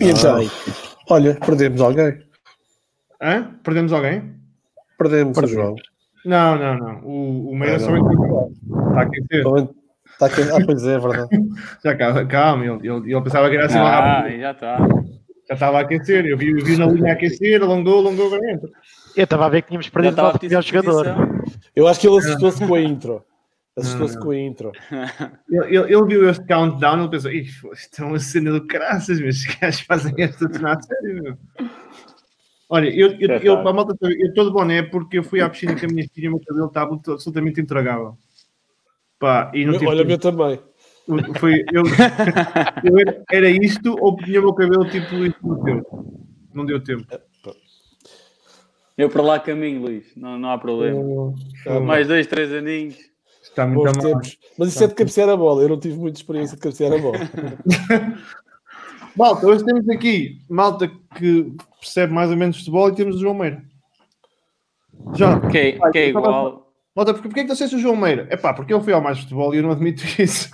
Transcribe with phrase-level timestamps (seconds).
[0.00, 0.38] E então,
[1.10, 2.18] olha, perdemos alguém.
[3.22, 3.50] Hã?
[3.62, 4.34] Perdemos alguém?
[4.98, 5.50] Perdemos, o Perdemos.
[5.64, 5.76] João.
[6.24, 7.00] Não, não, não.
[7.04, 8.50] O, o Meira Ah, só entrou.
[8.88, 9.44] Está a aquecer.
[9.46, 9.68] Está
[10.18, 10.42] Tá aqui...
[10.42, 11.28] Ah, pois é, é verdade.
[11.84, 12.64] Já calma, calma.
[12.64, 14.40] Ele, ele, ele pensava que era assim Ah, rápido.
[14.40, 14.78] já está.
[15.48, 16.26] Já estava a aquecer.
[16.26, 18.68] Eu vi, vi na linha a aquecer, alongou, alongou, agora entra.
[19.16, 21.06] Eu estava a ver que tínhamos perdido o a melhor jogador.
[21.74, 23.22] Eu acho que ele assustou-se com a intro.
[23.78, 24.26] Assustou-se Não, não.
[24.26, 24.72] com a intro.
[25.48, 27.40] Ele, ele, ele viu este countdown ele pensou: Ih,
[27.72, 31.38] isto é uma cena do caraças, mas os gajos fazem esta cena a sério, meu.
[32.70, 35.74] Olha, eu, eu, eu, a malta eu estou de boné porque eu fui à piscina
[35.78, 38.18] com a minha filha e o meu cabelo estava absolutamente intragável.
[39.18, 40.08] Pá, e não tive Olha, tempo.
[40.08, 40.60] meu também.
[41.38, 41.82] Foi, eu,
[42.84, 45.86] eu era, era isto ou tinha o meu cabelo tipo isto no teu?
[46.52, 47.06] Não deu tempo.
[48.98, 50.12] Eu para lá caminho, Luís.
[50.16, 51.00] Não, não há problema.
[51.66, 52.96] Ah, Mais dois, três aninhos.
[53.48, 54.12] Está muito Bons mal.
[54.12, 54.38] tempos.
[54.58, 55.62] Mas isso é de cabecear a bola.
[55.62, 57.18] Eu não tive muita experiência de cabecear a bola.
[59.16, 63.34] Malta, hoje temos aqui malta que percebe mais ou menos futebol e temos o João
[63.34, 63.64] Meira.
[65.16, 66.72] Já, Que, é- é eu tava- igual.
[66.94, 68.28] malta, porque, porque é que disseste o João Meira?
[68.30, 70.50] É pá, porque ele foi ao mais futebol e eu não admito isso.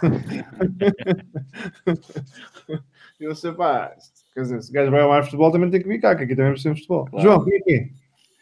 [3.21, 3.93] eu sei, pá,
[4.35, 6.25] quer dizer, se o gajo vai ao mais futebol também tem que vir cá, que
[6.25, 7.05] aqui também percebemos futebol.
[7.07, 7.23] Claro.
[7.23, 7.89] João, que é?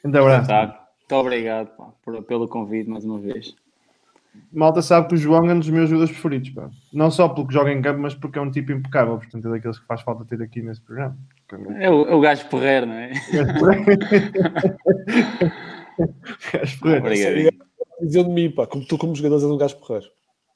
[0.05, 0.47] Ainda abraço.
[0.47, 0.73] Sabe?
[1.01, 3.55] Muito obrigado pá, por- pelo convite mais uma vez.
[4.53, 6.69] Malta sabe que o João é um dos meus jogadores preferidos, pá.
[6.93, 9.17] Não só pelo que joga em campo, mas porque é um tipo impecável.
[9.17, 11.17] Portanto, é daqueles que faz falta ter aqui nesse programa.
[11.79, 13.13] É o, é o gajo porreiro, não é?
[16.53, 17.07] Gajo porreiro.
[17.07, 17.55] Obrigado.
[18.01, 20.07] Diziam de mim, pá, como tu, como jogador, és um gajo porreiro.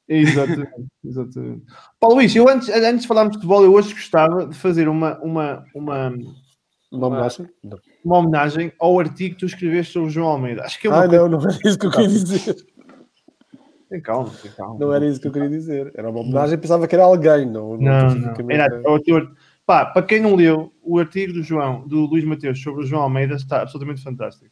[0.09, 0.71] Exatamente,
[1.05, 1.63] exatamente.
[2.01, 5.19] Paulo Luís, eu antes, antes de falarmos de futebol, eu hoje gostava de fazer uma,
[5.21, 6.13] uma, uma,
[6.91, 7.49] Uma homenagem?
[7.63, 7.79] Não.
[8.05, 10.63] uma homenagem ao artigo que tu escreveste sobre o João Almeida.
[10.65, 11.29] Acho que é uma Ah, coisa...
[11.29, 12.57] não, não era isso que eu queria dizer.
[13.89, 14.79] Tem calma, tem calma.
[14.79, 15.93] Não era isso que eu queria dizer.
[15.95, 17.77] Era uma homenagem, pensava que era alguém, não.
[17.77, 18.09] Não, não.
[18.09, 19.29] especificamente Era, o teu-
[19.65, 23.03] pá, para quem não leu, o artigo do João, do Luís Mateus sobre o João
[23.03, 24.51] Almeida está absolutamente fantástico.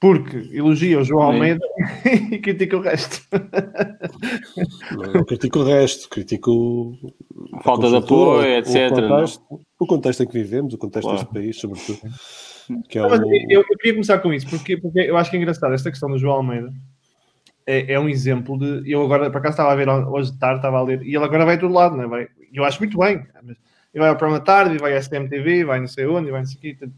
[0.00, 1.22] Porque elogia o João.
[1.22, 1.64] Almeida
[2.32, 3.22] e critica o resto.
[4.96, 6.96] Não, eu critico o resto, critico
[7.62, 9.42] Falta de apoio, etc, O contexto,
[9.78, 11.18] o contexto em que vivemos, o contexto Claro.
[11.20, 12.00] deste país, sobretudo.
[12.88, 13.34] Que é Não, o...
[13.50, 16.10] eu, eu queria começar com isso, porque, porque eu acho que é engraçado esta questão
[16.10, 16.72] do João Almeida.
[17.66, 18.90] É, é um exemplo de.
[18.90, 21.24] Eu agora, por acaso, estava a ver hoje de tarde, estava a ler, e ele
[21.24, 22.06] agora vai do lado, não é?
[22.08, 23.24] Vai, eu acho muito bem.
[23.42, 23.56] Mas
[23.94, 26.30] ele vai ao programa de tarde, e vai à STMTV, vai não sei onde, e
[26.32, 26.76] vai não sei o quê.
[26.78, 26.96] portanto,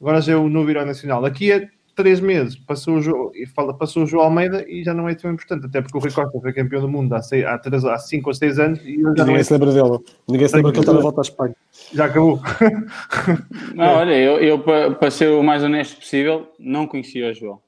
[0.00, 1.22] Agora já é o novo herói nacional.
[1.22, 1.62] Daqui a
[1.94, 5.14] três meses passou o, Jo- e fala, passou o João Almeida e já não é
[5.14, 7.84] tão importante, até porque o Rui Costa foi campeão do mundo há, seis, há, três,
[7.84, 9.98] há cinco ou seis anos e já, não é, Ninguém se lembra dele.
[10.28, 11.54] Ninguém se lembra que ele está na volta à Espanha.
[11.94, 12.40] já acabou.
[13.74, 17.60] Não, olha, eu, eu para, para ser o mais honesto possível, não conhecia o João.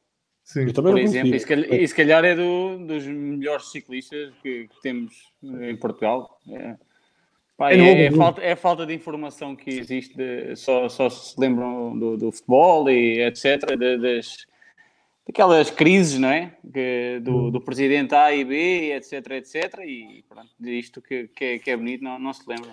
[0.45, 0.67] Sim.
[0.67, 3.71] Eu também Por não exemplo, e se calhar, e se calhar é do, dos melhores
[3.71, 6.39] ciclistas que, que temos em Portugal.
[6.51, 6.77] É,
[7.57, 11.09] pá, É é, é falta, é a falta de informação que existe, de- só, só
[11.09, 13.75] se lembram do, do futebol e etc.
[13.77, 14.47] de- das,
[15.27, 16.55] daquelas crises, não é?
[16.73, 19.79] Que, do, do presidente A e B, etc, etc.
[19.83, 22.71] E pronto, isto que, que, é, que é bonito, não, não se lembra.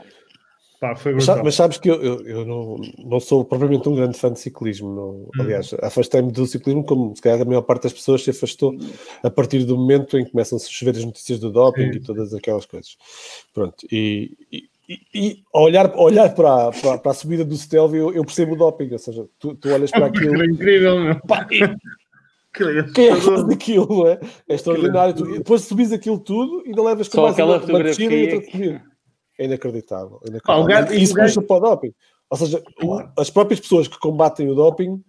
[0.81, 2.75] Pá, foi Mas, mas sabes que eu, eu, eu não,
[3.05, 4.89] não sou propriamente um grande fã de ciclismo.
[4.89, 5.29] Hum.
[5.35, 5.43] Não.
[5.45, 8.75] Aliás, afastei-me do ciclismo, como se calhar a maior parte das pessoas se afastou
[9.21, 11.97] a partir do momento em que começam a chover as notícias do doping Sim.
[11.97, 12.97] e todas aquelas coisas.
[13.53, 17.45] Pronto, e, e, e- e ao olhar, olhar para, a- para, a- para a subida
[17.45, 18.89] do Stelvio, eu, percebo o doping.
[18.91, 20.33] Ou seja, tu, tu olhas para aquilo.
[20.33, 21.19] Era incrível, meu.
[21.27, 21.59] Pá, e
[22.55, 22.91] Que legal.
[22.93, 23.87] quem é que faz aquilo?
[23.87, 24.19] não É,
[24.49, 25.13] é extraordinário.
[25.13, 28.13] Tu, depois subis aquilo tudo e ainda levas com Só mais aquela uma, uma descida
[28.15, 28.90] e fotografia outra subida.
[29.41, 30.19] É inacreditável.
[30.23, 30.65] é Pá, inacreditável.
[30.67, 31.93] gajo- e isso gajo- puxa para o doping.
[32.29, 35.03] Ou seja, o- as próprias pessoas que combatem o doping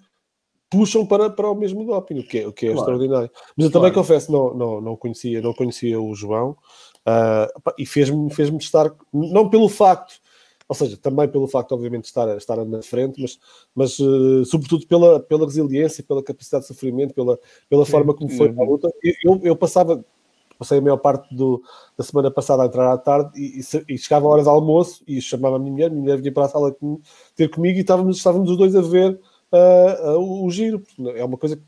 [0.70, 2.81] puxam para, para o mesmo doping, o que é, o que é Claro.
[2.81, 3.31] extraordinário.
[3.56, 4.06] Mas eu também Claro.
[4.06, 6.56] confesso, não, não, não, conhecia, não conhecia o João
[7.05, 10.14] pá, e fez-me fez estar, não pelo facto,
[10.69, 13.38] ou seja, também pelo facto, obviamente, de estar, estar na frente, mas,
[13.75, 17.38] mas eh, sobretudo pela, pela resiliência, pela capacidade de sofrimento, pela,
[17.69, 18.88] pela forma como foi a luta.
[19.02, 20.02] Eu, eu, eu passava,
[20.62, 21.61] passei a maior parte do,
[21.99, 25.03] da semana passada a entrar à tarde e, e e chegava a hora de almoço
[25.09, 27.00] e chamava a minha mulher, a minha mulher vinha para a sala com-
[27.35, 29.20] ter comigo e estávamos, estávamos os dois a ver
[29.50, 30.82] ah, ah, o, o giro.
[31.17, 31.62] É uma coisa que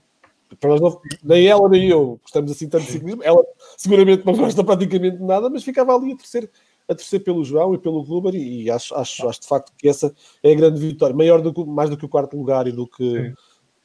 [0.57, 3.23] para nós não, nem ela nem eu gostamos assim tanto de ciclismo.
[3.23, 3.43] Ela
[3.77, 6.49] seguramente não gosta praticamente de nada, mas ficava ali a torcer,
[6.89, 10.15] a torcer pelo João e pelo Ruber e, acho, acho, acho de facto que essa
[10.43, 12.87] é a grande vitória, maior do que, mais do que o quarto lugar e do
[12.87, 13.35] que, Sim.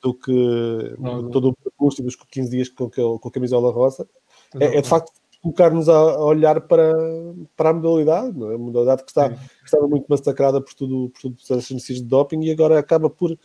[0.01, 1.31] do que Não, não.
[1.31, 4.07] todo o percurso e dos 15 dias com, com a camisola rosa
[4.59, 5.11] é, é de facto
[5.41, 6.93] colocar-nos a, olhar para,
[7.55, 8.55] para a modalidade, é?
[8.55, 12.03] a modalidade que, está, que estava muito massacrada por tudo, por tudo por notícias de
[12.03, 13.37] doping e agora acaba por,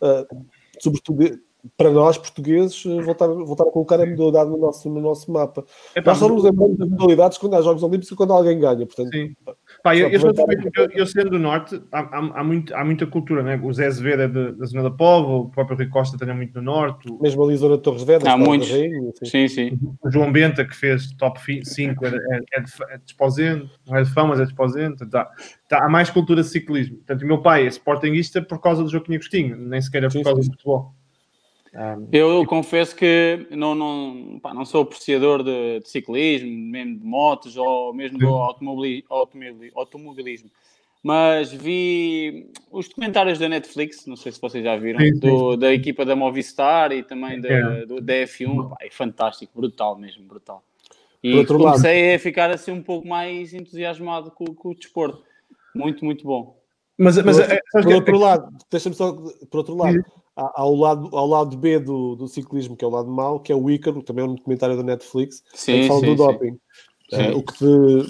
[0.00, 0.26] ah,
[0.80, 1.38] sobretudo,
[1.76, 5.64] para nós, portugueses, eh, voltar, voltar a colocar a modalidade no nosso, no nosso mapa.
[5.94, 8.84] Epá, nós só nos lembramos das modalidades quando há Jogos Olímpicos e quando alguém ganha.
[8.84, 9.34] Portanto, Sim.
[9.82, 10.32] Pá, eu, eu, sou
[10.76, 13.60] eu, eu sendo do Norte, há, há, há muito, há muita cultura, né?
[13.60, 16.36] O Zé Azevedo é de- da zona da Póvoa, o próprio Rui Costa também é
[16.36, 18.70] muito no Norte, o, mesmo ali zona de Torres Vedras, Há muitos.
[18.70, 19.26] Rainha, assim.
[19.26, 19.78] Sim, sim.
[20.00, 24.02] o João Benta, que fez top 5, é, é, é, de, é de não é
[24.04, 25.04] de fama, mas é de Esposende.
[25.10, 25.28] Tá,
[25.68, 26.96] tá, há mais cultura de ciclismo.
[26.98, 30.12] Portanto, o meu pai é sportinguista por causa do Joaquim Agostinho, nem sequer é por
[30.12, 30.48] Sim, causa sim.
[30.48, 30.94] do futebol.
[32.12, 37.56] Eu confesso que não, não, pá, não sou apreciador de, de ciclismo, mesmo de motos
[37.56, 40.50] ou mesmo do automobili- automobili- automobilismo.
[41.02, 45.18] Mas vi os documentários da Netflix, não sei se vocês já viram, Sim, sim.
[45.20, 47.86] do- da equipa da Movistar e também da, É.
[47.86, 48.68] do, da F1.
[48.68, 50.62] Pá, é fantástico, brutal mesmo, brutal.
[51.22, 55.24] E outro lado- comecei a ficar assim um pouco mais entusiasmado com, com o desporto.
[55.74, 56.56] Muito, muito bom.
[56.98, 59.12] mas mas Por é, outro, sabes por outro lado, deixa-me só,
[59.50, 60.04] por outro lado,
[60.38, 60.44] Sim.
[60.44, 63.40] há, há o lado, ao lado B do, do ciclismo, que é o lado mau,
[63.40, 66.12] que é o Ícaro, também é um documentário da Netflix, Sim, que fala sim, do
[66.12, 66.16] sim.
[66.16, 66.58] doping.
[67.10, 67.20] Sim.
[67.20, 67.64] Eh, o que te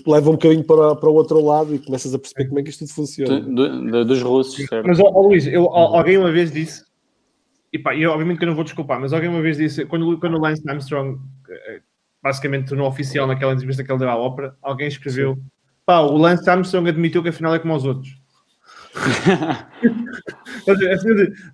[0.09, 2.71] leva um bocadinho para, para o outro lado e começas a perceber como é que
[2.71, 3.41] isto tudo funciona.
[3.41, 4.87] Do- do- do- dos russos, certo?
[4.87, 6.85] Mas, ó, Luís, eu, alguém uma vez disse,
[7.73, 10.19] e pá, eu obviamente que eu não vou desculpar, mas alguém uma vez disse, quando,
[10.21, 11.19] quando o Lance Armstrong
[11.49, 11.81] eh,
[12.23, 15.37] basicamente tornou oficial naquela entrevista que ele deu à ópera, alguém escreveu,
[15.85, 18.11] pá, o Lance Armstrong admitiu que afinal é como os outros.
[18.11, 18.81] Quer dizer, assim, de,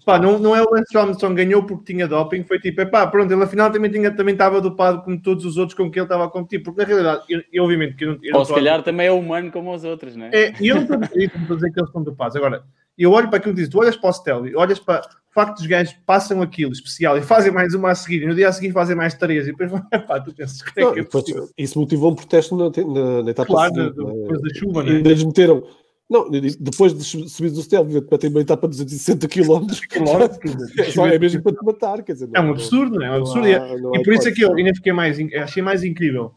[0.04, 3.06] pá, não, não é o Lance Armstrong ganhou porque tinha doping, foi tipo, é pá,
[3.06, 6.04] pronto, ele afinal também, tinha, também estava dopado como todos os outros com que ele
[6.06, 8.44] estava a competir, porque na realidade, eu, eu, obviamente que eu não, eu não Ou
[8.44, 10.30] se estou a- calhar também é humano como os outros, não é?
[10.32, 12.36] é, e eu não estou a dizer que eles estão dopados.
[12.36, 12.62] Agora,
[12.96, 15.58] eu olho para aquilo que diz, tu olhas para o Stelli, olhas para o facto
[15.58, 18.52] dos gajos passam aquilo especial e fazem mais uma a seguir, e no dia a
[18.52, 19.70] seguir fazem mais três, e depois,
[20.06, 21.48] pá, tu pensas que é que é possível?
[21.56, 23.94] isso motivou um protesto na, na, na etapa Claro, seguinte.
[23.94, 24.14] de- não é?
[24.14, 24.98] depois da chuva, E né?
[25.04, 25.62] eles meteram.
[26.10, 29.66] Não, depois de subir do Stelvio, para ter uma etapa de 260 km,
[30.78, 32.02] é, só, é mesmo para te matar.
[32.02, 33.06] Quer dizer, É um não- absurdo, não é?
[33.06, 33.44] É um não absurdo.
[33.44, 35.62] há- E é- não há E por isso é que eu ainda fiquei mais, achei
[35.62, 36.34] mais incrível.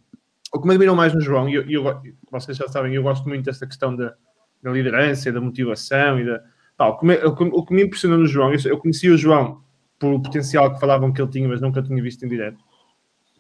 [0.53, 1.83] O que me admirou mais no João, e eu, eu,
[2.29, 4.13] vocês já sabem, eu gosto muito desta questão da,
[4.61, 6.41] da liderança, da motivação e da.
[6.75, 9.61] Pá, o, que me, o, que, me impressionou no João, eu, eu conheci o João
[9.97, 12.57] por o potencial que falavam que ele tinha, mas nunca tinha visto em direto.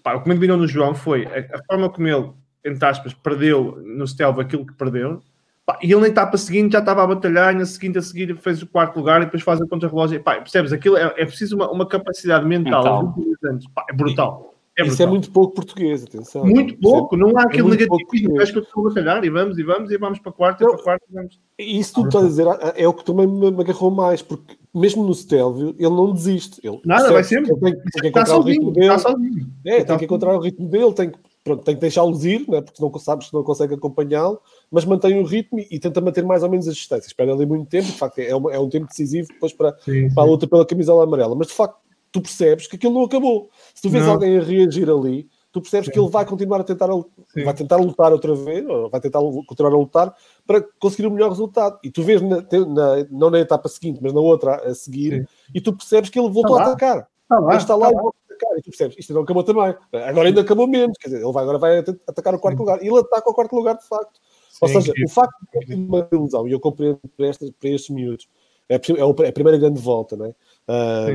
[0.01, 2.31] Pá, o que me admirou no João foi a, a forma como ele,
[2.63, 5.21] entre aspas, perdeu no Stelva aquilo que perdeu.
[5.65, 8.35] Pá, e ele na etapa seguinte já estava a batalhar, e na seguinte a seguir
[8.37, 10.21] fez o quarto lugar e depois faz a contra-relógio.
[10.23, 10.73] Percebes?
[10.73, 12.81] Aquilo é, é preciso uma, uma capacidade mental.
[12.83, 12.97] Mental.
[13.07, 13.65] aos 22 anos.
[13.73, 14.47] Pá, é brutal.
[14.77, 15.07] É Isso brutal.
[15.07, 16.45] é muito pouco português, atenção.
[16.45, 18.41] Muito Isso é- pouco, não há aquele negativismo.
[18.41, 20.63] Acho que eu estou a batalhar e vamos, e vamos, e vamos para a quarta,
[20.63, 21.39] e para a quarta, e vamos.
[21.59, 25.13] Isso tudo estás a dizer é o que também me, agarrou mais, porque mesmo no
[25.13, 26.59] Stelvio ele não desiste.
[26.63, 27.53] Ele Nada, percebe vai sempre.
[27.53, 28.87] que Tem, tem que Está encontrar o ritmo dele.
[28.95, 29.47] está sozinho.
[29.65, 32.45] É, Está tem que encontrar o ritmo dele, tem que, pronto, tem que deixá-los ir,
[32.47, 34.39] né, porque não sabes que não consegue acompanhá-lo,
[34.69, 37.07] mas mantém o ritmo e, e tenta manter mais ou menos as distâncias.
[37.07, 40.13] Espera ali muito tempo, de facto, é, uma- é um tempo decisivo depois para, Sim,
[40.13, 40.31] para a sim.
[40.31, 41.35] luta pela camisola amarela.
[41.35, 41.77] Mas de facto,
[42.11, 43.49] tu percebes que aquilo não acabou.
[43.73, 44.13] Se tu vês Não.
[44.13, 47.03] alguém a reagir ali, tu percebes que ele vai continuar a tentar, a-
[47.33, 47.43] Sim.
[47.43, 50.15] vai tentar lutar outra vez, ou vai tentar continuar a lutar
[50.45, 51.79] para conseguir o melhor resultado.
[51.83, 52.37] E tu vês, na-
[52.67, 55.25] na- não na etapa seguinte, mas na outra a seguir, Sim.
[55.55, 56.73] e tu percebes que ele voltou Está a lá.
[56.73, 57.07] atacar.
[57.23, 58.11] Está lá, Ele está lá e está lá.
[58.57, 59.75] E tu percebes, isto não acabou também.
[59.93, 60.97] Agora ainda acabou menos.
[60.97, 62.63] Quer dizer, ele vai, agora vai at- atacar o quarto Sim.
[62.63, 62.83] lugar.
[62.83, 64.19] E ele ataca o quarto lugar, de facto.
[64.61, 65.03] Ou Sim, seja, sim.
[65.05, 68.27] o facto de ter tido uma ilusão, e eu compreendo para, estes, para estes miúdos,
[68.69, 70.35] é, é o- é a primeira grande volta, não é?
[70.67, 71.07] Ah,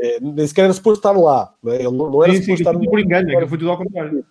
[0.00, 1.76] é, nem sequer era suposto estar lá, não é?
[1.76, 3.70] Ele não, não era Sim, sim, suposto estar tudo por engano, é que foi tudo
[3.70, 4.24] ao contrário.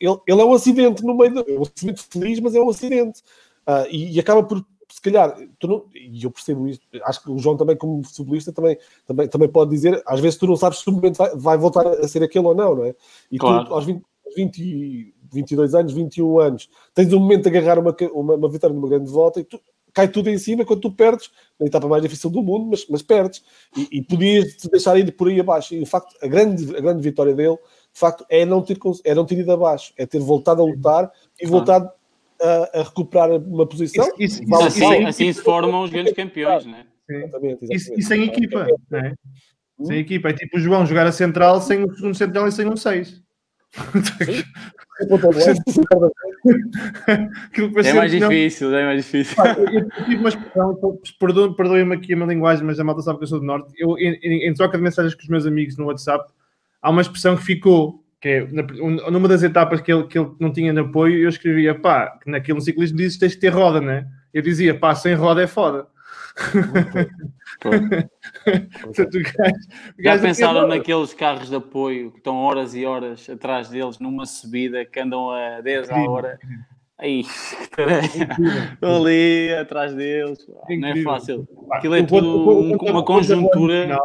[0.00, 1.40] ele, ele é um acidente no meio do.
[1.48, 3.22] É um acidente feliz, mas é um acidente.
[3.66, 7.30] Ah, e, e acaba por, se calhar, tu não, e eu percebo isto, acho que
[7.30, 10.80] o João também, como futebolista, também, também, também pode dizer, às vezes tu não sabes
[10.80, 12.94] se o momento vai, vai voltar a ser aquele ou não, não é?
[13.30, 13.64] E Claro.
[13.66, 17.78] tu, aos 20, aos 20, e- 22 anos, 21 anos, tens um momento de agarrar
[17.78, 19.60] uma, uma, uma vitória numa grande volta e tu,
[19.92, 23.02] cai tudo em cima quando tu perdes, na etapa mais difícil do mundo, mas, mas
[23.02, 23.42] perdes.
[23.76, 25.74] E, e podias te deixar ir por aí abaixo.
[25.74, 29.14] E o facto, a grande, a grande vitória dele, de facto, é não ter, é
[29.14, 31.50] não ter ido abaixo, é ter voltado a lutar e Claro.
[31.52, 31.90] voltado
[32.42, 34.04] a, a recuperar uma posição.
[34.18, 35.04] Isso- isso- Vale Assim, Sim.
[35.06, 36.86] assim se formam os grandes campeões, é?
[37.12, 39.14] Exatamente, E, e sem equipa, não é?
[39.82, 40.28] Sem equipa.
[40.28, 43.20] É tipo o João jogar a central sem o segundo central e sem um 6.
[47.06, 49.36] Aquilo que É mais não- difícil, é mais difícil.
[49.36, 52.84] Pá, eu- eu tive uma expressão, então, perdoe- perdoem-me aqui a minha linguagem, mas a
[52.84, 53.72] malta sabe que eu sou do Norte.
[53.78, 56.30] Eu, em, em- em troca de mensagens com os meus amigos no WhatsApp,
[56.82, 58.42] há uma expressão que ficou, que é
[58.82, 62.18] um- numa das etapas que ele, que ele não tinha de apoio, eu escrevia, pá,
[62.22, 64.06] que naquele ciclismo dizes que tens de ter roda, né?
[64.32, 65.86] Eu dizia, pá, sem roda é foda.
[67.60, 69.54] Portanto, o gajo-
[69.98, 73.68] o Já gajo pensaram aqui, naqueles carros de apoio que estão horas e horas atrás
[73.68, 76.38] deles numa subida que andam a 10 à hora?
[76.98, 77.24] Aí.
[78.74, 80.38] Estou ali atrás deles.
[80.78, 81.48] Não é fácil.
[81.72, 83.98] Aquilo é tudo um- uma conjuntura.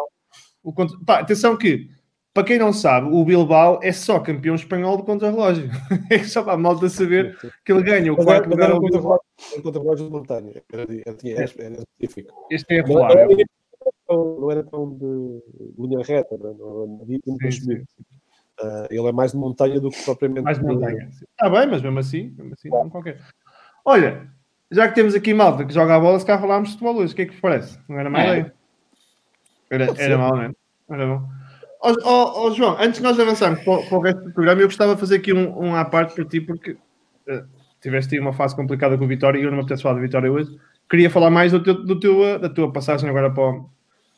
[1.06, 1.90] Pá, atenção que,
[2.36, 5.70] para quem não sabe, o Bilbao é só campeão espanhol do contra-relógio.
[6.12, 9.22] É só para a malta saber que ele ganha o quarto lugar ao Bilbao.
[9.64, 10.62] contra-relógio de montanha.
[10.74, 10.86] Era,
[11.98, 12.46] específico.
[12.52, 13.28] Este é era,
[14.10, 15.42] não era tão de
[15.80, 17.20] linha reta, não, havia
[17.52, 17.86] sim.
[18.62, 21.08] Ah, ele é mais de montanha do que propriamente Mais montanha.
[21.10, 23.18] Está bem, mas mesmo assim, mesmo assim não qualquer.
[23.86, 24.30] Olha,
[24.70, 27.14] já que temos aqui malta que joga a bola, se cá falámos de futebol hoje,
[27.14, 27.80] o que é que vos parece?
[27.88, 28.52] Não era má É.
[29.70, 30.52] Era, era mal, não é?
[30.90, 31.45] Era bom.
[31.86, 34.62] Ó ó, ó, João, antes de nós avançarmos para, o- para o resto do programa,
[34.62, 36.78] eu gostava de fazer aqui um, um à parte para ti, porque
[37.28, 37.44] eh,
[37.82, 40.02] tiveste aí uma fase complicada com o Vitória e eu não me apetece falar do
[40.02, 40.50] Vitória hoje.
[40.90, 43.70] Queria falar mais do teu, do teu, eh, da tua passagem agora para o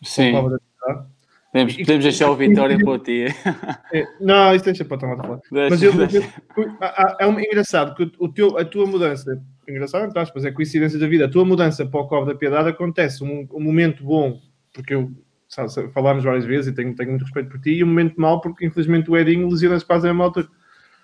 [0.04, 0.58] Sim, para o da
[1.52, 3.26] podemos, podemos deixar o Vitória para o ti.
[3.94, 5.40] É, Não, isso deixa para o Tomás falar.
[5.70, 5.92] Mas eu,
[6.82, 10.52] há- há- é um- engraçado que o teu, a tua mudança, engraçado, entre aspas, é
[10.52, 14.04] coincidência da vida, a tua mudança para o Cove da Piedade acontece um, um momento
[14.04, 14.40] bom,
[14.74, 15.10] porque eu
[15.94, 18.66] falámos várias vezes e tenho, tenho muito respeito por ti, e um momento mau, porque
[18.66, 20.48] infelizmente o Edinho lesiona-se quase à mesma altura.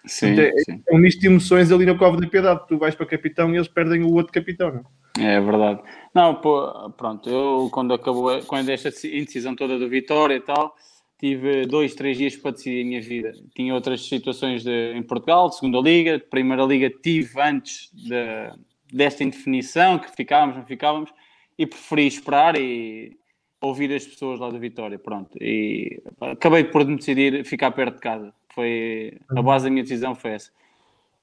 [0.06, 0.84] Sim, É- sim.
[0.88, 3.56] É um misto de emoções ali no Cove da Piedade, tu vais para capitão e
[3.56, 4.86] eles perdem o outro capitão, não?
[5.24, 5.82] É verdade.
[6.14, 10.76] Não, pô, pronto, eu quando acabou, quando esta indecisão toda do Vitória e tal,
[11.20, 13.32] tive dois, três dias para decidir a minha vida.
[13.56, 18.52] Tinha outras situações de, em Portugal, de segunda liga, de primeira liga tive antes de,
[18.92, 21.14] desta indefinição, que ficávamos, não ficávamos,
[21.58, 23.16] e preferi esperar e
[23.64, 25.38] ouvir as pessoas lá do Vitória, pronto.
[25.42, 28.34] E acabei por decidir ficar perto de casa.
[28.54, 30.52] Foi, a base da minha decisão foi essa.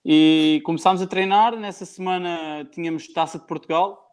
[0.04, 1.54] E começámos a treinar.
[1.56, 4.10] Nessa semana tínhamos Taça de Portugal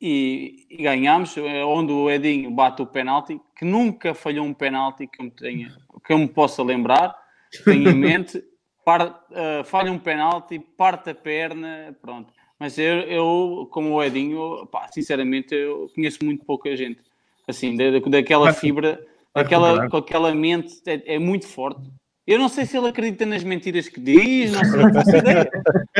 [0.00, 1.34] e, e ganhámos,
[1.66, 5.76] onde o Edinho bate o penalti, que nunca falhou um penalti que eu me, tenha,
[6.06, 7.16] que eu me possa lembrar,
[7.64, 8.42] tenho em mente.
[8.84, 12.30] Par, eh, falha um penalti, parte a perna, pronto.
[12.58, 17.00] Mas eu, eu, como o Edinho, pá, sinceramente, eu conheço muito pouca gente.
[17.46, 19.00] Assim, da, daquela fibra,
[19.34, 19.90] recuperar.
[19.90, 21.90] com aquela mente, é, é muito forte.
[22.26, 25.50] Eu não sei se ele acredita nas mentiras que diz, não sei, não ideia.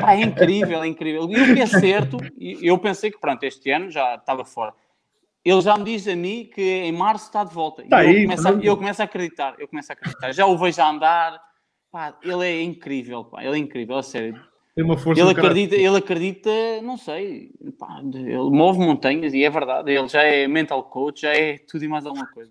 [0.01, 1.29] Pá, é incrível, é incrível.
[1.31, 4.73] E o que é certo, eu pensei que pronto, este ano já estava fora.
[5.45, 7.87] Ele já me diz a mim que em março está de volta.
[7.87, 10.33] Tá e eu, aí, começo a, eu começo a acreditar, eu começo a acreditar.
[10.33, 11.39] Já o vejo a andar,
[11.93, 14.41] pá, ele é incrível, pá, ele é incrível, a sério.
[14.75, 16.51] Tem uma força Ele acredita, ele acredita,
[16.83, 19.93] não sei, pá, ele move montanhas e é verdade.
[19.93, 22.51] Ele já é mental coach, já é tudo e mais alguma coisa.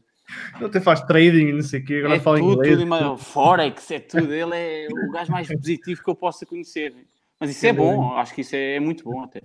[0.56, 2.72] Ele até faz trading e não sei o quê, agora é fala tudo, inglês.
[2.72, 4.34] tudo e mais, Forex, é tudo.
[4.34, 6.96] Ele é o gajo mais positivo que eu possa conhecer.
[7.40, 9.42] Mas isso é bom, acho que isso é muito bom até.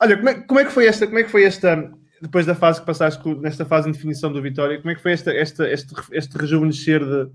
[0.00, 2.56] Olha, como é, como é que foi esta, como é que foi esta, depois da
[2.56, 5.70] fase que passaste nesta fase de definição do Vitória, como é que foi esta, esta,
[5.70, 7.30] este, este rejuvenescer de,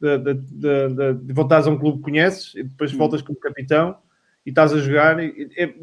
[0.00, 3.96] de, de, de, voltares a um clube que conheces e depois voltas como capitão
[4.44, 5.74] e estás a jogar e, e-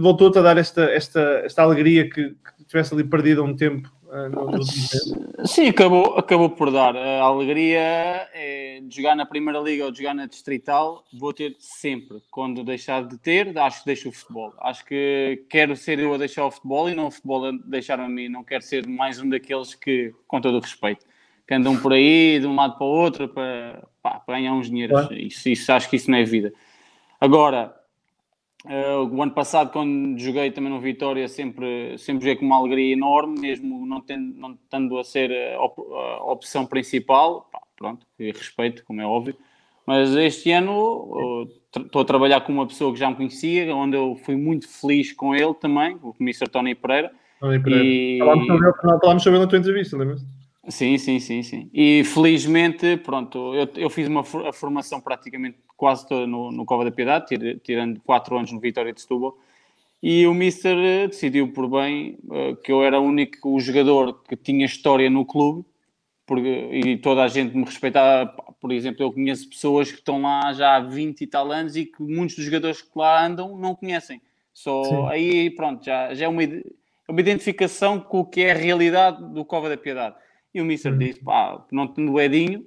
[0.00, 3.90] voltou-te a dar esta, esta, esta alegria que, que tivesse ali perdido há um tempo
[4.10, 5.46] último tempo?
[5.46, 6.96] Sim, acabou, acabou por dar.
[6.96, 7.80] A alegria
[8.34, 12.18] é de jogar na Primeira Liga ou de jogar na Distrital, vou ter sempre.
[12.30, 14.52] Quando deixar de ter, acho que deixo o futebol.
[14.58, 18.00] Acho que quero ser eu a deixar o futebol e não o futebol a deixar
[18.00, 18.28] a mim.
[18.28, 21.06] Não quero ser mais um daqueles que, com todo o respeito,
[21.50, 24.70] que andam por aí de um lado para o outro para, pá, para ganhar uns
[24.70, 25.00] dinheiros.
[25.00, 25.16] Claro.
[25.18, 26.52] Isso, isso, acho que isso não é vida.
[27.20, 27.74] Agora,
[28.68, 32.92] eh, o ano passado, quando joguei também no Vitória, sempre, sempre joguei com uma alegria
[32.92, 37.48] enorme, mesmo não tendo, não tendo a ser a, op- a opção principal.
[37.50, 39.34] Pá, pronto, respeito, como é óbvio.
[39.84, 43.96] Mas este ano eh, estou a trabalhar com uma pessoa que já me conhecia, onde
[43.96, 46.48] eu fui muito feliz com ele também, o Mr.
[46.48, 47.10] Tony Pereira.
[47.40, 47.84] Tony Pereira.
[47.84, 48.46] E- Falámos
[49.24, 50.24] sobre ele, na tua entrevista, lembras?
[50.68, 51.70] Sim, sim, sim, sim.
[51.72, 56.84] E felizmente, pronto, eu, eu fiz uma a formação praticamente quase toda no, no Cova
[56.84, 59.38] da Piedade, tir- tirando quatro anos no Vitória de Setúbal,
[60.02, 64.36] e o Mister eh, decidiu por bem eh, que eu era o único jogador que
[64.36, 65.64] tinha história no clube,
[66.26, 68.26] porque, e toda a gente me respeitava.
[68.60, 71.86] Por exemplo, eu conheço pessoas que estão lá já há 20 e tal anos e
[71.86, 74.20] que muitos dos jogadores que lá andam não conhecem.
[74.54, 75.06] Só Sim.
[75.08, 76.64] aí, pronto, já, já é uma, ide-
[77.08, 80.16] uma identificação com o que é a realidade do Cova da Piedade.
[80.54, 80.98] E o Mister Uhum.
[80.98, 82.66] disse: pá, não tendo o Edinho,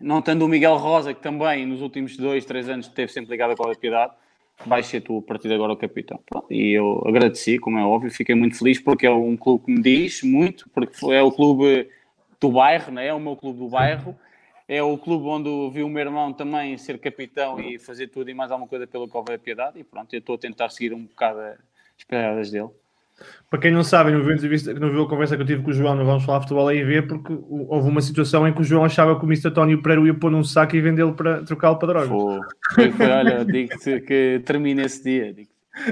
[0.00, 3.54] não tendo o Miguel Rosa, que também nos últimos dois, três anos esteve sempre ligado
[3.54, 4.12] da Piedade,
[4.66, 6.20] vais ser tu a partir de agora o capitão.
[6.26, 9.72] Pronto, e eu agradeci, como é óbvio, fiquei muito feliz porque é um clube que
[9.72, 11.88] me diz muito, porque é o clube
[12.40, 13.08] do bairro, né?
[13.08, 14.16] é o meu clube do bairro.
[14.70, 18.34] É o clube onde vi o meu irmão também ser capitão e fazer tudo e
[18.34, 19.80] mais alguma coisa pela Cova da Piedade.
[19.80, 22.68] E pronto, eu estou a tentar seguir um bocado as pegadas dele.
[23.50, 24.36] Para quem não sabe, não viu,
[24.78, 26.84] não viu a conversa que eu tive com o João, não vamos falar futebol aí
[26.84, 29.50] ver, porque houve uma situação em que o João achava que o Mr.
[29.50, 32.46] Tónio Pereira ia pôr num saco e vendê-lo para trocá-lo para drogas.
[32.74, 35.34] Foi, foi, olha, digo-te que termina esse dia.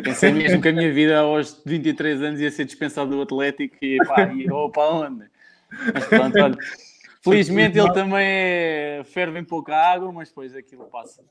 [0.02, 3.96] Pensei mesmo que a minha vida aos 23 anos ia ser dispensado do Atlético e
[3.98, 5.24] pá, oh, para onde?
[5.94, 6.56] Mas pronto, olha.
[7.22, 9.02] Felizmente ele também é...
[9.04, 11.22] ferve em pouca água, mas depois aquilo passa.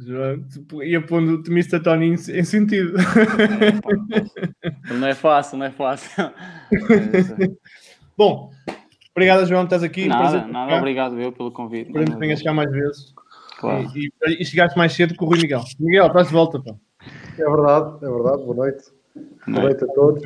[0.00, 1.80] João, tipo, ia pondo o Mr.
[1.80, 2.94] Tony em, em sentido.
[4.98, 6.10] não é fácil, não é fácil.
[8.16, 8.50] Bom,
[9.10, 10.08] obrigado, João, estás aqui.
[10.08, 11.88] Nada, nada, obrigado eu pelo convite.
[11.88, 13.14] Esperamos que venhas chegar mais vezes.
[13.58, 13.90] Claro.
[13.94, 15.62] E, e, e, chegaste mais cedo com o Rui Miguel.
[15.78, 16.74] Miguel, estás de volta, pá.
[17.38, 18.42] É verdade, é verdade.
[18.42, 18.84] Boa noite.
[19.46, 20.22] Boa noite a todos.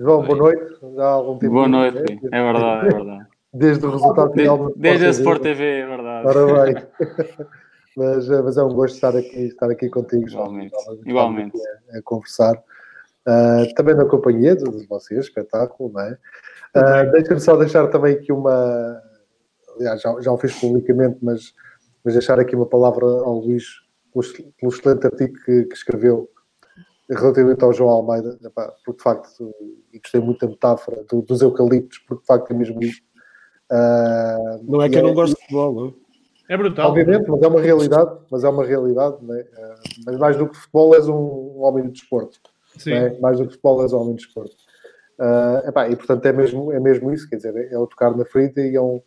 [0.00, 0.76] João, boa noite.
[0.96, 1.52] Já há algum tempo.
[1.52, 1.98] Boa noite,
[2.32, 3.26] é verdade, é verdade.
[3.52, 4.58] Desde o resultado final.
[4.58, 6.26] Desde, desde a Sport TV, é verdade.
[6.72, 7.46] Bem.
[7.98, 10.76] mas, mas é um gosto estar aqui, estar aqui contigo, Igualmente.
[11.04, 11.58] Igualmente.
[11.92, 12.54] A, a, conversar.
[13.26, 16.18] Uh, também na companhia de vocês, espetáculo, não é?
[16.76, 19.02] Uh, Deixa-me só deixar também aqui uma.
[19.74, 21.52] Aliás, já, já o fiz publicamente, mas,
[22.04, 23.64] mas deixar aqui uma palavra ao Luís
[24.12, 26.28] pelo, excelente artigo que, que, escreveu
[27.10, 28.38] relativamente ao João Almeida,
[28.84, 29.54] porque de facto,
[29.92, 33.02] e gostei muito da metáfora do, dos eucaliptos, porque de facto é mesmo isso.
[33.70, 36.07] Uh, não é que eu não é, gosto de futebol, não?
[36.48, 36.90] É brutal.
[36.90, 39.40] Obviamente, mas é uma realidade, mas é uma realidade, é?
[39.40, 42.40] uh, mas mais do que futebol és um, homem de desporto.
[42.76, 42.92] Sim.
[42.92, 43.18] É?
[43.20, 44.56] Mais do que futebol és um homem de desporto.
[45.18, 48.16] Uh, epá, e portanto é mesmo, é mesmo isso, quer dizer, é, é o tocar
[48.16, 49.02] na ferida e é um,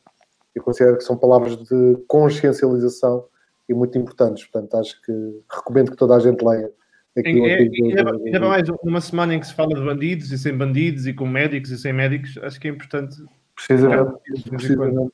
[0.53, 3.25] eu considero que são palavras de consciencialização
[3.67, 4.45] e muito importantes.
[4.45, 5.12] Portanto, acho que
[5.50, 6.71] recomendo que toda a gente leia.
[7.17, 11.07] Aqui é, ainda, mais uma semana em que se fala de bandidos e sem bandidos
[11.07, 13.15] e com médicos e sem médicos, acho que é importante.
[13.55, 14.13] Precisamente.
[14.50, 15.12] precisamente.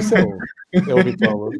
[0.00, 1.50] Isso é, o, é o.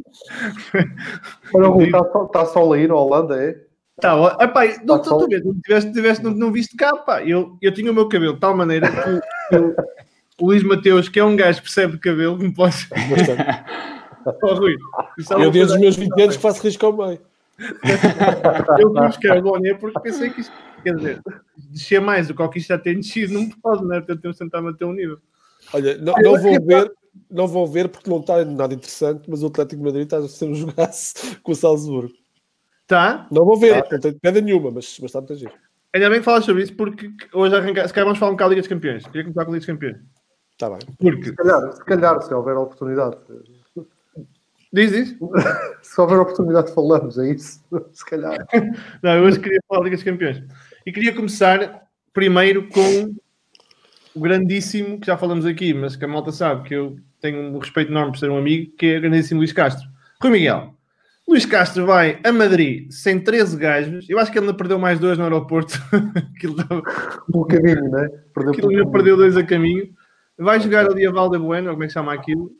[1.54, 3.68] Olha, Rui, está só, tá só a ir na Holanda, é?
[4.00, 7.22] Tá, epá, não, tá tu, tu, não, tiveste, tiveste, não, não viste cá, pá.
[7.22, 9.74] Eu, eu tinha o meu cabelo de tal maneira que eu,
[10.40, 12.86] o Luís Mateus, que é um gajo que percebe cabelo, me posso.
[14.42, 17.20] Oh, Rui, é eu desde os meus 20 anos que faço risco ao meio.
[18.78, 21.20] eu fui buscar a Boné porque pensei que isto, quer dizer,
[21.56, 23.96] descer mais do que o que isto já tem descido, não pode, né?
[23.96, 25.18] Portanto, temos de tentar manter um nível.
[25.72, 26.92] Olha, não, não vou ver,
[27.30, 30.28] não vou ver porque não está nada interessante, mas o Atlético de Madrid está a
[30.28, 32.12] ser um jogaço com o Salzburgo.
[32.86, 33.26] Tá?
[33.30, 33.88] Não vou ver, tá.
[33.92, 35.52] não tenho pedra nenhuma, mas, mas está muito giro.
[35.92, 38.50] Ainda bem que falas sobre isso porque hoje arrancar, se calhar vamos falar um bocado
[38.50, 39.06] da Liga dos Campeões.
[39.06, 39.96] Queria começar com a Liga dos Campeões.
[40.52, 40.78] Está bem.
[40.98, 41.24] Porque...
[41.24, 43.16] Se calhar, se calhar, se houver oportunidade.
[44.72, 45.16] Diz isso?
[45.82, 47.64] Se houver oportunidade, falamos, é isso?
[47.92, 48.36] Se calhar.
[49.02, 50.42] Não, eu hoje queria falar da Liga dos Campeões.
[50.84, 53.14] E queria começar primeiro com
[54.14, 57.58] o grandíssimo, que já falamos aqui, mas que a malta sabe que eu tenho um
[57.58, 59.88] respeito enorme por ser um amigo, que é o grandíssimo Luís Castro.
[60.20, 60.74] Rui Miguel,
[61.28, 64.08] Luís Castro vai a Madrid sem 13 gajos.
[64.08, 65.74] Eu acho que ele ainda perdeu mais dois no aeroporto.
[66.34, 66.82] Aquilo dava...
[67.34, 68.08] Um caminho, né?
[68.32, 69.90] Perdeu Aquilo ainda perdeu dois a caminho.
[70.38, 72.50] Vai jogar ali a Valde Bueno, como é que chama aquilo?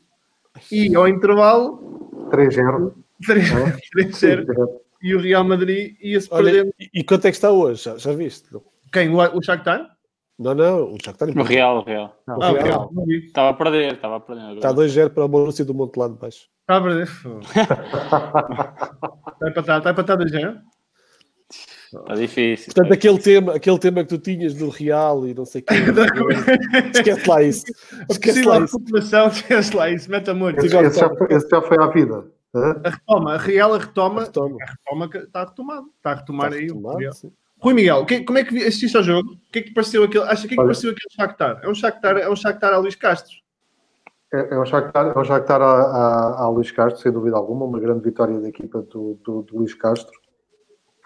[0.71, 2.93] E ao intervalo 3-0.
[3.27, 4.45] 3-0.
[5.01, 6.73] E o Real Madrid ia-se perdendo.
[6.77, 7.85] E quanto é que está hoje?
[7.85, 8.49] Já, já viste?
[8.91, 9.07] Quem?
[9.07, 9.89] O, o Shakhtar?
[10.39, 11.27] Não, não, o Shakhtar.
[11.37, 12.15] O Real, o Real.
[12.25, 12.89] Não, ah, o Real.
[13.09, 14.55] Estava a perder, estava a perder.
[14.55, 16.47] Está 2-0 para o Borussia do Monte lá de baixo.
[16.61, 17.09] Está a perder.
[19.49, 20.61] está para estar 2-0?
[21.93, 22.73] Está difícil.
[22.73, 25.73] Portanto, aquele tema, aquele tema que tu tinhas do Real e não sei o quê.
[26.95, 27.65] esquece lá isso.
[28.09, 28.79] Esquece lá isso.
[28.79, 30.09] população, esquece lá isso.
[30.09, 30.57] Mete amor.
[30.57, 32.25] Esse, esse, já, esse já foi à vida.
[32.55, 35.87] A retoma, a Real a retoma, a retoma, a retoma está retomado.
[35.97, 36.67] Está a retomar está aí.
[36.67, 36.99] Retomado,
[37.61, 39.33] Rui Miguel, que, como é que assististe ao jogo?
[39.33, 41.59] O que é que te pareceu aquele, acha que, é que pareceu aquele Shakhtar?
[41.61, 43.35] É um Shakhtar, é um Shakhtar a Luís Castro?
[44.33, 47.65] É, é um Shakhtar, é um Shakhtar a, a, a Luís Castro, sem dúvida alguma,
[47.65, 50.17] uma grande vitória da equipa do, do, do Luís Castro.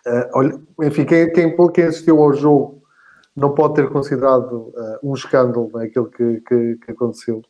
[0.06, 2.84] Uh, olha, enfim, quem, quem, quem, assistiu ao jogo
[3.36, 7.42] não pode ter considerado uh, um escândalo né, aquilo que, que, que, aconteceu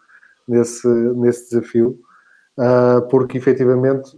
[0.47, 1.99] nesse, nesse desafio,
[2.57, 4.11] uh, porque efetivamente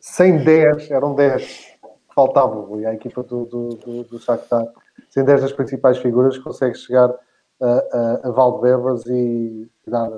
[0.00, 1.75] sem 10, eram 10
[2.16, 4.66] faltavam, e a equipa do, do, do, do Shakhtar,
[5.10, 7.14] sem 10 das principais figuras, consegue chegar
[7.60, 10.10] a, a, a Valdebebas e dar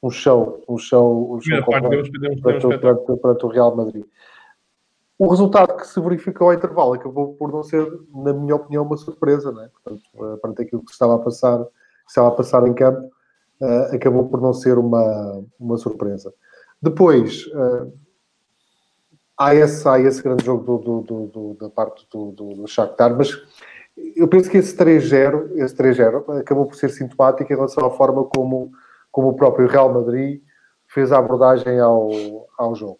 [0.00, 4.04] um show, um show, um show para, o Real Madrid.
[5.18, 7.84] O resultado que se verificou ao intervalo acabou por não ser,
[8.14, 9.70] na minha opinião, uma surpresa, né?
[9.72, 11.70] Portanto, perante aquilo que estava a passar, que
[12.08, 13.10] estava a passar em campo,
[13.60, 16.32] uh, acabou por não ser uma, uma surpresa.
[16.80, 17.92] Depois, uh,
[19.46, 23.16] há, esse, há esse grande jogo do, do, do, da parte do, do, do Shakhtar,
[23.16, 23.30] mas
[24.16, 28.24] eu penso que esse 3-0 esse 3-0 acabou por ser sintomático em relação à forma
[28.24, 28.72] como,
[29.10, 30.40] como o próprio Real Madrid
[30.88, 32.10] fez a abordagem ao,
[32.58, 32.98] ao jogo.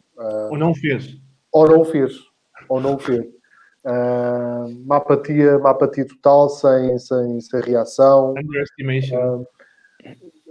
[0.50, 1.16] Ou não fez.
[1.50, 2.12] Ou não o fez.
[2.68, 3.24] Ou não o fez.
[3.84, 8.32] Uh, uma, apatia, uma apatia total, sem, sem, sem reação.
[8.32, 9.46] Uh,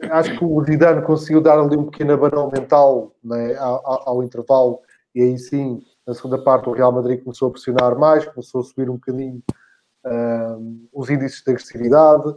[0.10, 4.80] acho que o Zidane conseguiu dar ali um pequeno abanão mental né, ao, ao, intervalo
[5.14, 8.64] e aí sim, na segunda parte, o Real Madrid começou a pressionar mais, começou a
[8.64, 9.42] subir um bocadinho
[10.92, 12.36] os índices de agressividade.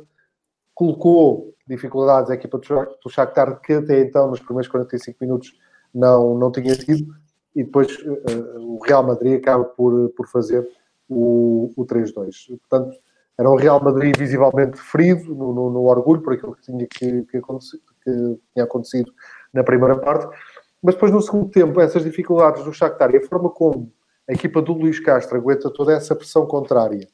[0.74, 5.58] colocou dificuldades à equipa do Shakhtar, que até então, nos primeiros 45 minutos,
[5.94, 7.14] não, não tinha tido,
[7.54, 10.68] e depois uh, o Real Madrid acaba por, por fazer
[11.08, 12.58] o, o 3-2.
[12.68, 12.98] Portanto,
[13.38, 17.22] era um Real Madrid visivelmente ferido no, no, no orgulho por aquilo que tinha, que,
[17.22, 19.12] que, que tinha acontecido
[19.52, 20.26] na primeira parte,
[20.84, 23.90] mas depois no segundo tempo, essas dificuldades do Shakhtar e a forma como
[24.28, 27.08] a equipa do Luís Castro aguenta toda essa pressão contrária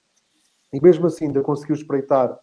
[0.72, 2.36] e mesmo assim ainda conseguiu espreitar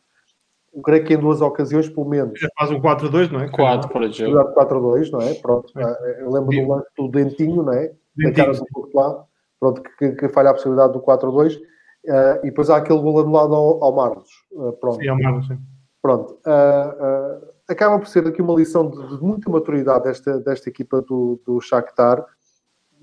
[0.83, 2.39] creio que em duas ocasiões, pelo menos.
[2.39, 3.49] Já faz um 4-2, não é?
[3.49, 4.53] 4 para o jogo.
[4.53, 5.33] 4-2, não é?
[5.35, 5.79] Pronto.
[5.79, 6.21] É.
[6.21, 7.91] Eu lembro do lance do Dentinho, não é?
[8.15, 9.25] Dentinho, da cara do Courtois,
[9.59, 11.55] pronto, que, que, falha a possibilidade do 4-2.
[11.55, 11.61] Uh,
[12.09, 14.29] eh, e depois há aquele gol anulado ao, ao Marlos.
[14.51, 14.99] Uh, pronto.
[14.99, 15.57] Sim, ao Marlos, sim.
[16.01, 16.37] Pronto.
[16.45, 21.39] Uh, acaba por ser aqui uma lição de, de, muita maturidade desta, desta equipa do,
[21.45, 22.25] do Shakhtar.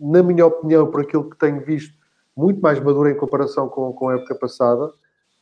[0.00, 1.94] Na minha opinião, por aquilo que tenho visto,
[2.37, 4.92] muito mais madura em comparação com, com a época passada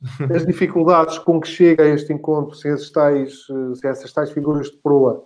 [0.34, 4.70] as dificuldades com que chega a este encontro, sem, esses tais, sem essas tais figuras
[4.70, 5.24] de proa,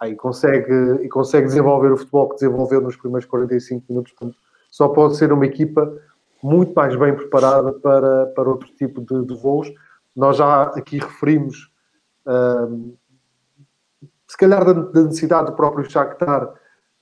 [0.00, 4.12] aí consegue, e consegue desenvolver o futebol que desenvolveu nos primeiros 45 minutos.
[4.12, 4.38] Portanto,
[4.70, 5.94] só pode ser uma equipa
[6.42, 9.70] muito mais bem preparada para, para outro tipo de, de voos.
[10.14, 11.70] Nós já aqui referimos,
[12.26, 12.96] um,
[14.26, 16.52] se calhar, da, da, necessidade do próprio Shakhtar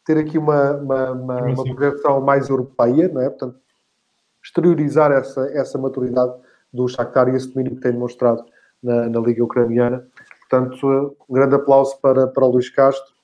[0.04, 3.30] ter aqui uma, uma, uma, uma projeção mais europeia, não é?
[3.30, 3.58] Portanto,
[4.44, 6.34] exteriorizar essa, essa maturidade
[6.72, 8.44] do Shakhtar e esse domínio que tem demonstrado
[8.82, 10.06] na, na Liga Ucraniana.
[10.40, 13.14] Portanto, um grande aplauso para, para o Luís Castro.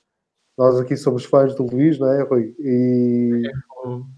[0.57, 2.55] Nós aqui somos fãs do Luís, não é, Rui?
[2.59, 3.43] E,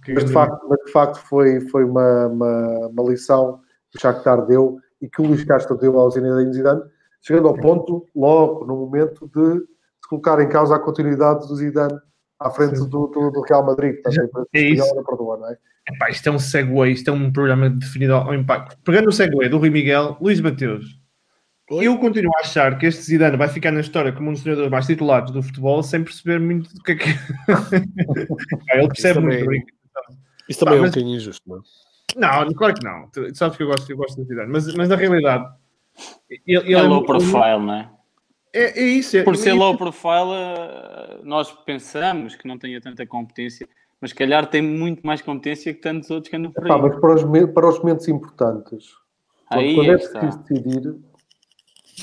[0.08, 3.60] é, mas, de facto, mas de facto foi, foi uma, uma, uma lição
[3.92, 6.82] que o Shakhtar deu e que o Luís Castro deu ao Zinedine Zidane,
[7.24, 11.98] chegando ao ponto, logo, no momento de, de colocar em causa a continuidade do Zidane
[12.40, 13.96] à frente do, do, do, Real Madrid.
[14.04, 15.04] Portanto, é isso.
[15.04, 15.58] Perdoa, não é?
[15.90, 18.78] Epá, isto é um segue, isto é um programa definido ao impacto.
[18.84, 21.02] Pegando o segue do Rui Miguel, Luís Mateus.
[21.72, 21.88] Oi?
[21.88, 24.72] Eu continuo a achar que este Zidane vai ficar na história como um dos treinadores
[24.72, 27.10] mais titulares do futebol sem perceber muito do que é que.
[28.76, 29.46] ele percebe muito.
[29.46, 29.66] Também,
[30.50, 31.62] isso também Pá, é um bocadinho injusto, não é?
[32.16, 33.10] Não, claro que não.
[33.10, 35.46] Tu sabes que eu gosto, eu gosto do Zidane, mas, mas na realidade.
[36.30, 37.90] Ele, ele é, é low profile, não é?
[38.54, 39.18] É, é isso.
[39.18, 43.68] É, Por ser é low profile, eh, nós pensamos que não tenha tanta competência,
[44.00, 46.82] mas se calhar tem muito mais competência que tantos outros que andam por aí.
[46.82, 48.90] mas para os, para os momentos importantes,
[49.50, 50.96] aí quando é preciso decidir,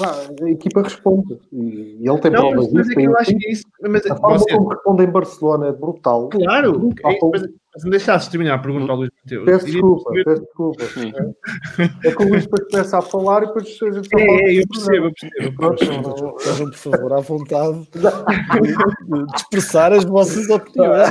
[0.00, 1.38] a equipa responde.
[1.52, 2.70] E, ele tem não, disso.
[2.72, 3.64] Mas é que eu acho que isso.
[3.82, 4.56] Mas, a forma você...
[4.56, 6.28] como responde em Barcelona é brutal.
[6.28, 7.12] Claro, brutal.
[7.12, 7.42] É, mas,
[7.74, 9.44] mas me deixasse terminar a pergunta ao Luís Mateus.
[9.44, 10.84] Peço desculpa, peço desculpa.
[12.04, 12.12] É.
[12.12, 15.12] que o Luís depois começa a falar e depois a gente É, é eu percebo,
[15.36, 16.36] eu percebo.
[16.38, 21.10] Estejam, por favor, à vontade de expressar as vossas opiniões.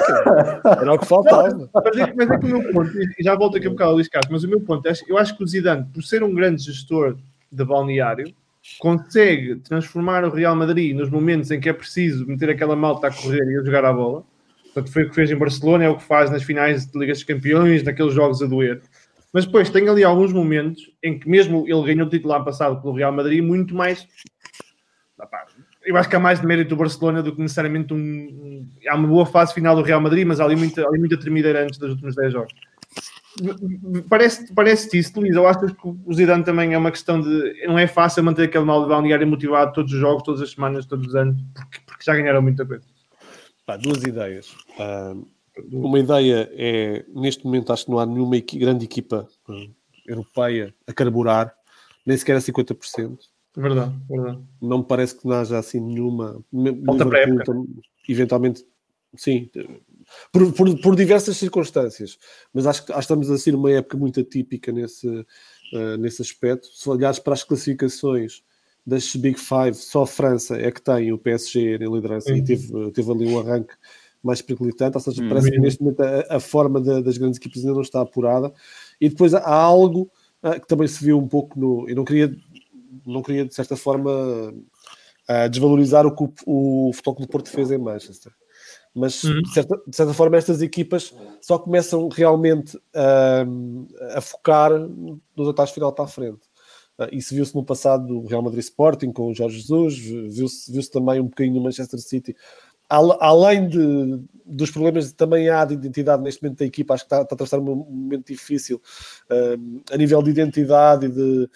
[0.65, 1.69] Era o que faltava.
[1.73, 3.95] Mas é, mas é que o meu ponto, e já volto aqui um bocado ao
[3.95, 6.33] Luís Castro, mas o meu ponto é, eu acho que o Zidane, por ser um
[6.33, 7.15] grande gestor
[7.49, 8.33] de balneário,
[8.79, 13.13] consegue transformar o Real Madrid nos momentos em que é preciso meter aquela malta a
[13.13, 14.23] correr e a jogar a bola.
[14.73, 17.13] Portanto, foi o que fez em Barcelona, é o que faz nas finais de Liga
[17.13, 18.81] dos Campeões, naqueles jogos a doer.
[19.33, 22.81] Mas depois tem ali alguns momentos em que, mesmo ele ganhou o título ano passado
[22.81, 24.07] pelo Real Madrid, muito mais.
[25.85, 28.67] Eu acho que há mais de mérito do Barcelona do que necessariamente um.
[28.87, 31.63] Há uma boa fase final do Real Madrid, mas há ali muita, ali muita tremideira
[31.63, 32.53] antes dos últimos 10 jogos.
[34.09, 35.35] Parece-te parece isso, Luís?
[35.35, 37.67] Eu acho que o Zidane também é uma questão de.
[37.67, 40.85] Não é fácil manter aquele mal de balneário motivado todos os jogos, todas as semanas,
[40.85, 42.83] todos os anos, porque, porque já ganharam muita coisa.
[43.69, 44.49] Pá, duas ideias.
[44.79, 45.27] Uh,
[45.71, 49.27] uma ideia é, neste momento, acho que não há nenhuma equi grande equipa
[50.07, 51.53] europeia a carburar,
[52.03, 53.19] nem sequer a 50%.
[53.55, 54.39] Verdade, verdade.
[54.59, 56.43] Não me parece que não haja assim nenhuma.
[56.83, 57.19] Falta para
[58.07, 58.65] eventualmente,
[59.15, 59.51] sim,
[60.31, 62.17] por, por, por, diversas circunstâncias,
[62.51, 66.23] mas acho que, acho que estamos a ser uma época muito atípica nesse, uh, nesse
[66.23, 66.65] aspecto.
[66.73, 68.41] Se olhares para as classificações
[68.85, 72.37] das Big Five, só a França é que tem o PSG em liderança uhum.
[72.37, 73.73] e teve, teve ali um arranque
[74.21, 75.29] mais periclitante, ou seja, uhum.
[75.29, 78.51] parece que neste momento a, a forma de, das grandes equipas ainda não está apurada.
[78.99, 80.11] E depois há algo
[80.43, 81.87] uh, que também se viu um pouco no.
[81.87, 82.35] Eu não queria,
[83.05, 87.71] não queria de certa forma, uh, desvalorizar o que o, o Futebol do Porto fez
[87.71, 88.33] em Manchester
[88.93, 89.41] mas uhum.
[89.41, 93.45] de, certa, de, certa, forma estas equipas só começam realmente a,
[94.17, 96.48] a focar nos atalhos final para a frente.
[97.11, 101.19] Isso viu-se no passado do Real Madrid Sporting com o Jorge Jesus, viu-se viu também
[101.21, 102.35] um bocadinho no Manchester City
[102.89, 107.21] além de, dos problemas também há de identidade neste momento da equipa, acho que está,
[107.21, 108.81] está a atravessar um momento difícil
[109.29, 111.49] uh, a nível de identidade e de,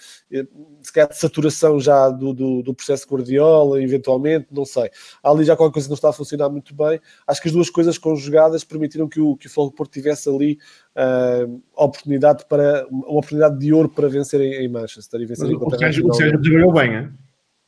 [0.81, 4.91] se calhar de saturação já do, do, do, processo Guardiola, eventualmente, não sei.
[5.23, 6.99] Há ali já qualquer coisa que não está a funcionar muito bem.
[7.25, 10.59] Acho que as duas coisas conjugadas permitiram que o, que o Futebol Porto tivesse ali
[10.95, 15.55] uh, oportunidade para, uma oportunidade de ouro para vencer em, em Manchester e vencer em
[15.55, 17.13] O Sérgio trabalhou bem, hein?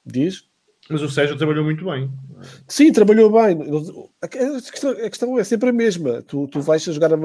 [0.06, 0.43] Diz?
[0.87, 2.11] Mas o Sérgio trabalhou muito bem.
[2.67, 3.57] Sim, trabalhou bem.
[4.21, 6.21] A questão, a questão é sempre a mesma.
[6.21, 7.17] Tu, tu vais jogar, a,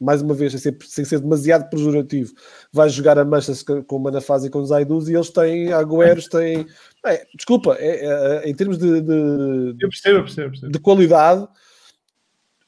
[0.00, 2.32] mais uma vez, sem ser, sem ser demasiado pejorativo,
[2.72, 6.26] vais jogar a Manchester com o Manafaz e com os Aidus e eles têm Agüeros,
[6.26, 6.66] têm.
[7.06, 10.72] É, desculpa, é, é, em termos de, de, eu percebo, eu percebo, percebo.
[10.72, 11.48] de qualidade,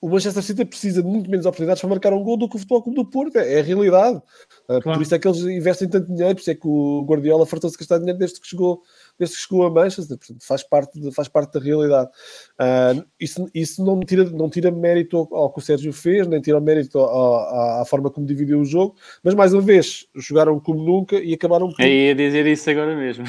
[0.00, 2.58] o Manchester City precisa de muito menos oportunidades para marcar um gol do que o
[2.58, 3.36] Futebol Clube do Porto.
[3.36, 4.22] É, é a realidade.
[4.66, 4.82] Claro.
[4.82, 7.76] Por isso é que eles investem tanto dinheiro, por isso é que o Guardiola fartou-se
[7.76, 8.80] gastar dinheiro desde que chegou
[9.20, 12.10] desde que chegou a Manchester, portanto, faz parte, de, faz parte da realidade.
[12.58, 16.40] Uh, isso isso não, tira, não tira mérito ao, ao, que o Sérgio fez, nem
[16.40, 20.82] tira mérito à, à, forma como dividiu o jogo, mas mais uma vez, jogaram como
[20.82, 21.82] nunca e acabaram por.
[21.82, 23.24] Eu ia dizer isso agora mesmo.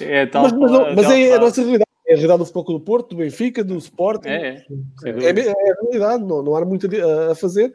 [0.00, 0.04] É?
[0.22, 1.91] é tal mas, mas, não, mas é a nossa realidade.
[2.12, 4.28] É a realidade do Futebol do Porto, do Benfica, do Sporting.
[4.28, 4.64] É,
[5.04, 7.72] é, é, é a realidade, não, não há muito a, a, fazer.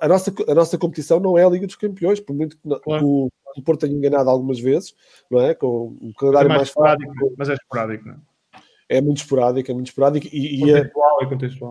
[0.00, 3.04] A nossa, a nossa competição não é a Liga dos Campeões, por muito que, claro.
[3.04, 4.94] o, o Porto tenha enganado algumas vezes,
[5.28, 5.54] não é?
[5.54, 7.34] Com um calendário mais, mais esporádico, fácil.
[7.36, 8.18] Mas é esporádico, não é?
[8.88, 10.90] É muito esporádico, é muito esporádico e, e é, é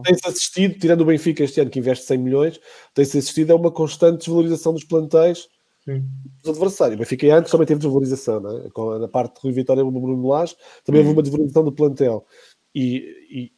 [0.03, 2.59] tem-se assistido, tirando o Benfica este ano que investe 100 milhões,
[2.93, 5.49] tem-se assistido a uma constante desvalorização dos plantéis
[5.89, 6.05] Sim.
[6.43, 6.95] dos adversários.
[6.95, 8.99] O Benfica antes também teve desvalorização, é?
[8.99, 12.25] Na parte de Rui Vitória no Bruno Lage, também houve uma desvalorização do plantel.
[12.73, 13.51] E,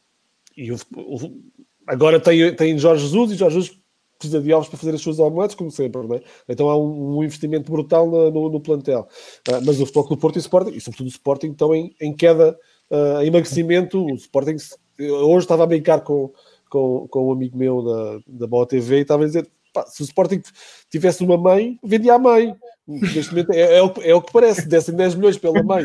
[0.56, 1.42] e, e o, o,
[1.86, 3.82] agora tem, tem Jorge Jesus e Jorge Jesus
[4.22, 6.22] precisa de ovos para fazer as suas omeletes, como sempre, não é?
[6.48, 9.08] Então há um, um investimento brutal no, no, no plantel.
[9.48, 12.14] Uh, mas o Futebol do Porto e Sporting, e sobretudo o Sporting, estão em, em
[12.14, 12.56] queda,
[12.90, 14.04] uh, em emagrecimento.
[14.04, 14.56] O Sporting,
[14.98, 16.32] hoje estava a brincar com,
[16.70, 20.02] com, com um amigo meu da, da Boa TV e estava a dizer, pá, se
[20.02, 20.42] o Sporting
[20.90, 22.54] tivesse uma mãe, vendia a mãe.
[22.86, 25.84] Neste momento é, é, o, é o que parece, dessem 10 milhões pela mãe.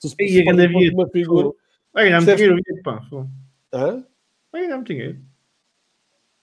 [0.00, 1.50] Se o Sporting fosse uma figura...
[1.92, 3.00] Vai ganhar muito dinheiro, pá.
[3.72, 4.04] Hã?
[4.50, 5.32] Vai ganhar muito dinheiro.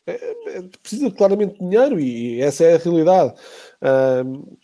[0.10, 3.34] É, é, precisa claramente de dinheiro e essa é a realidade.
[4.26, 4.58] Um,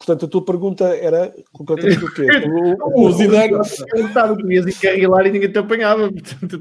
[0.00, 2.26] portanto, a tua pergunta era concretamente o quê?
[2.80, 3.52] O, o Zidane.
[3.94, 6.10] Estava que ias encarrilar e ninguém te apanhava.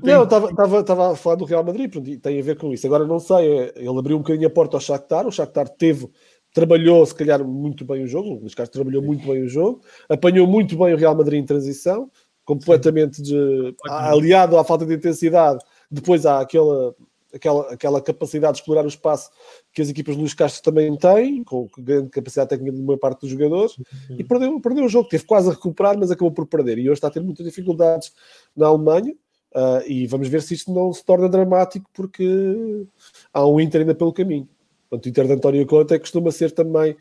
[0.04, 2.86] Não, estava, estava a falar do Real Madrid, pronto, tem a ver com isso.
[2.86, 6.10] Agora não sei, ele abriu um bocadinho a porta ao Shakhtar, o Shakhtar teve
[6.54, 9.82] trabalhou se calhar muito bem o jogo, o Luís Castro trabalhou muito bem o jogo,
[10.10, 12.10] apanhou muito bem o Real Madrid em transição,
[12.44, 16.96] completamente de, aliado à falta de intensidade, depois há aquela
[17.34, 19.30] aquela, aquela capacidade de explorar o espaço
[19.74, 23.22] que as equipas do Luís Castro também têm, com grande capacidade técnica de uma parte
[23.22, 23.76] dos jogadores,
[24.10, 25.10] e perdeu, perdeu o jogo.
[25.10, 26.78] Teve quase a recuperar, mas acabou por perder.
[26.78, 28.14] E hoje está a ter muitas dificuldades
[28.56, 29.14] na Alemanha.
[29.52, 32.86] Uh, e vamos ver se isto não se torna dramático, porque
[33.34, 34.48] há um Inter ainda pelo caminho.
[34.90, 36.96] Portanto, o Inter de António Conte costuma ser também.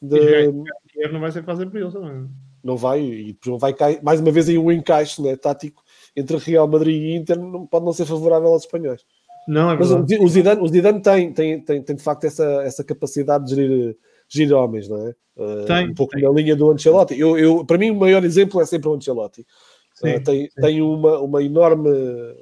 [0.00, 0.50] De...
[0.96, 2.28] E não vai ser fácil para ele também.
[2.62, 5.82] Não vai, e depois vai cair, mais uma vez aí um encaixe né, tático
[6.16, 9.04] entre Real Madrid e Inter não, pode não ser favorável aos espanhóis.
[9.46, 12.84] Não, é Mas o Zidane, o Zidane tem, tem, tem, tem de facto essa, essa
[12.84, 13.96] capacidade de gerir,
[14.28, 15.14] gerir homens, não é?
[15.36, 16.22] Uh, tem, um pouco tem.
[16.22, 17.18] na linha do Ancelotti.
[17.18, 19.46] Eu, eu, para mim, o maior exemplo é sempre o Ancelotti.
[19.94, 20.60] Sim, uh, tem, sim.
[20.60, 21.90] tem uma, uma enorme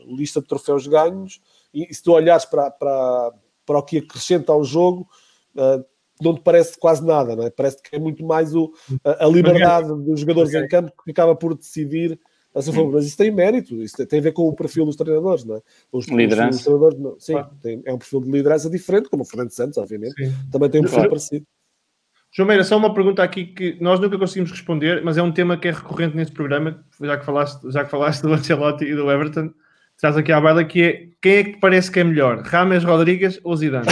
[0.07, 1.41] lista de troféus ganhos
[1.73, 3.33] e se tu olhares para, para,
[3.67, 5.09] para o que acrescenta ao jogo,
[5.57, 5.85] uh,
[6.21, 7.51] não te parece quase nada, não é?
[7.51, 8.73] Parece que é muito mais o,
[9.05, 12.19] a, a liberdade dos jogadores em campo que acaba por decidir
[12.55, 12.93] a seu favor.
[12.93, 15.61] Mas isso tem mérito, isso tem a ver com o perfil dos treinadores, não é?
[15.91, 16.59] Os, liderança.
[16.59, 17.51] Os treinadores, não, sim, ah.
[17.63, 20.35] tem, é um perfil de liderança diferente, como o Fernando Santos, obviamente, sim.
[20.51, 21.11] também tem um perfil claro.
[21.11, 21.47] parecido.
[22.35, 25.57] João Meira, só uma pergunta aqui que nós nunca conseguimos responder, mas é um tema
[25.57, 29.11] que é recorrente neste programa, já que falaste, já que falaste do Ancelotti e do
[29.11, 29.51] Everton,
[29.99, 33.39] traz aqui à baila, que é quem é que parece que é melhor, Rames Rodrigues
[33.45, 33.87] ou Zidane?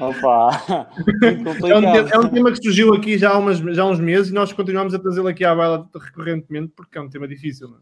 [0.00, 0.86] Opa!
[1.66, 4.00] É um, tema, é um, tema que surgiu aqui já há, umas, já há uns
[4.00, 7.68] meses e nós continuamos a trazê-lo aqui à baila recorrentemente porque é um tema difícil.
[7.68, 7.80] Não é?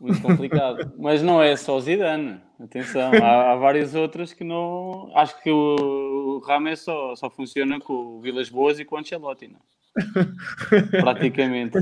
[0.00, 0.92] Muito complicado.
[0.98, 2.40] Mas não é só Zidane.
[2.58, 5.10] Atenção, há, há várias outras que não.
[5.14, 8.98] Acho que o, o Rames só, só funciona com o Vilas Boas e com o
[8.98, 9.60] Ancelotti, não?
[11.02, 11.78] Praticamente.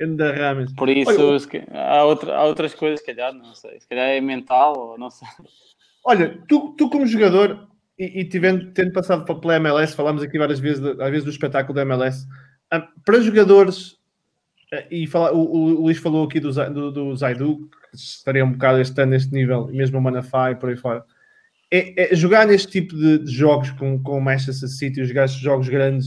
[0.00, 0.72] Ainda Rames.
[0.74, 3.80] Por isso, Olha, há, outra, há outras coisas, se calhar, não sei.
[3.80, 5.28] Se calhar é mental ou não sei.
[6.08, 7.68] Olha, tu, tu como jogador,
[7.98, 11.74] e, e tivendo, tendo passado pela MLS, falámos aqui várias vezes, às vezes do espetáculo
[11.74, 12.26] da MLS,
[12.70, 13.98] ah, para jogadores,
[14.72, 18.52] ah, e fala, o, o, Luís falou aqui do, do, do Zaidu, que estaria um
[18.52, 21.04] bocado este ano neste nível, mesmo o Manafá e por aí fora.
[21.70, 25.68] É, é, jogar neste tipo de, de, jogos com, com o Manchester City, jogar jogos
[25.68, 26.06] grandes,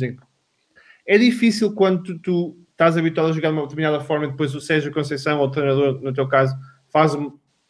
[1.06, 4.56] é difícil quando tu, tu, estás habituado a jogar de uma determinada forma e depois
[4.56, 6.56] o Sérgio Conceição, ou o treinador, no teu caso,
[6.90, 7.16] faz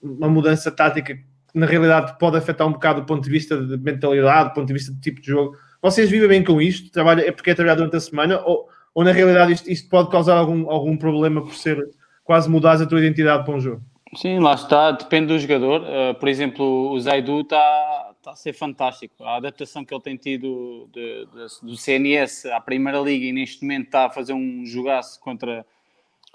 [0.01, 1.13] uma mudança tática
[1.53, 4.73] na realidade pode afetar um bocado do ponto de vista de mentalidade, do ponto de
[4.73, 5.55] vista de tipo de jogo.
[5.81, 6.91] Vocês vivem bem com isto?
[6.91, 8.41] Trabalha, é porque é trabalhar durante a semana?
[8.45, 11.89] Ou, ou na realidade isto, isto pode causar algum, algum problema por ser
[12.23, 13.81] quase mudar a tua identidade para um jogo?
[14.15, 15.81] Sim, lá está, depende do jogador.
[15.81, 19.23] Uh, por exemplo, o Zaidu está tá a ser fantástico.
[19.23, 23.63] A adaptação que ele tem tido de, de, do CNS à Primeira Liga e neste
[23.63, 25.65] momento está a fazer um jogaço contra,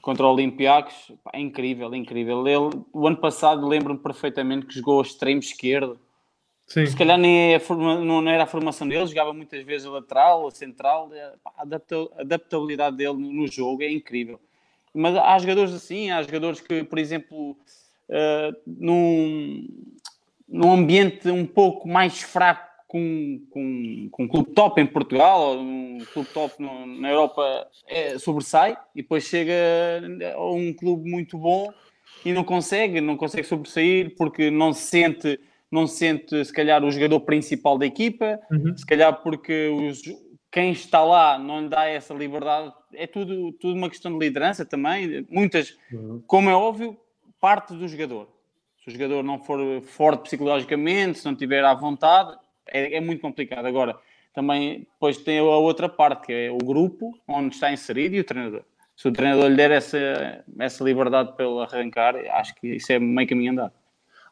[0.07, 2.47] contra o Olympiacos é incrível, incrível.
[2.47, 5.99] Ele, o ano passado lembro-me perfeitamente que jogou extremo esquerdo.
[6.65, 6.87] Sim.
[6.87, 10.47] Se calhar nem é forma, não era a formação dele, jogava muitas vezes a lateral,
[10.47, 11.11] a central.
[11.45, 14.39] A adaptabilidade dele no jogo é incrível.
[14.95, 17.57] Mas há jogadores assim, há jogadores que, por exemplo,
[18.09, 19.67] uh, num,
[20.49, 25.61] num ambiente um pouco mais fraco com, com, com um clube top em Portugal ou
[25.61, 29.53] um clube top no, na Europa é, sobressai e depois chega
[30.35, 31.73] a um clube muito bom
[32.25, 35.39] e não consegue, não consegue sobressair porque não se sente,
[35.71, 38.77] não se sente se calhar o jogador principal da equipa, uhum.
[38.77, 40.01] se calhar porque os,
[40.51, 42.73] quem está lá não lhe dá essa liberdade.
[42.95, 45.27] É tudo, tudo uma questão de liderança também.
[45.29, 46.23] Muitas, uhum.
[46.27, 46.97] como é óbvio,
[47.41, 48.29] parte do jogador.
[48.83, 53.21] Se o jogador não for forte psicologicamente, se não tiver à vontade, é, é muito
[53.21, 53.67] complicado.
[53.67, 53.97] Agora,
[54.35, 58.25] também depois tem a outra parte, que é o grupo onde está inserido e o
[58.25, 58.63] treinador.
[58.97, 62.99] Se o treinador lhe der essa, essa liberdade para ele arrancar, acho que isso é
[62.99, 63.73] meio caminho andado.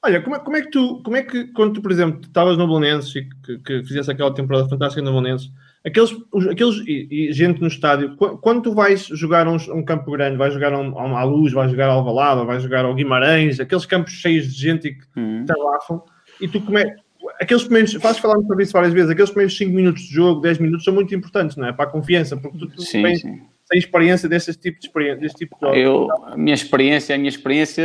[0.03, 2.59] Olha, como é, como é que tu, como é que, quando tu, por exemplo, estavas
[2.59, 5.51] no Bolonenses e que, que fizesse aquela temporada fantástica no Bolonenses,
[5.83, 6.15] aqueles,
[6.51, 10.53] aqueles e, e, gente no estádio, quando tu vais jogar um, um campo grande, vais
[10.53, 14.13] jogar um, um, à luz, vais jogar ao Alvalade, vais jogar ao Guimarães, aqueles campos
[14.13, 15.47] cheios de gente que uhum.
[15.47, 16.03] te abafam,
[16.39, 16.97] e tu como é,
[17.41, 20.59] aqueles primeiros, faz falar sobre isso várias vezes, aqueles primeiros 5 minutos de jogo, 10
[20.59, 21.73] minutos são muito importantes, não é?
[21.73, 23.43] Para a confiança, porque tu, tu sim, tens, sim.
[23.69, 25.79] tens experiência desse tipo de experiência, desse tipo de jogos.
[25.79, 27.85] Eu, a minha experiência, a minha experiência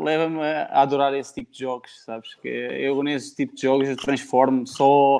[0.00, 2.34] leva-me a adorar esse tipo de jogos, sabes?
[2.36, 5.18] Que eu nesse tipo de jogos eu transformo só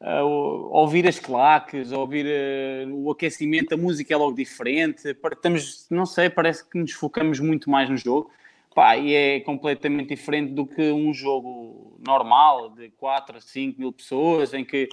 [0.00, 5.16] uh, ouvir as claques, ouvir uh, o aquecimento, a música é logo diferente.
[5.32, 8.30] Estamos, não sei, parece que nos focamos muito mais no jogo.
[8.74, 13.92] Pá, e é completamente diferente do que um jogo normal de 4 a 5 mil
[13.92, 14.88] pessoas, em que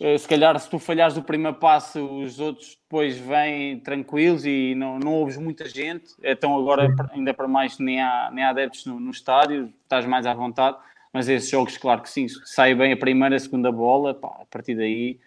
[0.00, 4.74] uh, se calhar se tu falhares o primeiro passo, os outros depois vêm tranquilos e
[4.74, 6.14] não, não ouves muita gente.
[6.22, 10.24] Então agora ainda para mais nem há, nem há adeptos no, no estádio, estás mais
[10.26, 10.78] à vontade
[11.14, 14.46] mas esses jogos, claro que sim, sai bem a primeira, a segunda bola, pá, a
[14.46, 15.20] partir daí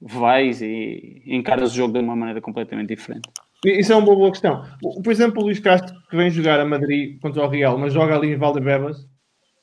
[0.00, 3.28] vais e encaras o jogo de uma maneira completamente diferente.
[3.66, 4.64] Isso é uma boa questão.
[5.02, 8.16] Por exemplo, o Luís Castro, que vem jogar a Madrid contra o Real, mas joga
[8.16, 9.06] ali em Valdebebas,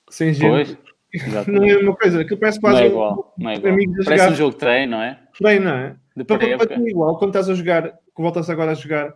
[0.10, 0.78] sem gente.
[1.12, 3.76] Pois, não é uma coisa, que parece quase não é igual, não é igual.
[4.04, 4.32] parece jogar.
[4.32, 5.20] um jogo de treino, não é?
[5.38, 5.90] Treino, não é?
[6.16, 9.14] De então, é igual, quando estás a jogar, que voltas agora a jogar,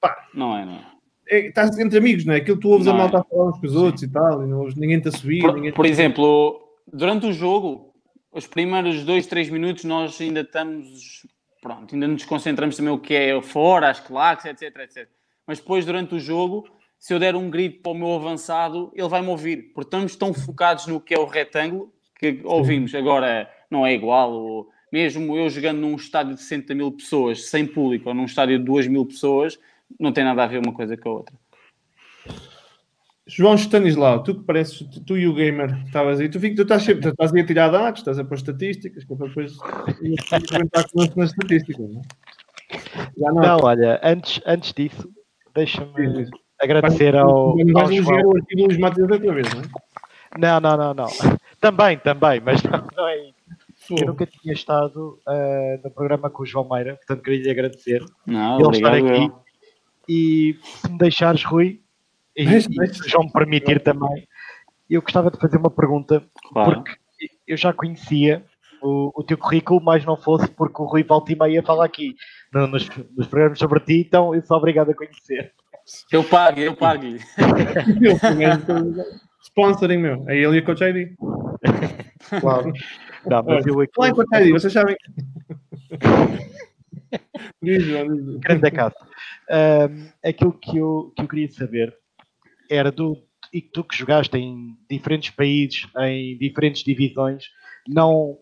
[0.00, 0.92] pá, não é, não é
[1.32, 2.36] é, estás entre amigos, não é?
[2.36, 3.20] Aquilo que tu ouves não a malta é.
[3.20, 4.06] a falar uns com os outros Sim.
[4.06, 5.40] e tal, e não ouves, ninguém te a subir.
[5.40, 6.60] Por, por exemplo,
[6.92, 7.94] durante o jogo,
[8.30, 11.26] os primeiros dois, três minutos, nós ainda estamos,
[11.62, 15.08] pronto, ainda nos concentramos também o que é fora, as claques, etc, etc.
[15.46, 19.08] Mas depois, durante o jogo, se eu der um grito para o meu avançado, ele
[19.08, 19.72] vai-me ouvir.
[19.72, 22.94] Porque estamos tão focados no que é o retângulo que ouvimos.
[22.94, 24.68] Agora, não é igual.
[24.92, 28.64] Mesmo eu jogando num estádio de 60 mil pessoas, sem público, ou num estádio de
[28.64, 29.58] 2 mil pessoas,
[29.98, 31.41] não tem nada a ver uma coisa com a outra.
[33.34, 36.62] João Stanislau, tu que pareces, tu, tu e o gamer estavas aí, tu, fico, tu
[36.62, 40.90] estás sempre, tu estás aí a tirar dados, estás a pôr estatísticas, que depois comentar
[40.90, 42.02] connosco nas estatísticas, não
[43.16, 45.08] Não, não, olha, antes, antes disso,
[45.54, 46.28] deixa-me
[46.60, 47.56] agradecer ao.
[47.56, 49.64] Não vais elogiar o artigo dos Matheus outra vez, não é?
[50.38, 51.08] Não, não, não, não.
[51.58, 53.94] Também, também, mas não, não é isso.
[53.98, 58.04] Eu nunca tinha estado uh, no programa com o João Meira, portanto queria lhe agradecer.
[58.26, 59.24] Não, ele estar aqui.
[59.24, 59.42] Eu.
[60.08, 61.81] E se me deixares, Rui,
[62.36, 62.90] e, mas, mas...
[62.90, 64.26] e se João me permitir também,
[64.88, 66.82] eu gostava de fazer uma pergunta, claro.
[66.82, 66.98] porque
[67.46, 68.44] eu já conhecia
[68.82, 72.14] o, o, teu currículo, mas não fosse porque o Rui volta e meia fala aqui
[72.52, 75.52] no, nos, nos, programas sobre ti, então eu sou obrigado a conhecer.
[76.10, 77.04] Eu pago, eu pago.
[79.44, 81.14] Sponsoring meu, é ele e a Coach ID.
[82.40, 82.72] Claro.
[83.26, 83.92] Não, mas eu aqui...
[83.98, 84.96] Lá em Coach ID, vocês sabem.
[87.60, 88.96] Grande casa.
[89.50, 92.01] Um, aquilo que eu, que eu queria saber
[92.74, 93.16] era do.
[93.52, 97.44] E tu que jogaste em diferentes países, em diferentes divisões,
[97.88, 98.38] não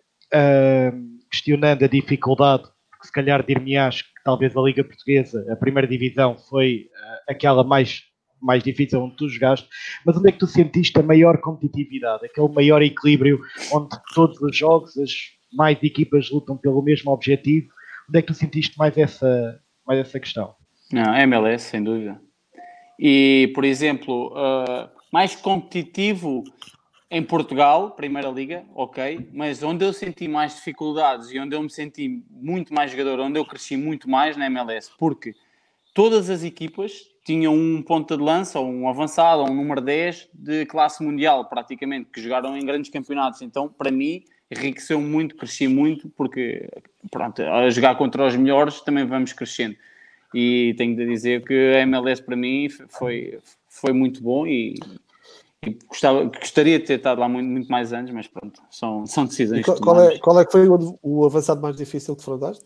[1.31, 2.64] questionando a dificuldade,
[3.01, 7.64] que se calhar dir-me-ás que talvez a Liga Portuguesa, a primeira divisão, foi uh, aquela
[7.64, 8.03] mais,
[8.41, 9.68] mais difícil onde tu jogaste,
[10.07, 13.41] mas onde é que tu sentiste a maior competitividade, aquele maior equilíbrio
[13.72, 15.11] onde todos os jogos, as
[15.53, 17.68] mais equipas lutam pelo mesmo objetivo
[18.11, 20.53] Onde é que tu sentiste mais essa, mais essa questão?
[20.93, 22.20] Não, MLS, sem dúvida.
[23.03, 26.45] E, por exemplo, uh, mais competitivo
[27.11, 31.71] em Portugal, Primeira Liga, ok, mas onde eu senti mais dificuldades e onde eu me
[31.71, 35.35] senti muito mais jogador, onde eu cresci muito mais na MLS, porque
[35.95, 36.93] todas as equipas
[37.25, 41.47] tinham um ponta de lança, ou um avançado, ou um número 10 de classe mundial,
[41.47, 43.41] praticamente, que jogaram em grandes campeonatos.
[43.41, 46.69] Então, para mim, enriqueceu muito, cresci muito, porque,
[47.11, 49.77] pronto, a jogar contra os melhores também vamos crescendo.
[50.35, 54.74] E tenho de dizer que a MLS para mim foi, foi muito bom e,
[55.66, 59.26] e gostava, gostaria de ter estado lá muito, muito, mais anos, mas pronto, são, são
[59.26, 59.64] decisões.
[59.64, 62.64] Qual, qual, é, qual é que foi o, o avançado mais difícil de defrontaste?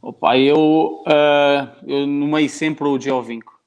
[0.00, 3.58] Opa, eu, uh, eu nomei sempre o Giovinco.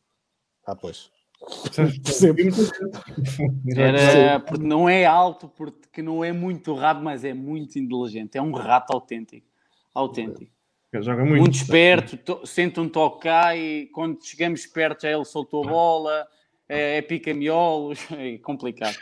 [0.65, 1.09] Ah, pois.
[3.75, 8.37] Era, porque não é alto, porque não é muito rápido, mas é muito inteligente.
[8.37, 9.47] É um rato autêntico.
[9.93, 10.51] Autêntico.
[10.93, 11.41] Joga muito.
[11.41, 15.69] muito esperto, to, sente um toque cá e quando chegamos perto já ele soltou a
[15.69, 16.27] bola
[16.69, 18.97] é, é pica-miolos, é complicado.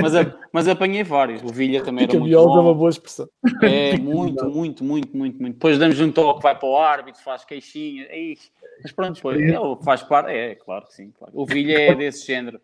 [0.00, 1.42] Mas, a, mas apanhei vários.
[1.42, 2.56] O Vilha também era muito bom.
[2.56, 3.28] é uma boa expressão.
[3.62, 5.54] É, muito, muito, muito, muito, muito.
[5.54, 8.04] Depois damos um toque, vai para o árbitro, faz queixinha.
[8.04, 8.34] É
[8.82, 10.30] mas pronto, depois ele faz parte.
[10.30, 11.10] É, claro que sim.
[11.18, 11.32] Claro.
[11.34, 12.60] O Vilha é desse género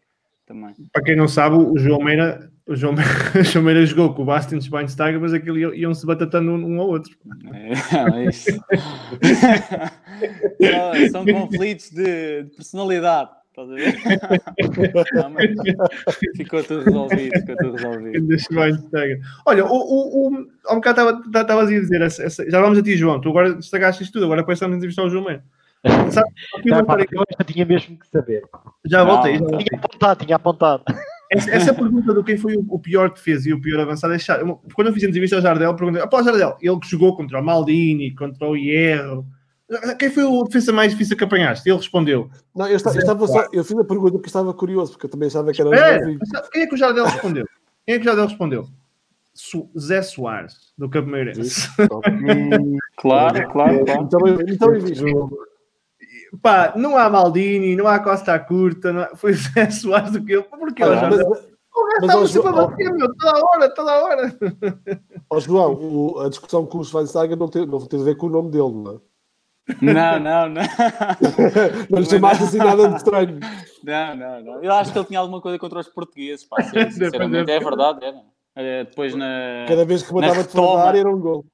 [0.46, 0.74] também.
[0.92, 4.22] Para quem não sabe, o João Meira, o João Meira, o João Meira jogou com
[4.22, 7.16] o Bastian Schweinsteiger, mas aquilo iam-se batatando um ao outro.
[7.52, 7.72] É,
[8.20, 8.50] é isso.
[11.10, 13.30] São conflitos de, de personalidade.
[13.56, 13.94] Estás a ver?
[15.14, 15.30] Não,
[16.36, 18.36] ficou tudo resolvido, ficou tudo resolvido.
[19.46, 22.82] Olha, o, o, o, há um bocado estavas a dizer, essa, essa, já vamos a
[22.82, 25.44] ti, João, tu agora estragaste isto tudo, agora estamos a entrevistar o João Meira.
[26.10, 26.28] Sabe,
[26.64, 28.42] não, pá, eu tinha mesmo que saber.
[28.86, 29.38] Já voltei.
[29.38, 30.84] Já Tinha apontado, tinha apontado.
[31.30, 34.60] Essa, essa pergunta do quem foi o, pior defesa e o pior avançado é chato.
[34.74, 37.44] Quando eu fiz a entrevista ao Jardel, perguntei: após Jardel, ele que jogou contra o
[37.44, 39.26] Maldini, contra o Hierro,
[39.98, 41.68] quem foi o defesa mais difícil que apanhaste?
[41.68, 42.30] Ele respondeu.
[42.54, 45.10] Não, eu, estava, eu, estava só, eu fiz a pergunta porque estava curioso, porque eu
[45.10, 45.76] também achava que era.
[45.76, 46.00] É,
[46.52, 47.46] quem é que o Jardel respondeu?
[47.86, 48.68] Quem é que o Jardel respondeu?
[49.32, 51.68] Su Zé Soares, do Campo Meirense.
[52.96, 54.02] claro, claro, claro.
[54.02, 55.30] Então, então então
[56.42, 59.16] Pá, não há Maldini, não há Costa Curta, há...
[59.16, 60.44] foi Zé Soares do que eu.
[60.44, 61.30] Porquê ah, o Jardel?
[61.30, 64.38] Mas, o gajo estava sempre a bater, meu, toda a hora, toda a hora.
[65.30, 68.26] Ó João, o, a discussão com o Schweinsteiger não tem, não tem a ver com
[68.26, 69.14] o nome dele, não é?
[69.80, 70.62] Não, não, não.
[71.90, 73.40] não lhe chamaste assim nada de estranho.
[73.82, 74.62] Não, não, não.
[74.62, 77.50] Eu acho que ele tinha alguma coisa contra os portugueses, pá, sinceramente.
[77.50, 78.22] É verdade, era.
[78.56, 79.64] É, depois na.
[79.66, 81.44] Cada vez que matava de fora era um gol.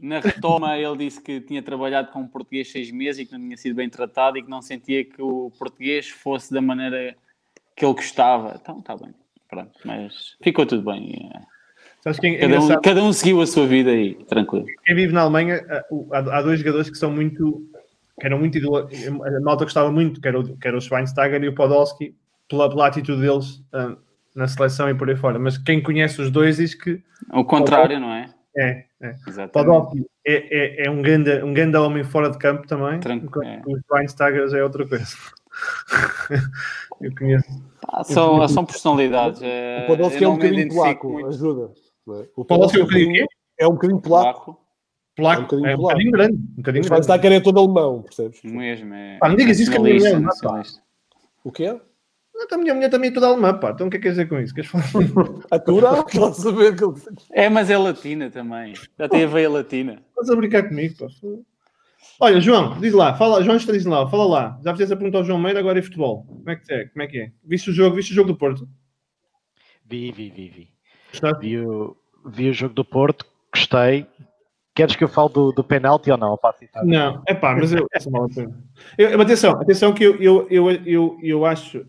[0.00, 3.40] Na retoma, ele disse que tinha trabalhado com um português seis meses e que não
[3.40, 7.16] tinha sido bem tratado e que não sentia que o português fosse da maneira
[7.76, 8.58] que ele gostava.
[8.60, 9.12] Então, está bem.
[9.48, 11.30] Pronto, mas ficou tudo bem.
[11.34, 11.58] É.
[12.06, 14.66] É cada, um, cada um seguiu a sua vida aí, tranquilo.
[14.84, 15.60] Quem vive na Alemanha,
[16.12, 17.68] há, dois jogadores que são muito.
[18.20, 18.58] que eram muito.
[18.76, 22.14] A nota gostava muito, que era, o, que era o Schweinsteiger e o Podolski,
[22.48, 23.98] pela, pela atitude deles uh,
[24.34, 25.38] na seleção e por aí fora.
[25.38, 27.02] Mas quem conhece os dois diz que.
[27.32, 28.30] O contrário, não é?
[28.58, 29.46] É, é.
[29.52, 32.98] Podolski é, é, é, um, grande, um grande homem fora de campo também.
[32.98, 33.44] Tranquilo.
[33.44, 33.62] É.
[33.64, 35.06] O Schweinsteiger já é outra coisa.
[37.00, 37.46] eu conheço.
[37.86, 38.54] Ah, são, conheço.
[38.54, 39.40] são personalidades.
[39.40, 41.72] O Podolski é um bocadinho polaco, ajuda.
[42.08, 42.28] É?
[42.36, 43.26] O Podolski é um bocadinho,
[43.60, 44.60] é um bocadinho polaco.
[45.16, 46.34] Polaco, é um bocadinho, é um bocadinho grande.
[46.34, 47.00] Um bocadinho grande.
[47.00, 48.42] está a querer todo alemão, percebes?
[48.42, 49.18] Mesmo, é.
[49.18, 50.62] Pá, não digas isso que a minha mulher não
[51.44, 51.80] O quê?
[52.50, 53.70] A minha mulher também é toda alemã, pá.
[53.70, 54.54] Então o que é que quer dizer com isso?
[54.54, 54.84] Queres falar?
[55.50, 56.04] a tua?
[56.04, 56.84] Quero saber que
[57.32, 58.74] É, mas é latina também.
[58.98, 60.02] Já tem a veia latina.
[60.10, 61.06] Estás a brincar comigo, pá.
[62.20, 64.60] Olha, João, diz lá, fala, João lá, fala lá.
[64.64, 66.24] Já fizeste a pergunta ao João Meira, agora é futebol.
[66.24, 66.84] Como é que é?
[66.86, 67.32] Como é que é?
[67.44, 68.68] Viste o jogo, viste o jogo do Porto?
[69.84, 70.68] Vi, vi, vi, vi.
[71.40, 74.06] Vi o, vi o jogo do Porto, gostei.
[74.74, 76.38] Queres que eu fale do, do penalti ou não?
[76.84, 77.86] Não, é pá, mas eu,
[78.96, 81.84] eu, Atenção, atenção que eu, eu, eu, eu, eu acho.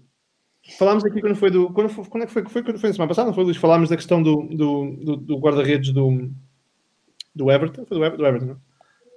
[0.77, 1.71] Falámos aqui quando foi do.
[1.71, 2.43] Quando foi, quando é que foi?
[2.43, 3.57] Foi, foi, foi na semana passada, não foi, Luís?
[3.57, 6.29] Falámos da questão do, do, do, do guarda-redes do,
[7.35, 7.85] do Everton.
[7.85, 8.69] Foi do, Everton, do Everton, não?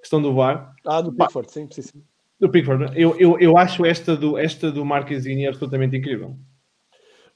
[0.03, 0.75] questão do VAR.
[0.85, 2.03] Ah, do Pickford, sim, sim, sim.
[2.39, 2.93] Do Pickford.
[3.01, 6.37] Eu, eu, eu acho esta do, esta do Marquezine absolutamente incrível.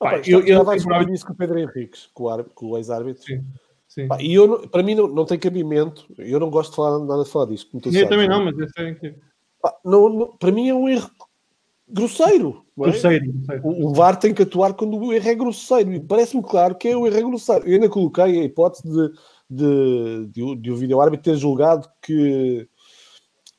[0.01, 2.77] Ah, pá, eu, eu, eu, eu isso com o Pedro Henriques, com o, com o
[2.77, 3.23] ex-árbitro.
[3.23, 3.45] Sim.
[3.89, 4.09] Sim.
[4.09, 7.23] Pá, e eu, para mim não, não tem cabimento, eu não gosto de falar nada
[7.23, 7.71] de falar disto.
[7.73, 9.21] eu sabes, também não, mas é incrível.
[9.63, 11.11] Pá, não, não, para mim é um erro
[11.89, 12.65] grosseiro.
[12.79, 12.83] É?
[12.83, 13.33] Grosseiro,
[13.63, 15.93] O, o VAR tem que atuar quando o erro é grosseiro.
[15.93, 17.67] E parece-me claro que é o erro é grosseiro.
[17.67, 19.13] Eu ainda coloquei a hipótese de,
[19.51, 22.69] de, de, de o vídeo-árbitro ter julgado que,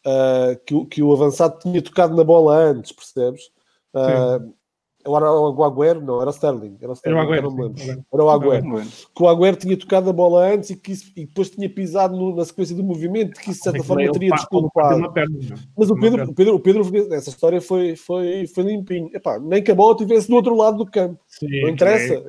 [0.06, 3.44] uh, que, que, o avançado tinha tocado na bola antes, percebes?
[3.94, 4.54] Uh,
[5.16, 6.78] era o Agüero, não, era o Sterling.
[6.82, 8.82] Era o, Sterling, era o Agüero, sim, Era o Agüero.
[9.16, 12.18] Que o Agüero tinha tocado a bola antes e, que isso, e depois tinha pisado
[12.18, 15.14] no, na sequência do movimento, que isso de certa forma teria desculpado.
[15.78, 19.10] Mas o Pedro, o Pedro, o Pedro, essa história foi, foi, foi limpinho.
[19.14, 21.20] Epá, nem que a bola estivesse do outro lado do campo.
[21.28, 22.24] Sim, não interessa.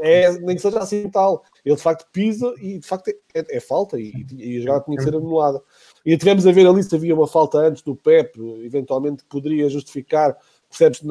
[0.00, 1.42] é, é, nem que seja assim tal.
[1.64, 4.96] Ele de facto pisa e de facto é, é falta e, e a jogada tinha
[4.96, 5.62] que ser anulada.
[6.04, 10.36] E tivemos a ver ali se havia uma falta antes do Pep, eventualmente poderia justificar
[10.70, 11.02] percebes?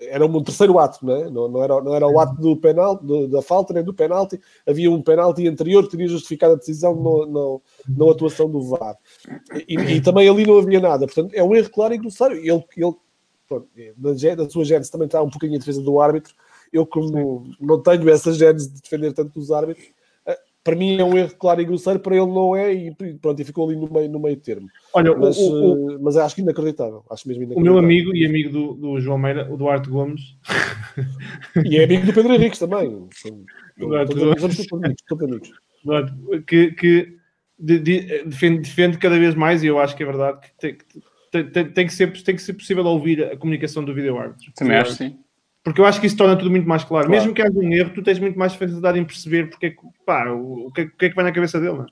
[0.00, 1.30] Era um terceiro ato, não, é?
[1.30, 4.40] não, não, era, não era o ato do penalti, do, da falta nem do penalti,
[4.64, 8.96] havia um penalti anterior que teria justificado a decisão no, no, na atuação do VAR.
[9.66, 12.34] E, e, também ali não havia nada, portanto é um erro claro e grosseiro.
[12.34, 12.94] Ele, ele
[13.48, 16.32] pronto, da, sua gênese também está um pouquinho em defesa do árbitro.
[16.72, 19.88] Eu, como não tenho essa gênese de defender tanto os árbitros,
[20.68, 23.44] para mim é um erro claro e grosseiro, para ele não é, e pronto, e
[23.44, 24.68] ficou ali no meio, no meio termo.
[24.92, 27.02] Olha, mas, o, o, uh, mas acho que inacreditável.
[27.08, 27.72] Acho mesmo inacreditável.
[27.72, 30.36] O meu amigo e amigo do, do João Meira, o Duarte Gomes.
[31.64, 32.90] e é amigo do Pedro Henriques também.
[33.78, 34.14] Duarte.
[35.82, 36.12] Duarte,
[36.46, 37.16] que, que
[37.58, 40.76] de, de, defende, defende cada vez mais, e eu acho que é verdade, que tem,
[41.32, 44.52] tem, tem, tem, que, ser, tem que ser possível ouvir a comunicação do vídeo árbitro.
[44.54, 45.18] Também acho, sim.
[45.62, 47.06] Porque eu acho que isso torna tudo muito mais claro.
[47.06, 47.20] claro.
[47.20, 50.70] Mesmo que haja um erro, tu tens muito mais facilidade em perceber porque, pá, o,
[50.72, 51.78] que, o que é que vai na cabeça dele.
[51.78, 51.84] Não?
[51.84, 51.88] É?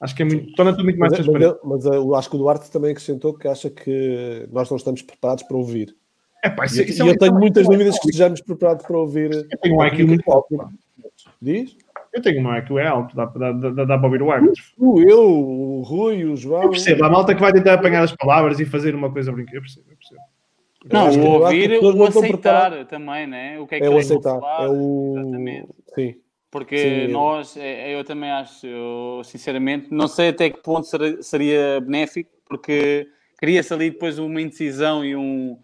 [0.00, 1.58] Acho que é muito, torna tudo muito mais mas, transparente.
[1.64, 5.02] Mas, mas, eu acho que o Duarte também acrescentou que acha que nós não estamos
[5.02, 5.94] preparados para ouvir.
[6.44, 8.98] É, pá, isso, e, isso e é eu tenho muitas dúvidas que estejamos preparados para
[8.98, 9.32] ouvir.
[9.32, 10.68] Eu tenho um IQ muito alto.
[11.40, 11.76] Diz?
[12.12, 14.62] Eu tenho um IQ é alto, dá, dá, dá, dá para ouvir o árbitro.
[15.06, 16.64] Eu, o Rui, o João.
[16.64, 19.54] Eu percebo, a malta que vai tentar apanhar as palavras e fazer uma coisa brincar.
[19.54, 20.20] Eu percebo, eu percebo.
[20.92, 23.58] Não, o ouvir, o aceitar também, né?
[23.58, 25.14] O que é que é o aceitar, falar, é o...
[25.18, 25.68] Exatamente.
[25.94, 26.14] Sim.
[26.50, 30.86] Porque Sim, nós, é, eu também acho, eu, sinceramente, não sei até que ponto
[31.20, 35.58] seria benéfico, porque cria-se ali depois uma indecisão e um,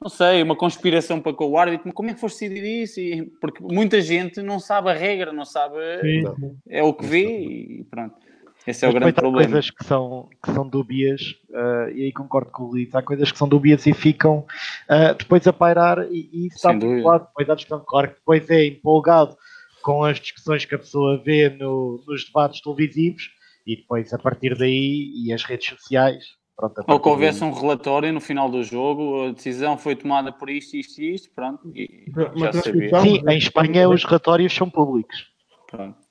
[0.00, 2.98] não sei, uma conspiração para com o árbitro, como é que foste decidir isso?
[2.98, 6.24] E, porque muita gente não sabe a regra, não sabe, Sim.
[6.68, 8.16] é o que vê e pronto.
[8.66, 9.40] Esse é Mas o grande problema.
[9.40, 13.02] Há coisas que são, que são dúbias, uh, e aí concordo com o Luís, há
[13.02, 14.46] coisas que são dúbias e ficam
[14.88, 17.84] uh, depois a pairar, e, e isso está por lado, depois há discussão.
[17.86, 19.36] Claro que depois é empolgado
[19.82, 23.30] com as discussões que a pessoa vê no, nos debates televisivos,
[23.66, 26.24] e depois a partir daí, e as redes sociais.
[26.54, 30.50] Pronto, Ou que houvesse um relatório no final do jogo, a decisão foi tomada por
[30.50, 32.04] isto, isto e isto, pronto, e
[32.36, 33.00] já sabia.
[33.00, 35.26] Sim, em Espanha os relatórios são públicos.
[35.68, 36.01] Pronto.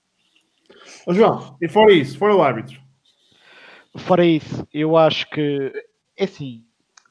[1.06, 2.80] Ô, João, e fora isso, fora o árbitro?
[3.98, 5.72] Fora isso, eu acho que
[6.18, 6.64] é assim,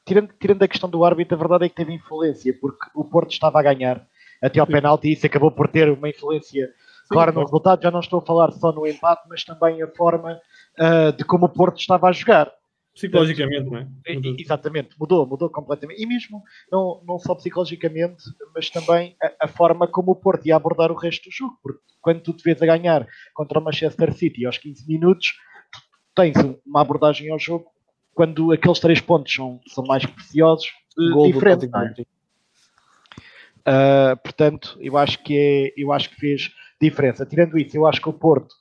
[0.05, 3.31] tirando, tirando a questão do árbitro, a verdade é que teve influência, porque o Porto
[3.31, 4.05] estava a ganhar
[4.41, 6.69] até ao penalti e isso acabou por ter uma influência
[7.09, 7.83] clara no resultado.
[7.83, 10.39] Já não estou a falar só no empate, mas também a forma
[10.79, 12.51] uh, de como o Porto estava a jogar.
[12.93, 13.87] Psicologicamente, não é?
[14.37, 16.01] Exatamente, mudou, mudou completamente.
[16.01, 18.23] E mesmo, não, não só psicologicamente,
[18.53, 21.57] mas também a, a, forma como o Porto ia abordar o resto do jogo.
[21.63, 25.33] Porque quando tu te vês a ganhar contra o Manchester City aos 15 minutos,
[26.13, 26.35] tens
[26.65, 27.71] uma abordagem ao jogo
[28.13, 30.67] quando aqueles três pontos são, são mais preciosos,
[30.97, 31.69] Gol diferente.
[33.61, 37.25] Uh, portanto, eu acho que é, eu acho que fez diferença.
[37.25, 38.53] Tirando isso, eu acho que o Porto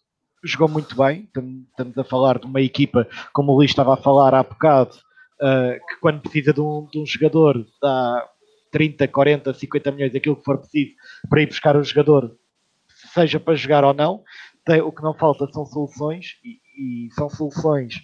[0.45, 1.29] jogou muito bem.
[1.71, 4.97] Estamos a falar de uma equipa, como o Luís estava a falar há bocado,
[5.41, 8.29] uh, que quando precisa de um, de um, jogador dá
[8.73, 10.93] 30, 40, 50 milhões, aquilo que for preciso
[11.29, 12.37] para ir buscar o jogador,
[13.13, 14.23] seja para jogar ou não.
[14.65, 17.95] Tem, o que não falta são soluções e, e, são soluções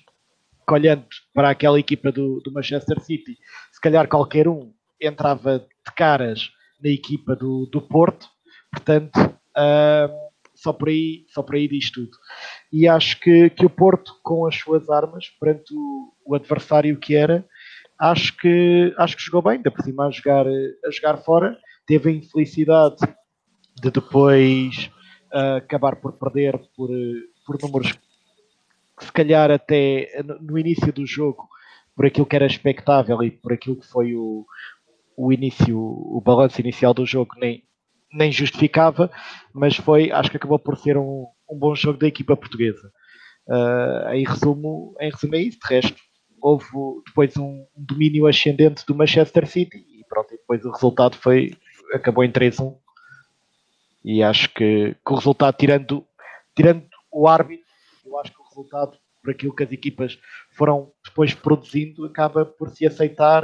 [0.67, 3.37] que olhando para aquela equipa do, do Manchester City,
[3.71, 6.51] se calhar qualquer um entrava de caras
[6.83, 8.27] na equipa do, do Porto,
[8.73, 10.27] portanto, uh,
[10.67, 12.11] só por aí, só por aí diz tudo.
[12.73, 17.15] E acho que, que o Porto, com as suas armas, perante o, o adversário que
[17.15, 17.47] era,
[17.97, 21.57] acho que, acho que jogou bem, ainda por cima a jogar, a jogar fora,
[21.87, 22.97] teve a infelicidade
[23.81, 24.91] de depois
[25.33, 26.91] uh, acabar por perder por,
[27.47, 27.93] por números
[28.99, 31.49] que se calhar até no início do jogo,
[31.95, 34.45] por aquilo que era expectável e por aquilo que foi o,
[35.17, 37.63] o início, o balanço inicial do jogo, nem,
[38.13, 39.11] nem justificava,
[39.53, 42.91] mas foi, acho que acabou por ser um, um bom jogo da equipa portuguesa.
[43.47, 45.97] Uh, em, resumo, em resumo é isso, de resto,
[46.41, 46.67] houve
[47.07, 51.53] depois um, domínio ascendente do Manchester City e pronto, e depois o resultado foi,
[51.93, 52.77] acabou em 3-1
[54.05, 56.07] e acho que, que, o resultado, tirando,
[56.55, 57.67] tirando o árbitro,
[58.05, 60.17] eu acho que o resultado, por aquilo que as equipas
[60.53, 63.43] foram depois produzindo, acaba por se aceitar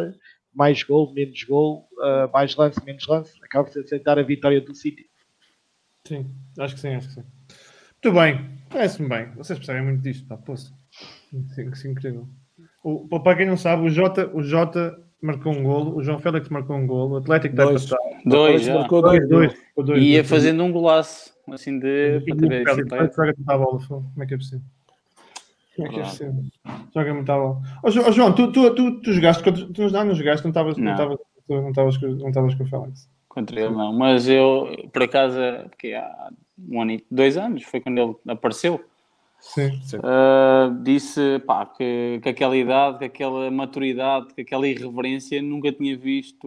[0.54, 4.74] mais gol, menos gol, uh, mais lance, menos lance, acaba por aceitar a vitória do
[4.74, 5.06] City.
[6.06, 6.26] Sim,
[6.58, 7.24] acho que sim, acho que sim.
[8.04, 9.30] Muito bem, parece-me bem.
[9.36, 10.72] Vocês percebem muito disto, pá, poça.
[11.54, 12.28] Sim, sim, incrível.
[12.82, 16.48] O, para quem não sabe, o Jota, o Jota marcou um golo, o João Félix
[16.48, 17.96] marcou um golo, o Atlético deve passar.
[18.26, 18.74] Dois, já.
[18.74, 22.20] Marcou dois, dois, dois, Ia fazendo um golaço, assim de.
[22.28, 22.88] Como é que é possível?
[23.88, 24.62] Como é que é possível?
[26.94, 27.60] Joga muito a bola.
[27.82, 30.84] Oh, João, tu, tu, tu, tu jogaste, tu, tu não jogaste, não estavas não.
[30.84, 33.08] não estavas não estavas com o Félix.
[33.28, 35.38] Contra ele não, mas eu, por acaso,
[35.70, 36.30] porque há
[36.68, 38.84] um ano e dois anos, foi quando ele apareceu.
[39.42, 39.72] Sim.
[39.96, 45.96] Uh, disse pá, que, que aquela idade, que aquela maturidade, que aquela irreverência nunca tinha
[45.96, 46.46] visto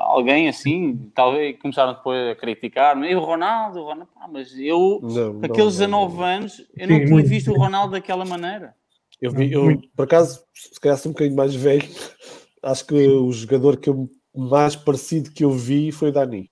[0.00, 1.10] alguém assim.
[1.14, 5.74] Talvez começaram depois a criticar, e o Ronaldo, o Ronaldo pá, mas eu, não, aqueles
[5.76, 7.28] 19 anos, eu não Sim, tinha muito.
[7.28, 8.74] visto o Ronaldo daquela maneira.
[9.20, 11.86] Eu vi, eu, por acaso, se calhar um bocadinho mais velho,
[12.62, 16.50] acho que o jogador que eu, mais parecido que eu vi foi Dani.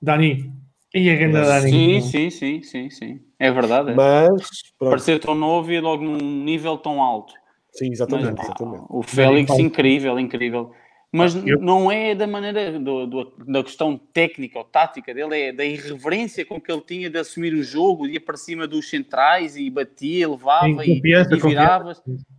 [0.00, 0.65] Dani.
[0.96, 1.70] E a grande Dani.
[1.70, 3.20] Sim, sim, sim, sim, sim.
[3.38, 3.90] É verdade.
[3.90, 3.94] É.
[3.94, 7.34] Mas parecer tão novo e logo num nível tão alto.
[7.70, 8.36] Sim, exatamente.
[8.38, 8.84] Mas, exatamente.
[8.88, 10.72] O Félix, incrível, incrível.
[11.12, 11.60] Mas eu...
[11.60, 16.44] não é da maneira do, do, da questão técnica ou tática dele, é da irreverência
[16.46, 20.28] com que ele tinha de assumir o jogo, ia para cima dos centrais e batia,
[20.28, 21.92] levava Sim, e, e virava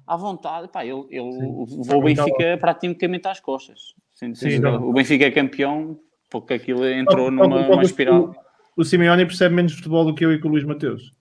[0.05, 0.67] à vontade.
[0.67, 3.93] Pá, ele ele levou o Benfica praticamente às costas.
[4.15, 5.99] Sim, Sim, o Benfica é campeão
[6.29, 8.35] porque aquilo entrou numa, numa espiral
[8.77, 11.11] o Simeone percebe menos futebol do que eu e com o Luís Mateus.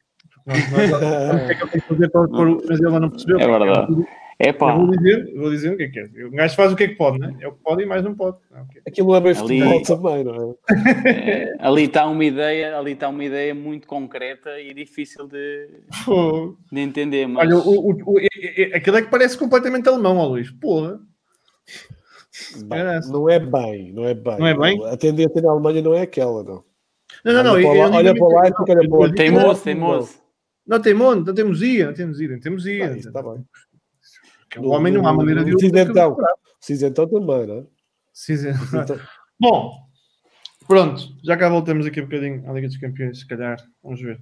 [0.46, 3.40] Nós, nós, o que é que ele fazer para pôr mas ele não percebeu.
[3.40, 4.06] É verdade.
[4.38, 4.74] É pá.
[4.74, 6.24] Eu vou dizer, eu vou dizer o que é que é.
[6.26, 7.34] O gajo faz o que é que pode, né?
[7.40, 8.36] É o que pode e mais não pode.
[8.52, 8.82] Ah, okay.
[8.86, 11.08] Aquilo é bem ali, futebol também, não é?
[11.08, 11.56] é?
[11.58, 15.70] Ali está uma ideia, ali está uma ideia muito concreta e difícil de,
[16.70, 17.26] de entender.
[17.26, 17.46] Mas...
[17.46, 18.18] Olha, o, o, o,
[18.74, 20.50] aquilo é que parece completamente alemão, ó Luís.
[20.50, 21.00] Porra.
[22.66, 24.38] Bem, não é bem, não é bem.
[24.38, 24.86] Não é bem?
[24.86, 26.62] A tendência na Alemanha não é aquela, não.
[27.24, 27.52] Não, não, não.
[27.52, 29.12] Olha, eu, olha para lá e fica olha para lá.
[29.12, 30.26] Teimoso, teimoso.
[30.66, 32.90] Não, teimoso, não temos ia, não temos ia, não temos ia.
[32.90, 33.44] Ah, está bem.
[34.58, 35.58] O homem não há maneira de...
[35.58, 36.16] Cinzentão.
[36.60, 37.66] Cinzentão também, não é?
[38.12, 38.98] Cinzentão.
[39.38, 39.72] Bom,
[40.66, 41.02] pronto.
[41.22, 43.58] Já cá voltamos aqui um bocadinho à Liga dos Campeões, se calhar.
[43.82, 44.20] Vamos ver.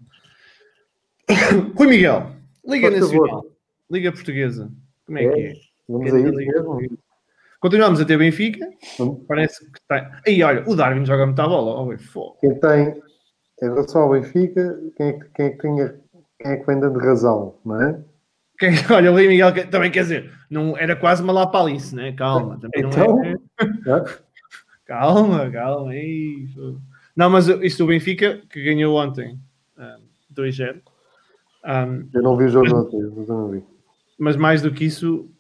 [1.77, 2.33] Rui Miguel.
[2.67, 3.45] Liga Nacional.
[3.91, 4.71] Liga Portuguesa.
[5.07, 5.53] Como é, é que é?
[5.89, 6.99] Vamos é aí mesmo.
[7.65, 8.69] Continuamos a ter Benfica.
[9.27, 10.07] Parece que tem.
[10.27, 11.81] Aí, olha, o Darwin joga muita bola.
[11.81, 13.03] Oh, quem tem,
[13.63, 15.95] em relação ao Benfica, quem é que, quem é que, tinha,
[16.39, 17.99] quem é que vem dando razão, não é?
[18.59, 22.13] Quem, olha, o Miguel também quer dizer, não, era quase uma lapalice, né?
[22.13, 23.25] Calma, também então, não
[23.97, 24.05] é.
[24.85, 25.91] calma, calma.
[25.91, 26.47] Aí.
[27.17, 29.39] Não, mas isto do Benfica, que ganhou ontem
[29.79, 30.83] um, 2-0.
[31.65, 33.65] Um, eu não vi o jogo ontem, mas eu não vi.
[34.19, 35.31] Mas mais do que isso,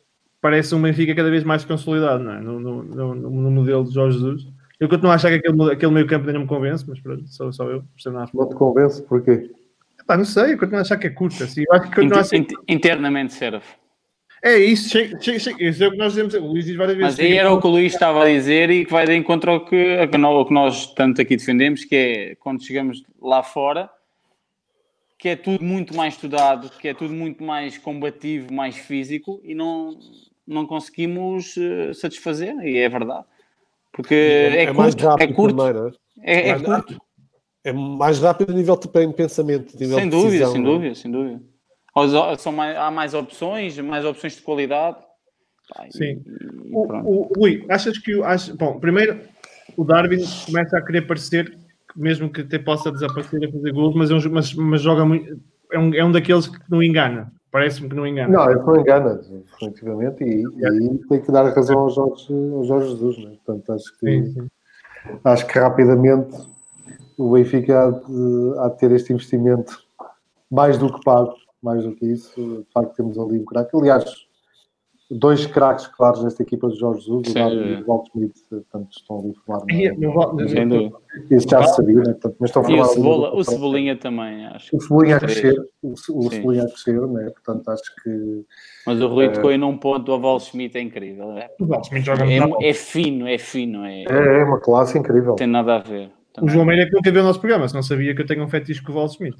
[0.44, 2.38] parece um Benfica cada vez mais consolidado não é?
[2.38, 4.46] no, no, no, no modelo de Jorge Jesus.
[4.78, 7.26] Eu continuo a achar que aquele, aquele meio campo ainda não me convence, mas pronto,
[7.28, 7.82] só, só eu.
[8.34, 9.50] Não te convence porquê?
[9.98, 11.42] Epá, não sei, eu continuo a achar que é curto.
[11.42, 12.46] Assim, eu acho que Inter, assim...
[12.68, 13.64] Internamente serve.
[14.42, 16.34] É isso, chega, chega, chega, isso é o que nós dizemos.
[16.34, 17.16] O Luís diz várias vezes.
[17.16, 19.50] Mas aí era o que o Luís estava a dizer e que vai de encontro
[19.50, 23.88] ao que, ao que nós tanto aqui defendemos, que é quando chegamos lá fora,
[25.18, 29.54] que é tudo muito mais estudado, que é tudo muito mais combativo, mais físico e
[29.54, 29.98] não,
[30.46, 33.24] não conseguimos uh, satisfazer, e é verdade.
[33.92, 35.56] Porque é, é, é mais curto, é curto.
[35.56, 35.92] Também,
[36.22, 36.48] é?
[36.50, 37.00] É, curto.
[37.64, 39.78] É mais rápido a nível de pensamento.
[39.78, 40.64] Nível sem de dúvida, decisão, sem é?
[40.64, 41.40] dúvida, sem dúvida.
[42.38, 44.98] São mais, há mais opções, mais opções de qualidade.
[45.90, 46.22] Sim.
[46.26, 48.22] E, o, o, Rui, achas que.
[48.22, 49.20] Achas, bom, primeiro,
[49.76, 51.56] o Darwin começa a querer parecer,
[51.96, 55.40] mesmo que até possa desaparecer a fazer gols, mas, é um, mas, mas joga muito.
[55.72, 57.32] É um, é um daqueles que não engana.
[57.54, 58.36] Parece-me que não engana.
[58.36, 62.64] Não, ele não engana, definitivamente, e, e aí tem que dar razão ao Jorge, ao
[62.64, 63.36] Jorge Jesus, né?
[63.46, 64.50] Portanto, acho que, sim, sim.
[65.22, 66.36] acho que rapidamente
[67.16, 69.84] o Benfica há de, há de ter este investimento
[70.50, 71.32] mais do que pago,
[71.62, 72.34] mais do que isso.
[72.34, 73.70] De facto, temos ali um craque.
[73.76, 74.23] Aliás,
[75.18, 78.88] dois craques claros nesta equipa de Jorge Jesus, o Dário e o Walt Smith, portanto,
[78.90, 80.94] estão ali a formar.
[81.30, 82.12] Isso já se sabia, né?
[82.12, 82.78] portanto, mas estão a formar.
[82.78, 84.76] E o, Cebola, o Cebolinha também, acho.
[84.76, 87.30] O Cebolinha a crescer, o, o Cebolinha a crescer, né?
[87.30, 88.44] portanto, acho que.
[88.86, 91.32] Mas o Rui tocou em um ponto, o Walt Smith é incrível.
[91.38, 93.84] É, o Walt Smith joga é, é fino, é fino.
[93.84, 95.30] É, é, é uma classe incrível.
[95.30, 96.10] Não tem nada a ver.
[96.32, 96.50] Também.
[96.50, 98.26] O João Meira é que nunca viu o nosso programa, se não sabia que eu
[98.26, 99.36] tenho um fetiche com o Walt Smith.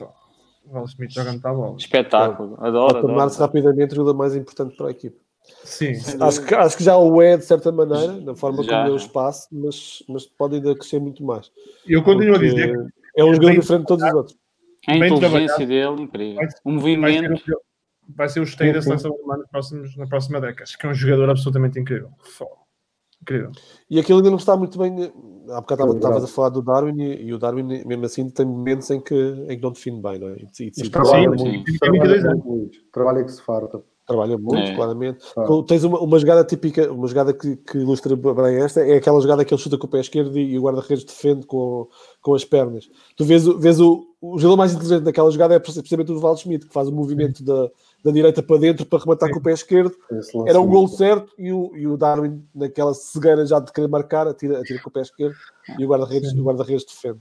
[0.00, 0.27] O
[0.70, 1.76] Walt Smith joga muito a bola.
[1.76, 3.00] Espetáculo, adoro.
[3.00, 5.16] Tornar-se rapidamente ajuda mais importante para a equipe.
[5.64, 5.92] Sim.
[6.20, 8.72] Acho que, acho que já o é, de certa maneira, na forma já.
[8.72, 11.50] como deu espaço, mas, mas pode ainda crescer muito mais.
[11.86, 12.74] Eu continuo a dizer
[13.16, 14.38] é um jogador diferente de todos os outros.
[14.86, 16.48] A inteligência dele, incrível.
[16.64, 17.28] O movimento.
[17.28, 17.54] Vai ser,
[18.08, 19.42] vai ser o esteio da seleção alemã
[19.96, 20.62] na próxima década.
[20.62, 22.10] Acho que é um jogador absolutamente incrível.
[23.28, 23.52] Incrível.
[23.90, 25.12] E aquilo ainda não está muito bem.
[25.50, 28.90] Há bocado estavas a falar do Darwin e, e, o Darwin, mesmo assim, tem momentos
[28.90, 30.36] em que, em que não define bem, não é?
[30.36, 31.78] E, e, e trabalha, sim, muito, sim.
[31.78, 33.82] trabalha, muito, trabalha que se farta.
[34.06, 34.74] Trabalha muito, é.
[34.74, 35.18] claramente.
[35.36, 35.44] Ah.
[35.66, 39.44] Tens uma, uma jogada típica, uma jogada que, que, ilustra bem esta, é aquela jogada
[39.44, 41.86] que ele chuta com o pé esquerdo e, e o guarda-redes defende com,
[42.22, 42.88] com as pernas.
[43.16, 46.66] Tu vês, vês o, o jogador mais inteligente naquela jogada é precisamente o Valdo Schmidt,
[46.66, 47.70] que faz o movimento da,
[48.04, 49.94] da direita para dentro para rematar com o pé esquerdo.
[50.46, 54.26] Era um gol certo e o, e o Darwin, naquela cegueira já de querer marcar,
[54.26, 55.34] atira, atira com o pé esquerdo
[55.78, 57.18] e o guarda-redes guarda defende.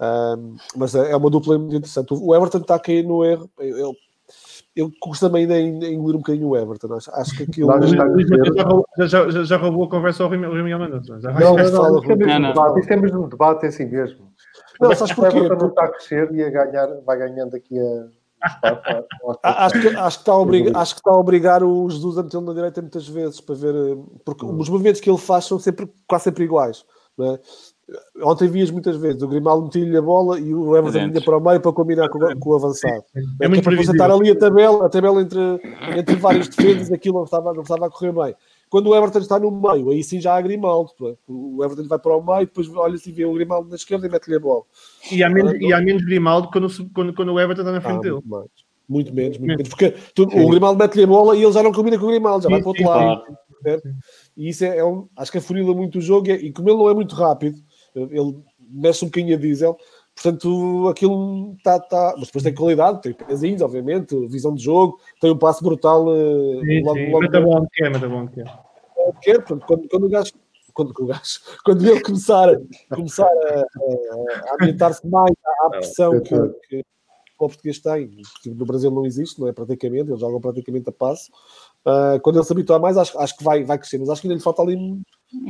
[0.00, 2.12] Um, mas é, é uma dupla muito interessante.
[2.12, 3.48] O Everton está a cair no erro.
[3.58, 3.94] Eu,
[4.74, 6.94] eu custa-me ainda engolir um bocadinho o Everton.
[6.94, 7.68] Acho, acho que aquilo.
[7.68, 11.18] Não, já, já, já, já, roubou a conversa ao Remiel Mendonça.
[11.18, 14.32] Não, não, não, isto é mesmo não, debate, isto é mesmo debate, é assim mesmo.
[14.80, 15.38] Não, sabes porquê?
[15.38, 18.23] O Everton está a crescer e a ganhar, vai ganhando aqui a.
[19.42, 22.22] acho, que, acho, que está a obrigar, acho que está a obrigar o Jesus a
[22.22, 23.74] metê-lo na direita muitas vezes para ver,
[24.24, 26.84] porque os movimentos que ele faz são sempre, quase sempre iguais.
[27.20, 27.38] É?
[28.22, 31.40] Ontem vias muitas vezes o Grimaldo metia-lhe a bola e o Everton vinha para o
[31.40, 33.04] meio para combinar com, com o avançado.
[33.14, 35.40] É, é muito para apresentar ali a tabela, a tabela entre,
[35.96, 38.34] entre vários defesas, aquilo não estava, não estava a correr bem.
[38.74, 40.90] Quando o Everton está no meio, aí sim já há Grimaldo.
[41.08, 41.14] É?
[41.28, 44.10] O Everton vai para o meio, depois olha-se e vê o Grimaldo na esquerda e
[44.10, 44.64] mete-lhe a bola.
[45.12, 47.98] E há menos, e há menos Grimaldo quando, quando, quando o Everton está na frente
[47.98, 48.20] ah, dele.
[48.24, 48.50] Muito,
[48.88, 49.68] muito menos, muito menos.
[49.68, 52.42] Porque tu, o Grimaldo mete-lhe a bola e ele já não combina com o Grimaldo,
[52.42, 53.22] já sim, vai para o outro lado.
[53.62, 53.82] Claro.
[54.36, 56.78] E isso é, é um, acho que afunila muito o jogo e, e como ele
[56.78, 57.56] não é muito rápido,
[57.94, 59.78] ele mexe um bocadinho a diesel,
[60.14, 61.78] portanto aquilo está.
[61.78, 66.06] Tá, mas depois tem qualidade, tem pezinhos, obviamente, visão de jogo, tem um passo brutal.
[66.14, 67.10] Eh, sim, logo, sim.
[67.10, 68.44] Logo, mata bom que é, mata bom que é.
[69.20, 70.32] Quer, portanto, quando, quando o gajo
[70.74, 72.48] quando, o gajo, quando ele começar,
[72.92, 75.32] começar a, a, a ambientar-se mais
[75.66, 76.34] à pressão que,
[76.68, 76.84] que,
[77.38, 78.10] o português tem,
[78.42, 81.30] que no Brasil não existe, não é praticamente, eles jogam praticamente a passo.
[81.86, 84.26] Uh, quando ele se habituar mais, acho, acho que vai, vai crescer, mas acho que
[84.26, 84.76] ainda lhe falta ali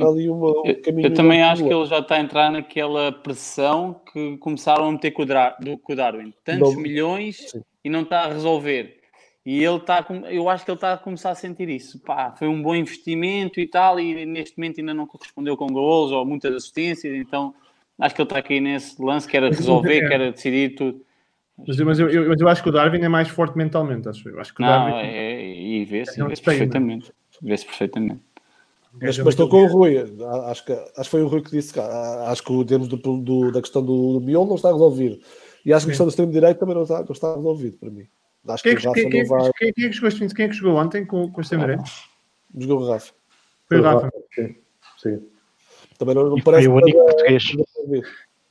[0.01, 1.07] ali uma, um caminho.
[1.07, 4.91] Eu, eu também acho que ele já está a entrar naquela pressão que começaram a
[4.91, 6.33] meter com o, Darwin, com o Darwin.
[6.43, 7.61] Tantos não, milhões sim.
[7.83, 8.97] e não está a resolver.
[9.45, 11.99] E ele está, eu acho que ele está a começar a sentir isso.
[11.99, 16.11] Pá, foi um bom investimento e tal, e neste momento ainda não correspondeu com gols
[16.11, 17.53] ou muitas assistências, então
[17.99, 20.07] acho que ele está aqui nesse lance, quer resolver, é.
[20.07, 20.99] quer decidir tudo.
[21.57, 24.27] Mas, mas, eu, eu, mas eu acho que o Darwin é mais forte mentalmente, acho
[24.27, 24.39] eu.
[24.39, 25.07] Acho que o não, Darwin...
[25.07, 25.34] é,
[25.65, 27.11] e vê-se é vê perfeitamente.
[27.41, 28.21] Vê-se perfeitamente.
[28.93, 29.97] Mas, mas estou com o Rui,
[30.45, 33.51] acho que, acho que foi o Rui que disse, acho que o termos do, do,
[33.51, 35.19] da questão do, do miolo não está resolvido.
[35.65, 37.89] E acho que a questão do extremo direito também não está, não está resolvido para
[37.89, 38.07] mim.
[38.47, 39.51] Acho quem, que o Rafa quem, não vai...
[39.57, 41.91] Quem, quem, é que jogou, quem é que jogou ontem com, com o extremo direito?
[42.57, 43.11] Jogou o Rafa.
[43.67, 44.11] Foi o Rafa.
[44.33, 44.55] Sim.
[44.97, 45.21] Sim.
[45.97, 46.67] Também não, não parece...
[46.67, 47.43] Foi o único português.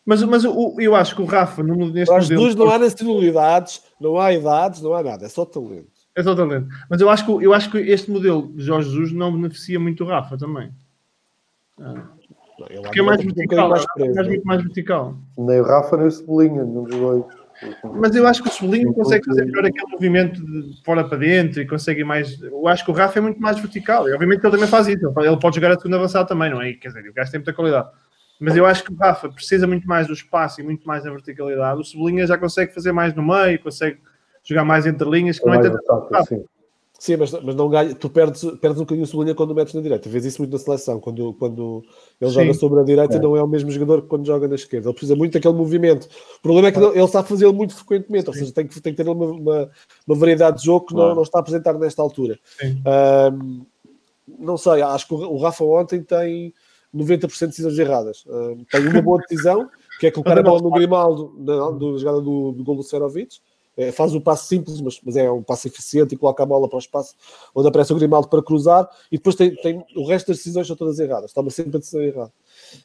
[0.05, 4.19] Mas, mas o, eu acho que o Rafa, neste As duas não há nacionalidades, não
[4.19, 5.94] há idades, não há nada, é só talento.
[6.17, 6.69] É só talento.
[6.89, 10.05] Mas eu acho, que, eu acho que este modelo de Jorge Jesus não beneficia muito
[10.05, 10.71] o Rafa também.
[11.81, 12.05] Ah.
[12.57, 15.19] Porque é mais vertical, mais é mais, muito mais vertical.
[15.37, 17.25] Nem o Rafa nem o Cebolinha, não dois.
[17.97, 21.61] Mas eu acho que o Cebolinha consegue fazer melhor aquele movimento de fora para dentro
[21.61, 22.41] e consegue mais.
[22.41, 24.09] Eu acho que o Rafa é muito mais vertical.
[24.09, 25.13] E obviamente ele também faz isso.
[25.19, 26.73] Ele pode jogar a segunda avançada também, não é?
[26.75, 27.89] Quer dizer, o gajo tem muita qualidade.
[28.41, 31.11] Mas eu acho que o Rafa precisa muito mais do espaço e muito mais da
[31.11, 31.81] verticalidade.
[31.81, 33.99] O Cebolinha já consegue fazer mais no meio, consegue
[34.45, 36.27] jogar mais entre linhas, que é não é tanto.
[36.29, 36.45] Sim.
[36.99, 39.81] sim, mas, mas não ganha, tu perdes, perdes um bocadinho o Sublinha quando metes na
[39.81, 40.09] direita.
[40.09, 41.83] Vês isso muito na seleção, quando, quando
[42.21, 42.37] ele sim.
[42.37, 43.21] joga sobre a direita, é.
[43.21, 44.89] não é o mesmo jogador que quando joga na esquerda.
[44.89, 46.07] Ele precisa muito daquele movimento.
[46.39, 48.31] O problema é que ele está a fazê-lo muito frequentemente, sim.
[48.31, 49.71] ou seja, tem que, tem que ter uma, uma,
[50.07, 51.09] uma variedade de jogo que claro.
[51.09, 52.39] não, não está a apresentar nesta altura.
[53.33, 53.65] Um,
[54.39, 56.53] não sei, acho que o Rafa ontem tem
[56.95, 58.25] 90% de decisões erradas.
[58.27, 59.69] Um, tem uma boa decisão,
[59.99, 63.39] que é colocar a bola no Grimaldo, na, na jogada do, do gol do Serovic
[63.77, 66.69] é, faz o passo simples, mas, mas, é um passo eficiente e coloca a bola
[66.69, 67.15] para o espaço
[67.55, 70.77] onde aparece o Grimaldo para cruzar e depois tem, tem o resto das decisões são
[70.77, 72.33] todas erradas, toma sempre a decisão errada.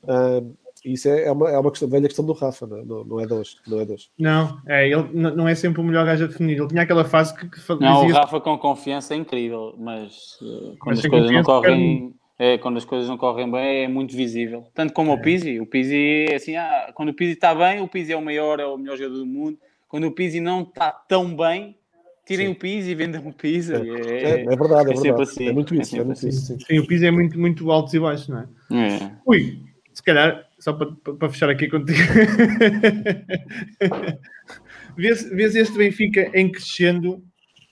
[0.03, 2.85] Uh, isso é, é, uma, é uma questão, velha questão do Rafa, não, é?
[2.85, 3.57] não, não é de hoje.
[3.67, 4.09] Não, é, de hoje.
[4.17, 6.57] não, é, ele não é sempre o melhor gajo a definir.
[6.57, 10.77] Ele tinha aquela fase que, que Não, o Rafa com confiança é incrível, mas uh,
[10.79, 12.15] quando mas as coisas não correm.
[12.41, 14.65] É, quando as coisas não correm bem é muito visível.
[14.73, 15.15] Tanto como é.
[15.15, 15.59] o Pizzi.
[15.59, 18.61] O Pizzi é assim, ah, quando o Pizzi está bem, o Pizzi é o maior,
[18.61, 19.57] é o melhor jogador do mundo
[19.89, 21.75] quando o Pizzi não está tão bem,
[22.25, 22.53] tirem sim.
[22.53, 23.73] o Pizzi e vendam o Pizzi.
[23.73, 23.83] É, é, é,
[24.55, 25.21] verdade, é, é verdade.
[25.23, 25.47] Assim.
[25.47, 25.95] É muito isso.
[25.95, 26.29] É, muito assim.
[26.29, 26.57] isso sim.
[26.59, 26.79] sim.
[26.79, 28.47] o Pizzi é muito, muito altos e baixos, não é?
[28.71, 29.11] é.
[29.25, 29.59] Ui,
[29.91, 31.99] se calhar, só para, para fechar aqui contigo.
[34.95, 37.21] vês, vês este Benfica em crescendo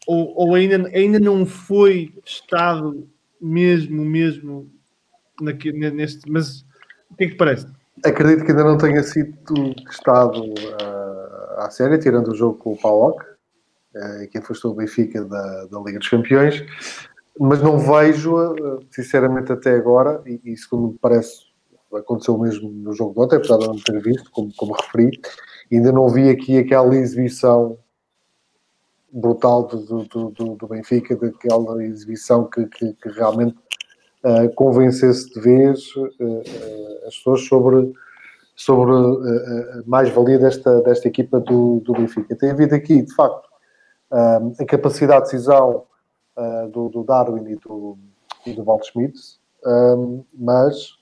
[0.08, 3.08] ou, ou ainda, ainda não foi testado
[3.40, 4.72] mesmo, mesmo
[5.42, 6.30] naqui, neste.
[6.32, 6.66] Mas
[7.12, 7.68] o que é que parece?
[8.04, 10.54] Acredito que ainda não tenha sido testado.
[11.58, 15.66] Uh à série, tirando o jogo com o PAOK, uh, que afastou o Benfica da,
[15.66, 16.64] da Liga dos Campeões,
[17.40, 21.48] mas não vejo, uh, sinceramente, até agora, e, e, segundo me parece,
[21.94, 25.20] aconteceu mesmo no jogo de ontem, apesar de não ter visto, como, como referi,
[25.72, 27.78] ainda não vi aqui aquela exibição
[29.12, 33.58] brutal do, do, do, do Benfica, daquela exibição que, que, que realmente
[34.24, 36.44] uh, convencesse de vez uh,
[37.08, 37.94] as pessoas sobre
[38.58, 42.36] sobre a, mais-valia desta, desta equipa do, do Benfica.
[42.36, 43.48] Tem havido aqui, de facto,
[44.12, 45.84] a capacidade de decisão
[46.74, 47.98] do, do Darwin e do,
[48.46, 49.14] e do Waldschmidt,
[50.34, 50.98] mas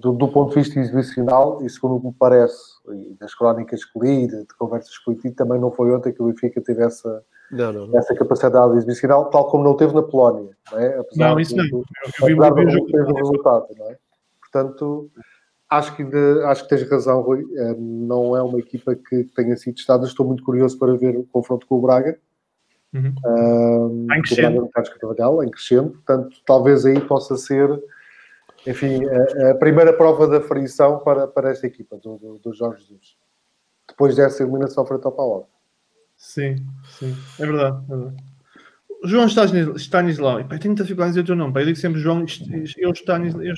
[0.00, 2.60] do, do, ponto de vista exibicional, e segundo me parece,
[2.90, 6.20] e das crónicas que li, de, de conversas que li, também não foi ontem que
[6.22, 7.98] o Benfica teve essa, Não, não, não.
[7.98, 10.98] essa capacidade exibicional, tal como não teve na Polónia, não é?
[10.98, 11.82] Apesar Não, isso do- não.
[12.22, 13.06] Eu vi, eu vi o do jogo.
[13.06, 13.96] do resultado, não é?
[14.40, 15.10] Portanto,
[15.78, 16.02] acho que,
[16.44, 17.46] acho que tens razão, Rui.
[17.56, 20.06] Eh, Não é uma equipa que tenha sido testada.
[20.06, 22.18] Estou muito curioso para ver o confronto com o Braga.
[22.92, 23.14] Uhum.
[23.24, 24.68] Um, Em com o crescendo.
[24.68, 25.90] Carlos Carvalhal, em crescendo.
[25.90, 27.68] Portanto, talvez aí possa ser,
[28.66, 32.82] enfim, a, a primeira prova da frição para, para esta equipa do, do, do Jorge
[32.82, 33.16] Jesus.
[33.88, 35.46] Depois dessa eliminação frente ao Paulo.
[36.16, 36.56] Sim,
[36.98, 37.16] sim.
[37.40, 37.84] É verdade.
[37.90, 38.31] É verdade.
[39.04, 40.40] João Stanis- Stanislau.
[40.40, 41.52] Epá, eu tenho muita dificuldade em dizer o teu nome.
[41.52, 41.60] pá.
[41.60, 42.20] Eu digo sempre João.
[42.78, 43.42] Eu Stanislau.
[43.42, 43.52] Eu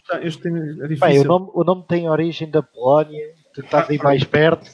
[0.84, 4.70] é Bem, o nome, o nome tem origem da Polónia, tu estás aí mais perto.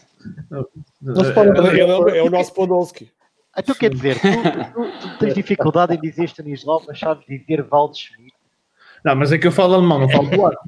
[1.35, 1.81] Pode- É,
[2.15, 3.11] é- é o nosso Podolski.
[3.59, 4.29] Então quer dizer, tu,
[4.83, 8.33] tu- tu tens dificuldade em dizer Stanislau, mas sabes dizer Waldschmidt.
[9.05, 10.63] Não, mas é que eu falo alemão, não falo polaco.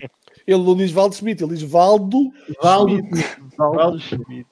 [0.47, 2.33] Ele não diz Valdo Schmidt, ele diz Valdo.
[2.61, 2.99] Valdo
[3.59, 4.49] Waldschmidt.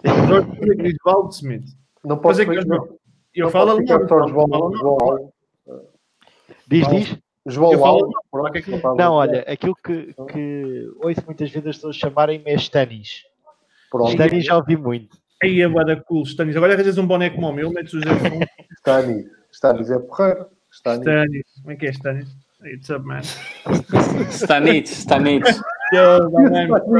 [0.83, 1.65] Diz Valdo Smith.
[2.05, 2.89] Não Mas posso é que eu, não,
[3.35, 4.09] eu não falo pode alemão.
[4.09, 4.79] só não João, falo alemão.
[4.79, 5.33] João,
[6.67, 7.19] Diz, diz?
[7.47, 8.11] João Eu falo
[8.55, 13.25] é não Não, olha, aquilo que, que ouço muitas vezes as pessoas chamarem-me é Stanis.
[13.91, 15.17] Pronto, Stanis já ouvi muito.
[15.43, 16.57] Aí é bué cool, Stanis.
[16.57, 18.47] Agora arranjas um boneco como o meu, metes os headphones.
[18.79, 19.27] Stanis.
[19.53, 20.47] Stanis é porreiro.
[20.71, 21.01] Stanis.
[21.01, 21.45] Stanis.
[21.63, 22.29] Como é que é Stanis?
[22.61, 23.23] What's up, man?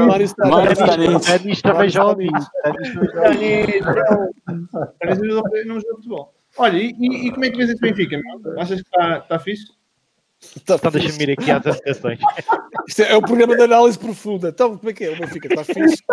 [0.01, 0.25] Mário.
[0.25, 1.19] Stanis também já ouvi.
[1.19, 2.27] Stanis também já ouvi.
[2.27, 3.85] Stanis,
[4.95, 6.40] Stanis não não joga futebol.
[6.57, 8.17] Olha, e, e- e como é que vês esse Benfica?
[8.17, 8.59] meu?
[8.59, 9.65] Achas que está está fixe?
[10.41, 12.19] Está Então deixa-me ir aqui às associações.
[12.89, 14.49] Isto é, é o programa de análise profunda.
[14.49, 15.11] Então, como é que é?
[15.11, 16.01] O Benfica está fixe?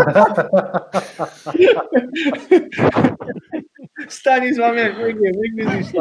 [4.59, 5.33] My man, como é que é?
[5.33, 5.99] Como é que diz isto?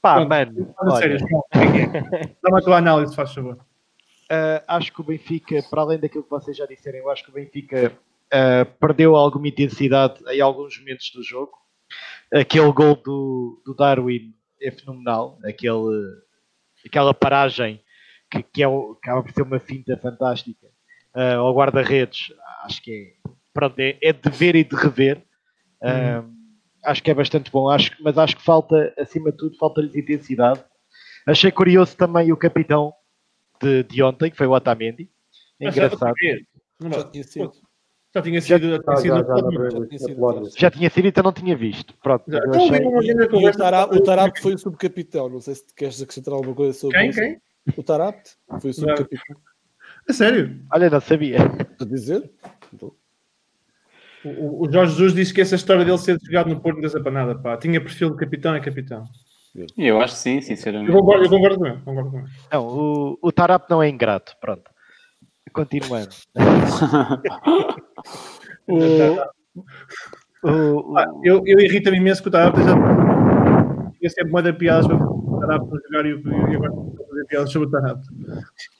[0.00, 1.18] Pá, Pronto, mano, é é?
[2.42, 3.54] Dá-me a tua análise, faz favor.
[4.30, 7.30] Uh, acho que o Benfica, para além daquilo que vocês já disseram, eu acho que
[7.30, 7.92] o Benfica
[8.32, 11.52] uh, perdeu alguma intensidade em alguns momentos do jogo.
[12.32, 15.38] Aquele gol do, do Darwin é fenomenal.
[15.44, 16.20] Aquele,
[16.86, 17.82] aquela paragem
[18.30, 20.66] que, que, é, o- acaba por ser uma finta fantástica
[21.14, 22.32] uh, ao guarda-redes,
[22.64, 22.92] acho que
[23.26, 25.22] é, pronto, é, é de ver e de rever.
[25.82, 26.38] Uh,
[26.84, 30.62] Acho que é bastante bom, acho, mas acho que falta, acima de tudo, falta-lhes intensidade.
[31.26, 32.94] Achei curioso também o capitão
[33.60, 35.10] de, de ontem, que foi o Otamendi.
[35.60, 36.14] É engraçado.
[36.80, 36.98] Não, Já
[37.40, 37.52] não.
[38.12, 38.14] Tinha.
[38.14, 38.50] Já tinha sido.
[38.50, 40.58] já tinha Já, sido já, já, tinha sido.
[40.58, 41.94] Já tinha sido, então não tinha visto.
[42.02, 43.52] Pronto, Já- eu Então, achei- E o.
[43.52, 45.28] Tarap, o Tarap foi o subcapitão.
[45.28, 47.10] Não sei se queres acrescentar alguma coisa sobre Quem?
[47.10, 47.20] isso.
[47.20, 47.40] Quem?
[47.76, 48.16] O Tarap
[48.60, 49.36] foi o subcapitão.
[50.08, 50.60] A sério?
[50.72, 51.38] Olha, não sabia.
[51.80, 52.30] A dizer?
[52.72, 52.92] Então,
[54.24, 57.00] O- O, Jorge Jesus disse que essa história dele ser jogado no Porto não dessa
[57.00, 57.56] para nada, pá.
[57.56, 59.04] Tinha perfil de capitão é capitão.
[59.76, 60.90] Eu acho que sim, Eu sinceramente.
[60.92, 61.78] concordo, eu concordo com ele.
[61.84, 62.28] Concordo com ele.
[62.52, 64.34] Não, o, o Tarap não é ingrato.
[64.40, 64.70] Pronto.
[65.64, 66.10] Continuando.
[68.68, 68.78] O,
[70.48, 72.74] o, Pá, eu eu irrita-me imenso que o Tarap já
[73.98, 77.08] tinha sempre uma de piadas para o Tarap para jogar e, eu- agora estou a
[77.08, 78.00] fazer piadas sobre o Tarap.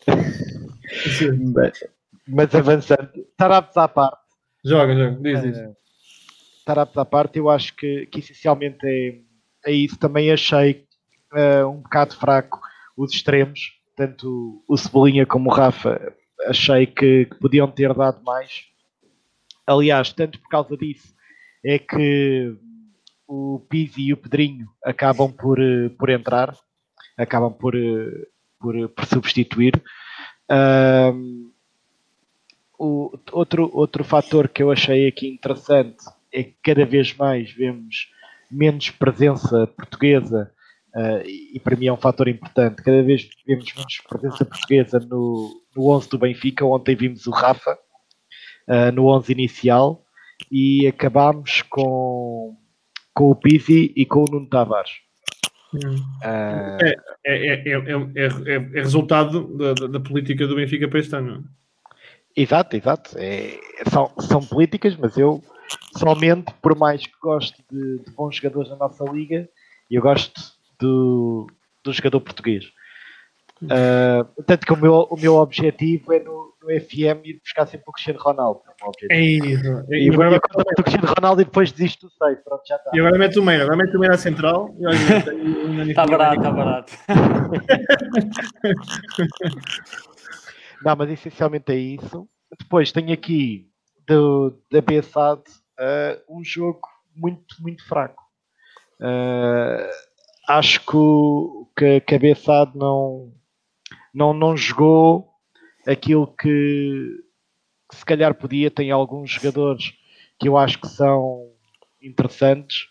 [1.55, 1.85] Mas,
[2.27, 4.23] mas avançando, Tarap à parte.
[4.65, 5.19] Joga, joga.
[5.21, 5.59] Diz, diz.
[5.59, 5.71] Eh,
[6.65, 9.19] Tarapes à parte, eu acho que, que essencialmente é,
[9.67, 9.99] é isso.
[9.99, 10.85] Também achei
[11.35, 12.61] eh, um bocado fraco
[12.97, 16.15] os extremos, tanto o Cebolinha como o Rafa,
[16.47, 18.65] achei que, que podiam ter dado mais.
[19.67, 21.15] Aliás, tanto por causa disso,
[21.65, 22.57] é que
[23.27, 26.57] o Pizzi e o Pedrinho acabam por, eh, por entrar,
[27.17, 28.27] acabam por, eh,
[28.59, 29.83] por, por substituir.
[30.49, 31.51] Ahm,
[32.79, 38.11] o, outro, outro fator que eu achei aqui interessante é que cada vez mais vemos
[38.51, 40.51] menos presença portuguesa
[40.95, 42.83] ah, e, para mim é um fator importante.
[42.83, 46.65] Cada vez vemos menos presença portuguesa no, no 11 do Benfica.
[46.65, 47.79] Ontem vimos o Rafa
[48.67, 50.05] ah, no 11 inicial
[50.51, 52.57] e acabámos com,
[53.15, 54.93] com o Pizzi e com o Nuno Tavares.
[55.75, 55.97] Hum.
[56.25, 56.95] Ah, É,
[57.27, 61.45] é, é, é, resultado da, da- política do Benfica para este ano.
[62.35, 63.11] Exato, exato.
[63.91, 65.43] São, são políticas, mas eu
[65.99, 69.49] somente, por mais que goste de, de bons jogadores na nossa liga,
[69.91, 71.47] eu gosto do,
[71.85, 72.65] do jogador português.
[73.69, 77.85] Ah, tanto que o meu, o meu objetivo é no, no FM ir buscar sempre
[77.89, 78.61] o Cristiano Ronaldo.
[79.11, 79.17] É.
[79.17, 79.85] É isso.
[79.91, 82.39] E, E agora, com o Cristiano Ronaldo e depois desisto do seis.
[82.45, 82.91] Pronto, já está.
[82.95, 83.63] e agora mete o meio.
[83.63, 84.75] Agora mete o meio à central.
[84.79, 84.85] E
[85.91, 86.93] Está barato, está barato.
[90.85, 92.29] Não, mas essencialmente é isso.
[92.57, 93.69] Depois tenho aqui
[94.07, 95.43] do, da BSAD
[96.29, 98.23] um jogo muito, muito fraco.
[99.01, 100.08] Uh,
[100.49, 100.81] acho
[101.77, 103.31] que, que, BSAD não,
[104.15, 105.29] não, não jogou
[105.87, 107.23] aquilo que,
[107.91, 109.93] que se calhar podia, tem alguns jogadores
[110.41, 111.53] que eu acho que são
[112.01, 112.87] interessantes,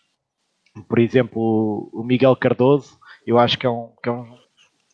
[0.88, 4.38] por exemplo, o Miguel Cardoso, eu acho que é um, que é um,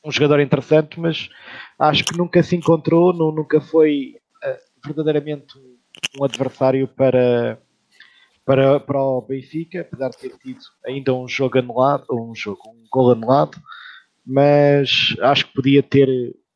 [0.06, 1.30] um jogador interessante, mas
[1.78, 5.54] acho que nunca se encontrou, nunca foi uh, verdadeiramente
[6.18, 7.62] um adversário para,
[8.46, 12.86] para, para o Benfica, apesar de ter tido ainda um jogo anulado, um jogo, um
[12.92, 13.58] gol anulado,
[14.26, 16.08] mas acho que podia ter,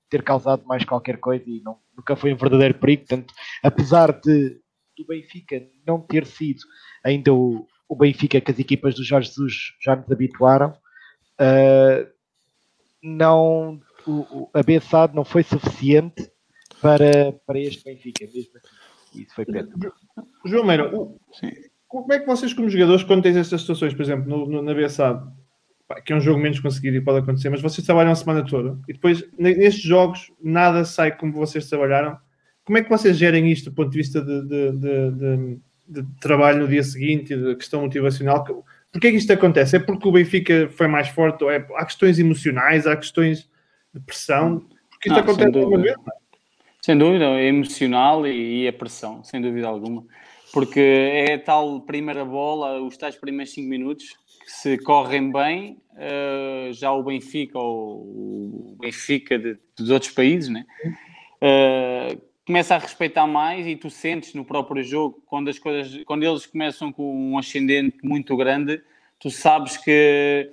[0.10, 3.06] ter causado mais qualquer coisa e não, nunca foi um verdadeiro perigo.
[3.08, 3.34] Portanto,
[3.64, 4.60] apesar de
[4.98, 6.62] do Benfica não ter sido
[7.06, 10.72] ainda o, o Benfica que as equipas do Jorge Jesus já nos habituaram,
[11.40, 12.12] uh,
[13.04, 16.32] não, o, o, a Bessade não foi suficiente
[16.82, 19.22] para, para este Benfica, mesmo assim.
[19.22, 19.70] Isso foi pena.
[20.46, 20.92] João Meira,
[21.88, 24.74] como é que vocês, como jogadores, quando tens estas situações, por exemplo, no, no, na
[24.74, 25.26] Bessade,
[26.06, 28.78] que é um jogo menos conseguido e pode acontecer, mas vocês trabalham a semana toda
[28.90, 32.18] e depois nestes jogos nada sai como vocês trabalharam.
[32.66, 36.60] Como é que vocês gerem isto do ponto de vista de, de, de, de trabalho
[36.60, 38.44] no dia seguinte e da questão motivacional?
[38.92, 39.78] Porquê é que isto acontece?
[39.78, 41.46] É porque o Benfica foi mais forte?
[41.46, 42.86] Ou é, há questões emocionais?
[42.86, 43.50] Há questões
[43.94, 44.60] de pressão?
[44.90, 45.84] Porque isto Não, acontece sem uma dúvida.
[45.84, 45.96] vez?
[45.96, 46.18] é?
[46.82, 50.06] Sem dúvida, é emocional e, e a pressão, sem dúvida alguma.
[50.54, 54.06] Porque é a tal primeira bola, os tais primeiros 5 minutos,
[54.44, 57.98] que se correm bem, eh, já o Benfica ou
[58.74, 60.66] o Benfica de- dos outros países, né?
[61.42, 66.24] Eh, começa a respeitar mais e tu sentes no próprio jogo, quando as coisas, quando
[66.24, 68.82] eles começam com um ascendente muito grande,
[69.20, 70.52] tu sabes que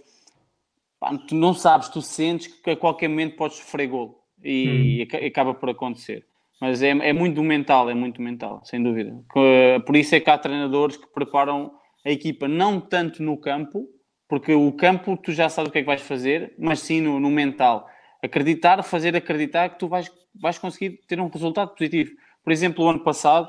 [0.98, 5.24] pá, tu não sabes, tu sentes que a qualquer momento podes sofrer gol e, aca-
[5.24, 6.26] acaba por acontecer.
[6.64, 9.22] Mas é, é muito mental, é muito mental, sem dúvida.
[9.30, 13.86] Que- Por isso é que há treinadores que preparam a equipa não tanto no campo,
[14.26, 17.20] porque o campo tu já sabes o que é que vais fazer, mas sim no,
[17.20, 17.86] no mental.
[18.22, 22.12] Acreditar, fazer acreditar que tu vais, vais conseguir ter um resultado positivo.
[22.42, 23.46] Por exemplo, o ano passado,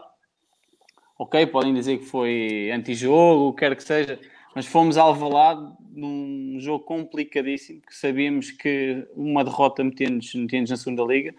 [1.18, 4.20] ok, podem dizer que foi antijogo, quer que seja,
[4.54, 11.04] mas fomos ao Alvalade num jogo complicadíssimo, que sabíamos que uma derrota metia na segunda
[11.04, 11.34] liga,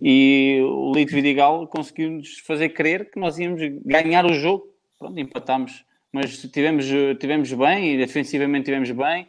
[0.00, 4.66] e o Lito Vidigal conseguiu-nos fazer crer que nós íamos ganhar o jogo.
[4.98, 6.86] Pronto, empatámos, mas tivemos,
[7.20, 9.26] tivemos bem e defensivamente tivemos bem.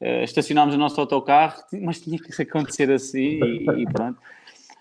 [0.00, 4.18] eh, estacionámos o nosso autocarro, mas tinha que acontecer assim e, e pronto.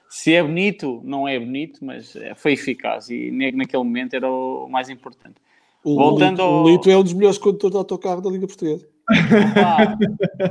[0.10, 4.68] Se é bonito, não é bonito, mas eh, foi eficaz e naquele momento era o
[4.70, 5.36] mais importante.
[5.84, 8.88] O, Voltando Lito, ao- Lito é um dos melhores condutores de autocarro da Liga Portuguesa.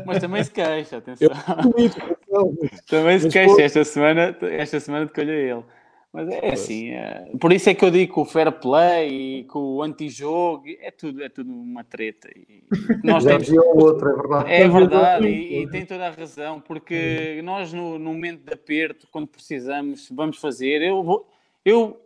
[0.07, 1.29] Mas também se queixa, atenção.
[1.75, 2.18] O Lito,
[2.89, 5.63] Também se queixa esta semana, esta semana de colha ele.
[6.11, 9.45] Mas é assim, é- por isso é que eu digo que o fair play e
[9.45, 12.29] que o antijogo é tudo, é tudo uma treta.
[12.35, 12.65] E
[13.05, 14.53] nós Já temos, outro, é verdade.
[14.53, 19.07] é verdade, e, e tem toda a razão, porque nós no, no momento de aperto,
[19.11, 20.81] quando precisamos, vamos fazer.
[20.81, 21.29] Eu, vou,
[21.63, 22.01] eu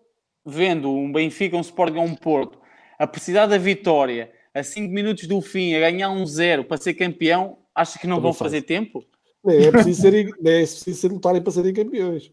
[0.45, 2.59] vendo um Benfica, um Sporting ou um Porto,
[2.99, 6.95] a precisar da vitória a 5 minutos do fim, a ganhar um zero para ser
[6.95, 8.67] campeão, acho que não Também vão fazer faz.
[8.67, 9.05] tempo?
[9.45, 12.33] Nem é preciso serem, nem é preciso ser lutarem para serem campeões.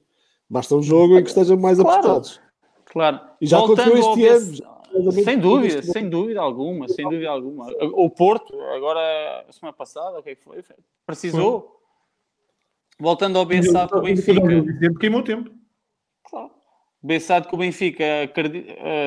[0.50, 2.00] Basta um jogo em que estejam mais Claro.
[2.00, 2.42] apertados.
[2.86, 3.20] Claro.
[3.40, 5.12] E já aconteceu ao este ano.
[5.24, 7.68] Sem dúvida, sem dúvida alguma, sem dúvida alguma.
[7.94, 10.64] O Porto, agora, semana passada, o que é que foi?
[11.06, 11.80] Precisou.
[13.00, 14.42] Voltando ao Bessado com o Benfica.
[15.00, 15.52] Queimou tempo.
[16.28, 16.50] Claro.
[17.02, 18.04] Bessado com o Benfica,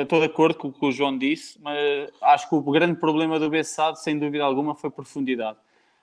[0.01, 1.77] estou de acordo com o que o João disse, mas
[2.23, 5.59] acho que o grande problema do Bessado, sem dúvida alguma, foi profundidade.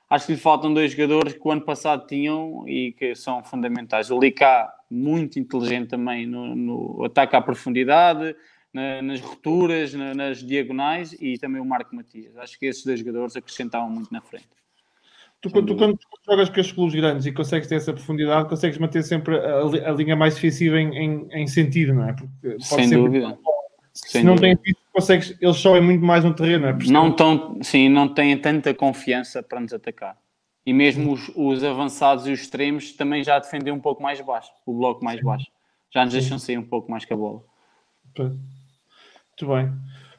[0.09, 4.09] Acho que lhe faltam dois jogadores que o ano passado tinham e que são fundamentais.
[4.09, 8.35] O Licá, muito inteligente também no, no ataque à profundidade,
[8.73, 12.35] na- nas rupturas, na- nas diagonais e também o Marco Matias.
[12.37, 14.47] Acho que esses dois jogadores acrescentavam muito na frente.
[15.41, 15.97] Tu, quando- tu, quando
[16.27, 19.91] jogas com os clubes grandes e consegues ter essa profundidade, consegues manter sempre a, a
[19.91, 22.13] linha mais defensiva em, em, em sentido, não é?
[22.13, 23.27] Porque pode Sem dúvida.
[23.27, 23.37] Se
[23.93, 24.59] Sem não dúvida.
[24.65, 26.83] isso, consegues, eles sobem muito mais no terreno, não é?
[26.91, 30.17] Não tão, sim, não têm tanta confiança para nos atacar.
[30.65, 34.51] E mesmo os, os avançados e os extremos também já defendem um pouco mais baixo,
[34.65, 35.47] o bloco mais baixo.
[35.91, 37.43] Já nos deixam sair um pouco mais com a bola.
[38.17, 39.71] Muito bem.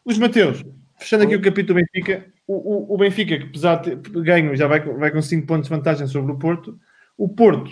[0.04, 0.64] Luís Mateus,
[0.98, 4.56] fechando aqui o capítulo do Benfica, o, o, o Benfica, que apesar de ter ganho,
[4.56, 6.78] já vai, com- vai com 5 pontos de vantagem sobre o Porto,
[7.16, 7.70] o Porto,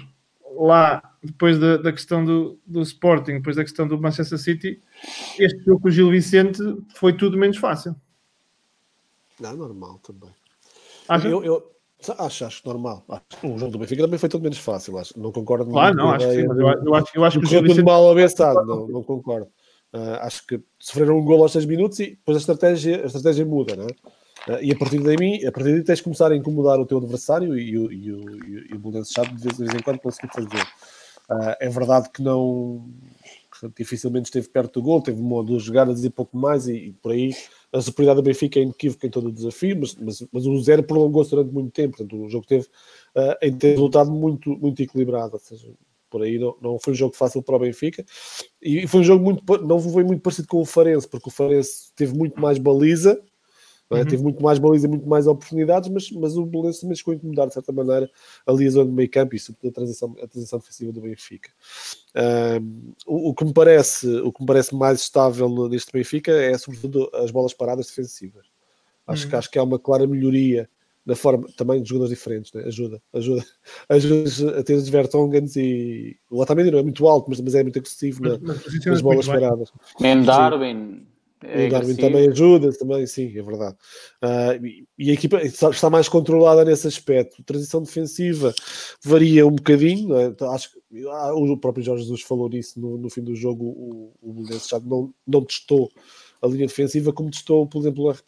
[0.66, 4.82] lá, depois da, da questão do, do Sporting, depois da questão do Manchester City,
[5.38, 6.60] este jogo com o Gil Vicente
[6.94, 7.94] foi tudo menos fácil.
[9.40, 10.30] Não, normal também.
[11.08, 11.28] Acha?
[11.28, 11.72] Eu, eu
[12.18, 13.04] acho, acho normal.
[13.42, 14.98] O jogo do Benfica também foi todo menos fácil.
[14.98, 15.18] Acho.
[15.18, 17.60] Não concordo Claro, não, acho que sim, eu, eu acho, eu acho que o Gil
[17.60, 18.64] tudo Vicente mal ao Bessado.
[18.64, 19.48] Não, não concordo.
[19.92, 23.44] Ah, acho que sofreram um gol aos 6 minutos e depois a estratégia, a estratégia
[23.44, 23.88] muda, não é?
[24.48, 26.98] Ah, e a partir daí, a partir daí tens de começar a incomodar o teu
[26.98, 30.62] adversário e, o- e, o- e, o- Bolonense sabe de vez, em quando conseguir fazer.
[31.30, 32.88] Uh, é verdade que não
[33.76, 36.92] dificilmente esteve perto do gol, teve uma ou duas jogadas e pouco mais, e, e
[36.92, 37.34] por aí
[37.72, 40.82] a superioridade do Benfica é inequívoca em todo o desafio, mas, mas, mas o zero
[40.82, 42.64] prolongou-se durante muito tempo, portanto o jogo teve
[43.16, 45.68] uh, em ter resultado muito, muito equilibrado, ou seja,
[46.08, 48.02] por aí não, não foi um jogo fácil para o Benfica
[48.62, 51.92] e foi um jogo muito não foi muito parecido com o Farense, porque o Farense
[51.94, 53.20] teve muito mais baliza
[53.90, 54.00] é?
[54.00, 54.06] Uhum.
[54.06, 57.48] Teve muito mais baliza, muito mais oportunidades, mas, mas o Belenenses também chegou a incomodar
[57.48, 58.10] de certa maneira
[58.46, 61.50] ali a zona de meio campo e sobretudo a transição, a transição defensiva do Benfica.
[62.60, 66.56] Um, o, o, que me parece, o que me parece mais estável neste Benfica é
[66.58, 68.46] sobretudo as bolas paradas defensivas.
[69.06, 69.30] Acho, uhum.
[69.30, 70.68] que, acho que há uma clara melhoria
[71.08, 72.64] na forma também de jogadores diferentes, né?
[72.66, 73.42] ajuda, ajuda,
[73.88, 77.62] ajuda a ter os Vertongans e o Otamendi não é muito alto, mas, mas é
[77.62, 78.38] muito agressivo na,
[78.84, 79.72] nas bolas paradas.
[79.98, 81.06] Mesmo Darwin,
[81.42, 83.76] é o Darwin também ajuda, também, sim, é verdade.
[84.22, 87.42] Uh, e a equipa está mais controlada nesse aspecto.
[87.44, 88.52] Transição defensiva
[89.04, 90.26] varia um bocadinho, é?
[90.26, 93.66] Então, acho que ah, o próprio Jorge Jesus falou nisso no, no fim do jogo.
[93.66, 95.90] O, o já não, não testou
[96.42, 98.18] a linha defensiva como testou, por exemplo, o R.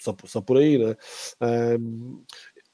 [0.00, 0.96] Só, só por aí, né?
[1.80, 2.22] Um,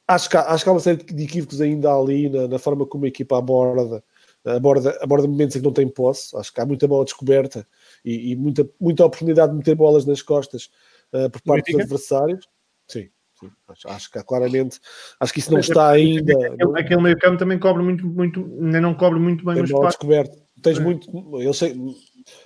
[0.07, 2.87] acho, que há, acho que há uma série de equívocos ainda ali na, na forma
[2.87, 4.05] como a equipa aborda,
[4.45, 6.37] aborda, aborda momentos em que não tem posse.
[6.37, 7.67] Acho que há muita bola descoberta
[8.05, 10.71] e, e muita, muita oportunidade de meter bolas nas costas
[11.13, 12.47] uh, por parte dos adversários.
[12.87, 13.09] Sim,
[13.41, 13.51] sim
[13.87, 14.79] acho, que claramente,
[15.19, 16.33] acho que isso não está ainda.
[16.33, 19.87] Aquele, aquele meio campo também cobre muito, muito, nem não cobre muito bem o espaço.
[19.87, 20.45] descoberto.
[20.63, 20.83] Tens é.
[20.83, 21.75] muito, eu sei,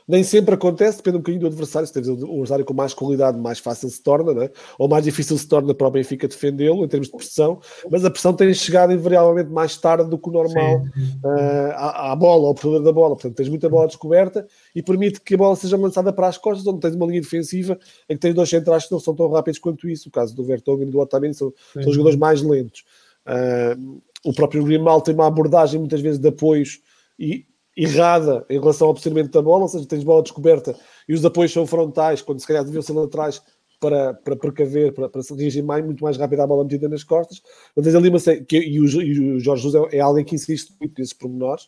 [0.06, 1.86] nem sempre acontece, depende um bocadinho do adversário.
[1.86, 4.50] Se tens um adversário com mais qualidade, mais fácil se torna, né?
[4.78, 7.60] ou mais difícil se torna para o Benfica defendê-lo em termos de pressão.
[7.90, 10.82] Mas a pressão tem chegado invariavelmente mais tarde do que o normal
[11.24, 13.14] uh, à, à, bola, ao portador da bola.
[13.14, 16.66] Portanto, tens muita bola descoberta e permite que a bola seja lançada para as costas,
[16.66, 19.58] onde tens uma linha defensiva em que tens dois centrais que não são tão rápidos
[19.58, 20.08] quanto isso.
[20.08, 22.84] O caso do Vertonghen e do Otamendi são, são jogadores mais lentos.
[23.26, 26.80] Uh, o próprio Grimal tem uma abordagem muitas vezes de apoios
[27.18, 27.46] e
[27.78, 30.76] errada em relação ao posicionamento da bola, ou seja, tens bola descoberta
[31.08, 33.40] e os apoios são frontais, quando se calhar deviam ser laterais
[33.78, 37.04] para, para precaver, para, para se dirigir mais, muito mais rápido à bola metida nas
[37.04, 37.40] costas.
[37.76, 40.74] Mas tens ali uma que, e, o, e o Jorge José é alguém que insiste
[40.80, 41.64] muito nesses pormenores,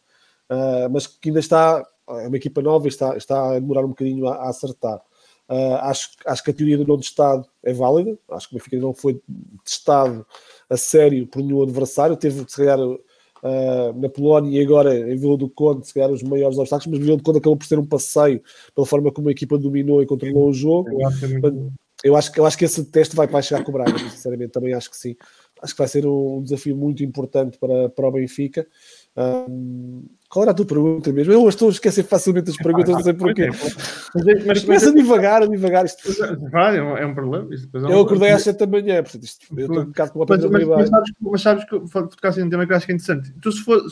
[0.50, 3.90] uh, mas que ainda está, é uma equipa nova e está, está a demorar um
[3.90, 5.00] bocadinho a, a acertar.
[5.48, 8.76] Uh, acho, acho que a teoria do não testado é válida, acho que o Benfica
[8.78, 9.20] não foi
[9.64, 10.26] testado
[10.68, 12.78] a sério por nenhum adversário, teve, se calhar,
[13.42, 17.06] uh, na Polónia e agora em Vila do Conde, se calhar os maiores obstáculos, mas
[17.06, 18.42] Vila do Conde acabou por ser um passeio
[18.74, 20.90] pela forma como a equipa dominou e controlou o jogo.
[20.90, 21.26] Eu acho,
[22.02, 24.72] eu acho, eu acho que esse teste vai para chegar com o Braga, sinceramente, também
[24.72, 25.16] acho que sim.
[25.62, 28.66] Acho que vai ser um desafio muito importante para, para o Benfica.
[29.16, 31.32] Um, qual era a tua pergunta mesmo?
[31.32, 33.48] Eu estou a esquecer facilmente as perguntas, não sei porquê.
[34.14, 35.84] Mas, mas começa a divagar, a divagar.
[35.84, 36.08] Isto...
[36.50, 37.48] Vai, é um problema.
[37.52, 40.22] É um eu acordei às 7 da manhã, portanto, isto, eu estou um bocado com
[40.22, 42.86] a mas, mas, mas, sabes, mas sabes que tocaste em um tema que eu acho
[42.86, 43.32] que é interessante.
[43.40, 43.82] Tu, se for,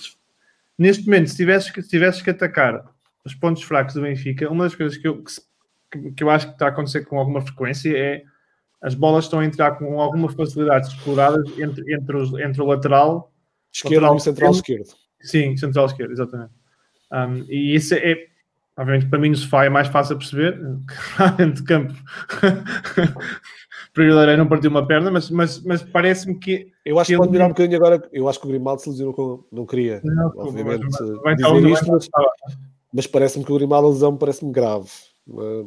[0.79, 2.85] neste momento, se tivesses, que, se tivesses que atacar
[3.25, 5.21] os pontos fracos do Benfica, uma das coisas que eu,
[5.91, 8.23] que, que eu acho que está a acontecer com alguma frequência é
[8.81, 13.33] as bolas estão a entrar com alguma facilidade exploradas entre, entre, os, entre o lateral
[13.73, 16.53] esquerdo e o central esquerdo Sim, central esquerda, exatamente.
[17.13, 18.27] Um, e isso é,
[18.77, 20.59] obviamente, para mim no sofá é mais fácil a perceber,
[21.55, 21.95] de campo.
[23.95, 26.71] para não partiu uma perna, mas, mas, mas parece-me que.
[26.85, 28.03] Eu acho que, pode virar um bocadinho agora.
[28.13, 29.45] Eu acho que o Grimaldo se lesionou com.
[29.51, 30.87] Não queria, não, obviamente,
[31.23, 32.09] vai, vai dizer isto, mas,
[32.93, 34.89] mas parece-me que o Grimaldo a lesão parece-me grave.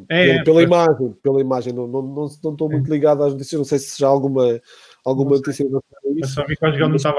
[0.08, 3.58] É, pela, pela imagem, pela imagem, não, não, não, não estou muito ligado às notícias,
[3.58, 4.60] não sei se já há alguma,
[5.04, 5.64] alguma notícia.
[6.18, 7.18] Mas só vi que o não estava.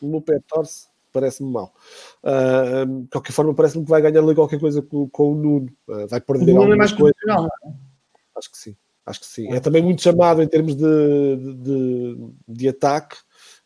[0.00, 1.74] O meu pé torce parece-me mal.
[2.22, 5.68] Uh, de qualquer forma, parece-me que vai ganhar ali qualquer coisa com, com o Nuno.
[5.88, 7.16] Uh, vai perder o Nuno é mais coisas.
[7.28, 7.32] É?
[8.36, 8.76] Acho que sim.
[9.04, 9.52] Acho que sim.
[9.52, 12.16] É também muito chamado em termos de, de,
[12.46, 13.16] de ataque,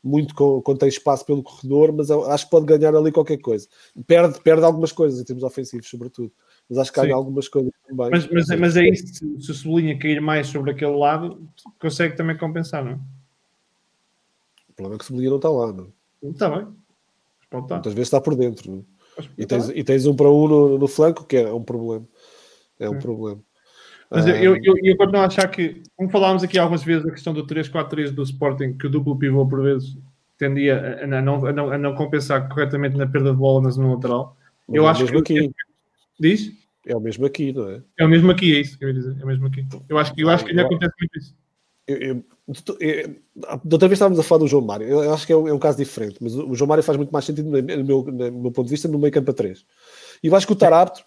[0.02, 3.66] muito quando tem espaço pelo corredor, mas acho que pode ganhar ali qualquer coisa.
[4.06, 6.32] Perde, perde algumas coisas em termos ofensivos, sobretudo.
[6.68, 8.10] Mas acho que ganha algumas coisas também.
[8.10, 9.06] Mas, mas, mas é isso,
[9.40, 11.46] se o Sublinha cair mais sobre aquele lado,
[11.78, 12.98] consegue também compensar, não é?
[14.68, 16.30] O problema é que o Sublinha não está lá, não é?
[16.30, 16.84] Está bem.
[17.52, 18.84] Muitas vezes está por dentro.
[19.18, 19.22] É?
[19.38, 22.06] E, tens, e tens um para um no, no, flanco, que é um problema.
[22.78, 23.40] É um problema.
[24.10, 27.10] Mas eu, eu, eu, eu continuo a achar que, como falámos aqui algumas vezes, a
[27.10, 29.96] questão do 3-4-3 do Sporting, que o duplo pivô, por vezes,
[30.38, 33.94] tendia a, não, a, não, a não compensar corretamente na perda de bola na zona
[33.94, 34.36] lateral.
[34.68, 35.16] Mas eu é acho que.
[35.16, 35.50] Aqui.
[36.18, 36.52] Diz?
[36.86, 37.82] É o mesmo aqui, não é?
[37.98, 39.16] É o mesmo aqui, é isso que eu ia dizer.
[39.18, 39.66] É o mesmo aqui.
[39.88, 41.34] Eu acho eu acho que ainda acontece muito isso.
[41.86, 42.24] Eu, eu,
[42.81, 43.16] eu,
[43.65, 44.86] da outra vez estávamos a falar do João Mário.
[44.86, 47.11] Eu acho que é um, é um, caso diferente, mas o João Mário faz muito
[47.11, 49.65] mais sentido, no meu, no meu ponto de vista, no meio campo a 3.
[50.23, 51.05] E eu acho que o Tarapto,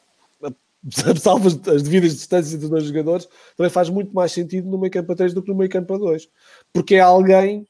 [1.19, 4.77] salvo as, as devidas distâncias entre os dois jogadores, também faz muito mais sentido no
[4.77, 6.29] meio campo a 3 do que no meio campo a 2.
[6.71, 7.65] Porque é alguém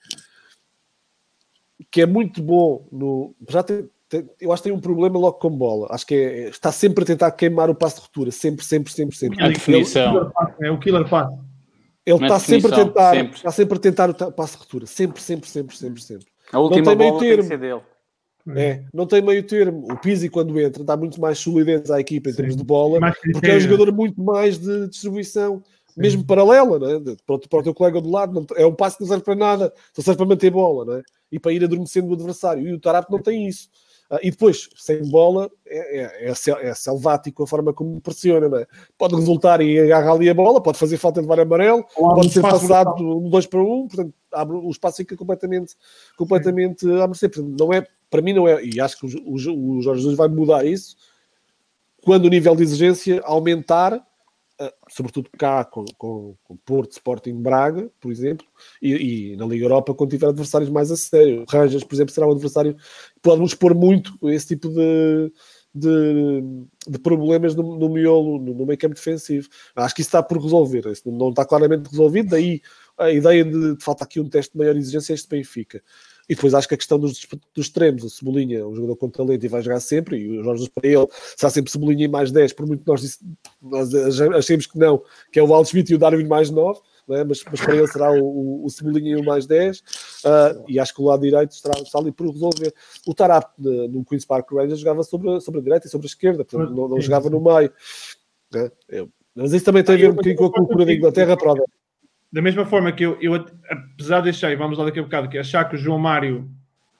[1.91, 3.35] que é muito bom no.
[3.49, 3.89] Já tem,
[4.39, 5.87] eu acho que tem um problema logo com bola.
[5.91, 9.15] Acho que é, está sempre a tentar queimar o passo de ruptura, sempre, sempre, sempre,
[9.15, 9.43] sempre.
[9.43, 10.31] A definição.
[10.61, 11.29] É o killer pass.
[12.07, 13.35] Ele está sempre a tentar, sempre.
[13.35, 16.27] está sempre a tentar o passo de ruptura, sempre, sempre, sempre, sempre, sempre.
[16.53, 17.49] A última tem meio bola tem que termo.
[17.49, 17.81] ser dele.
[18.55, 19.91] É, não tem meio termo.
[19.91, 22.97] O Pizzi, quando entra, dá muito mais solidez à equipa em termos de bola,
[23.33, 25.61] porque é um jogador muito mais de distribuição,
[25.97, 27.15] mesmo paralela, né?
[27.25, 28.33] Para, o, para o teu colega do lado.
[28.33, 31.03] não- é um passo que não serve para nada, só serve para manter bola né?
[31.29, 32.65] e para ir adormecendo o adversário.
[32.65, 33.67] E o Tarap não tem isso.
[34.09, 38.47] Ah, e depois, sem bola, é, é, é, é selvático a forma como pressiona.
[38.47, 38.65] Né?
[38.97, 42.31] Pode resultar e agarra ali a bola, pode fazer falta de levar amarelo, Ou pode
[42.31, 45.75] ser passado no 2 para 1, um, portanto, abre, o espaço fica completamente,
[46.17, 47.27] completamente a mercê.
[47.27, 50.17] Portanto, não é, para mim, não é, e acho que o, o, o Jorge Jesus
[50.17, 50.95] vai mudar isso
[52.07, 54.01] quando o nível de exigência aumentar,
[54.89, 58.45] sobretudo cá com, com, com Porto, Sporting, Braga, por exemplo,
[58.81, 61.45] e, e na Liga Europa quando tiver adversários mais a sério.
[61.47, 65.31] Rangers, por exemplo, será um adversário que pode nos expor muito esse tipo de,
[65.73, 66.41] de,
[66.87, 69.47] de problemas no, no miolo, no, no meio campo defensivo.
[69.75, 72.61] Acho que isso está por resolver, isso não está claramente resolvido, daí
[72.97, 75.83] a ideia de, de falta aqui um teste de maior exigência a este Benfica.
[76.29, 79.09] E depois acho que a questão dos, dos extremos, o Cebolinha é um jogador com
[79.09, 82.31] talento e vai jogar sempre, e o Jorge para ele será sempre Cebolinha em mais
[82.31, 83.19] 10, por muito que nós, disse-
[83.61, 83.93] nós
[84.35, 85.01] achemos que não,
[85.31, 87.23] que é o Aldo Schmidt e o Darwin mais 9, né?
[87.23, 89.81] mas, mas para ele será o, o, o Cebolinha em um mais 10,
[90.25, 92.73] ah, e acho que o lado direito estará, está ali por resolver.
[93.07, 96.09] O Tarap no Queen's Park Rangers jogava sobre, a- sobre a direita e sobre a
[96.09, 97.71] esquerda, portanto, não, não jogava no meio.
[98.89, 101.53] Eu- mas isso também tem a ver um bocadinho com a cultura da Inglaterra, para
[101.53, 101.65] o-
[102.31, 105.29] Da mesma forma que eu, eu, apesar de achar, e vamos lá daqui a bocado,
[105.29, 106.49] que achar que o João Mário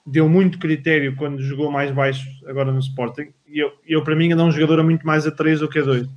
[0.06, 4.30] deu muito critério quando jogou mais baixo agora no Sporting, e eu, eu para mim
[4.30, 6.08] ainda é um jogador a muito mais a 3 do que a 2.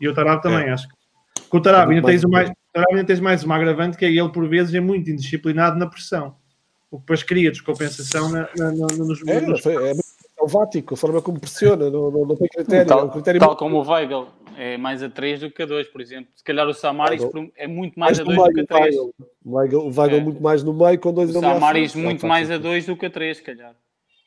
[0.00, 0.94] E o Tarab também, acho que.
[1.48, 4.04] Com o Tarab É ainda, tens o mais- Tarab ainda tens mais uma agravante que
[4.04, 6.36] é ele, por vezes, é muito indisciplinado na pressão.
[6.92, 10.04] O que depois cria descompensação na, na, na, nos, É, nos- foi- é muito
[10.38, 12.82] selvático, a forma como pressiona, não, não, não tem critério.
[12.82, 14.28] é Tal, um critério tal muito como o Weigl
[14.62, 16.30] é mais a 3 do que a 2, por exemplo.
[16.36, 18.96] Se calhar o Samaris Weigl- é muito mais a no 2 do que a 3.
[18.96, 19.14] o
[19.46, 20.20] Weigl- O É.
[20.20, 22.62] muito mais no meio, com dois O Samaris muito Ah, mais a sim.
[22.62, 23.74] 2 do que a 3, se calhar.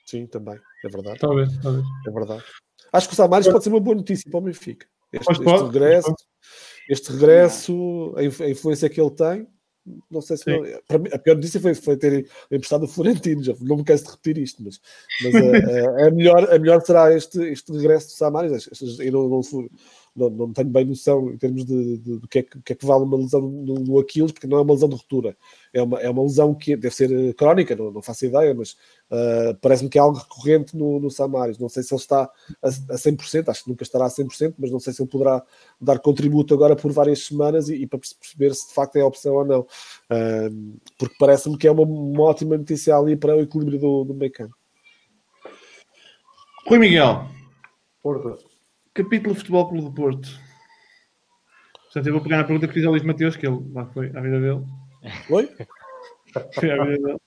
[0.06, 1.86] Sim, também, é verdade, Talvez, talvez.
[2.08, 2.44] é verdade.
[2.92, 4.86] Acho que o Samaris pode ser uma boa notícia para o Benfica.
[5.12, 6.16] Este, este pode, regresso,
[6.90, 9.48] este regresso, a inf- a influência que ele tem,
[10.10, 13.44] não sei se não- para mim, a pior notícia foi, foi ter emprestado o Florentino,
[13.44, 14.80] já não me canso de repetir isto, mas,
[15.22, 15.40] mas a,
[16.04, 18.52] a- a melhor, a melhor será este, este regresso do Samaris.
[18.68, 19.42] Estas- Eu não, não,
[20.16, 22.74] não, não tenho bem noção em termos de, de- do que é que, o que
[22.74, 25.36] é que vale uma lesão no, no Aquiles, porque não é uma lesão de ruptura,
[25.74, 28.76] é uma, é uma lesão que deve ser eh, crónica, não, não faço ideia, mas
[29.12, 31.60] ah, parece-me que é algo recorrente no, no Samaris.
[31.60, 32.24] Não sei se ele está
[32.62, 35.44] a, a 100%, acho que nunca estará a 100%, mas não sei se ele poderá
[35.80, 39.06] dar contributo agora por várias semanas e, e para perceber se de facto é a
[39.06, 39.68] opção ou não.
[40.10, 40.50] Ah,
[40.98, 44.32] porque parece-me que é uma, uma ótima notícia ali para o equilíbrio do, do meio
[44.32, 44.56] campo.
[46.68, 47.28] Rui Miguel,
[48.02, 48.53] Porto.
[48.94, 50.30] Capítulo Futebol Clube do Porto.
[51.86, 54.08] Portanto, eu vou pegar na pergunta que fiz ao Luís Mateus, que ele lá foi
[54.16, 54.64] à vida dele.
[55.30, 55.50] Oi?
[56.56, 57.18] Foi à vida dele.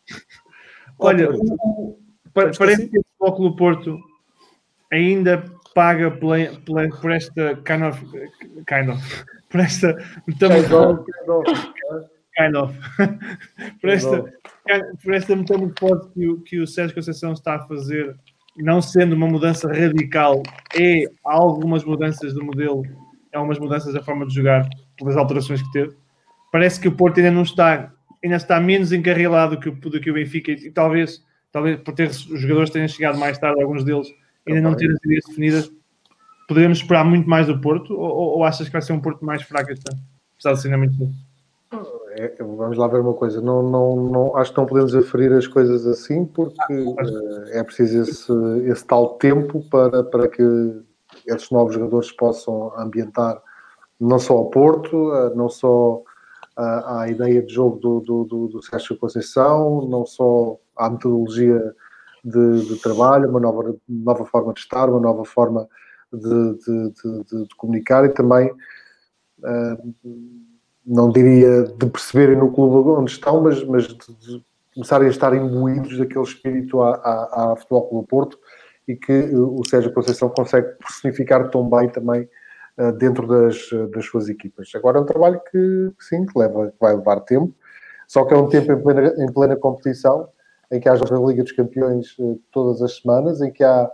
[0.99, 1.99] Olha, o-
[2.35, 4.01] pa- parece que o Futebol Clube do Porto
[4.93, 5.45] ainda
[5.75, 8.05] paga pela, pela- por esta kind of,
[8.67, 11.05] kind of por esta metamorfose,
[12.37, 12.75] kind of,
[13.81, 14.35] por esta,
[15.05, 18.17] por esta metamorfose que o, que o Sérgio Conceição está a fazer,
[18.57, 20.43] não sendo uma mudança radical,
[20.79, 22.83] é algumas mudanças do modelo,
[23.33, 24.69] há algumas mudanças da forma de jogar,
[24.99, 25.95] pelas alterações que teve.
[26.51, 27.93] Parece que o Porto ainda não está,
[28.25, 31.23] ainda está menos encarrilado que o, do que o Benfica e, talvez,
[31.53, 34.09] talvez por ter os jogadores tenham chegado mais tarde, alguns deles
[34.49, 35.73] ainda não terem as ideias definidas.
[36.49, 39.25] Poderemos esperar muito mais do Porto ou, ou- ou achas que vai ser um Porto
[39.25, 40.01] mais fraco este ano?
[40.35, 41.13] Apesar de ser ainda muito bom.
[42.19, 43.43] É, vamos lá ver uma coisa.
[43.43, 48.01] Não, não, não, acho que não podemos aferir as coisas assim porque eh, é preciso
[48.01, 48.33] esse,
[48.71, 50.43] esse tal tempo para, para que
[51.27, 53.43] esses novos jogadores possam ambientar
[54.01, 56.03] não só o Porto, eh, não só
[56.57, 61.75] a, a ideia de jogo do, do, do, do Sérgio Conceição, não só a metodologia
[62.25, 65.69] de, de trabalho, uma nova, nova forma de estar, uma nova forma
[66.11, 66.93] de, de,
[67.45, 68.51] de- comunicar e também
[69.45, 69.77] eh,
[70.87, 74.45] não diria de perceberem no clube onde estão, mas, mas de,
[74.75, 78.39] começarem a estar imbuídos daquele espírito à, à, à Futebol Clube Porto
[78.87, 82.29] e que eh, o Sérgio Conceição consegue personificar tão bem também
[82.77, 84.71] eh, dentro das, das suas equipas.
[84.75, 87.53] Agora é um trabalho que, sim, que, leva, que vai levar tempo,
[88.07, 90.29] só que é um tempo em plena, em plena competição,
[90.71, 93.91] em que há a Liga dos Campeões eh, todas as semanas, em que há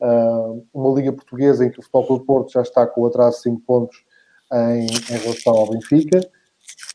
[0.00, 3.36] ah, uma Liga Portuguesa em que o Futebol Clube Porto já está com o atraso
[3.36, 4.04] de 5 pontos
[4.52, 6.20] em, em relação ao Benfica,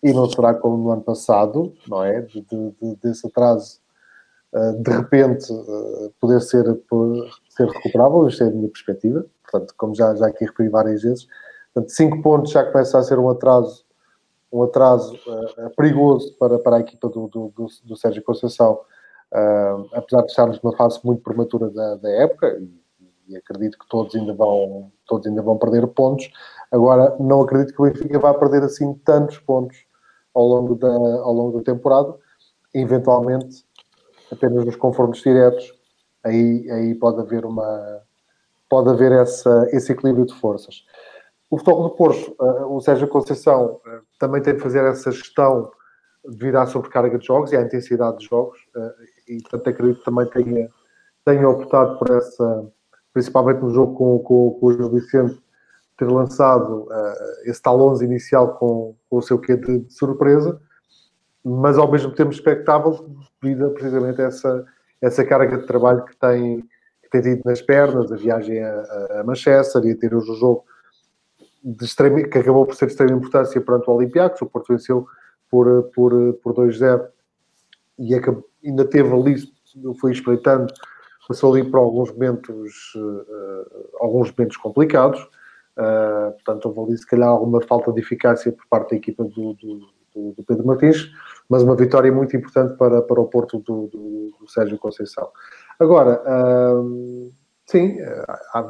[0.03, 2.21] e não será como no ano passado, não é?
[2.21, 3.79] De, de- de- desse atraso,
[4.53, 9.73] uh, de repente, uh, poder ser, por- ser recuperável, isto é a minha perspectiva, portanto,
[9.77, 11.27] como já, já aqui referi várias vezes,
[11.73, 13.85] portanto, 5 pontos já começa a ser um atraso
[14.51, 18.79] um atraso uh, perigoso para, para a equipa do, do, do, do Sérgio Conceição,
[19.93, 22.81] apesar de estarmos numa fase muito prematura da, da época, e,
[23.27, 26.31] e, acredito que todos ainda, vão, todos ainda vão perder pontos.
[26.71, 29.85] Agora, não acredito que o Benfica vá perder assim tantos pontos
[30.33, 32.15] ao longo da, ao longo da temporada,
[32.73, 33.65] eventualmente
[34.31, 35.73] apenas nos confrontos diretos,
[36.23, 38.01] aí, aí pode haver uma
[38.69, 40.85] pode haver essa, esse equilíbrio de forças.
[41.49, 45.71] O Futebol do Porto, uh, o Sérgio Conceição, uh, também tem de fazer essa gestão
[46.23, 48.91] devido à sobrecarga de jogos e à intensidade de jogos, uh,
[49.27, 50.69] e portanto acredito que também tenha,
[51.25, 52.71] tenha optado por essa,
[53.11, 55.41] principalmente no jogo com, com, com o Gil Vicente,
[55.99, 56.87] ter lançado
[57.43, 60.59] esse tal 11 inicial com, com o seu quê de, de, surpresa,
[61.43, 63.05] mas ao mesmo tempo expectável
[63.41, 64.65] devido precisamente a essa,
[65.01, 66.61] essa carga de trabalho que tem,
[67.03, 70.35] que tem tido nas pernas, a viagem a, a Manchester e a ter hoje o
[70.35, 70.63] jogo
[71.61, 75.05] de extrema, que acabou por ser de extrema importância perante o Olympiacos, o Porto venceu
[75.51, 77.07] por, por, por 2-0
[77.97, 79.35] e acabou, ainda teve ali,
[79.99, 80.73] foi espreitando,
[81.27, 85.27] passou ali por alguns momentos, uh, alguns momentos complicados,
[85.79, 89.53] uh, portanto houve ali se calhar alguma falta de eficácia por parte da equipa do,
[89.53, 91.11] do, do, Pedro Martins,
[91.47, 95.29] mas uma vitória muito importante para, para o Porto do, Sérgio Conceição.
[95.79, 97.31] Agora, uh,
[97.65, 97.97] sim,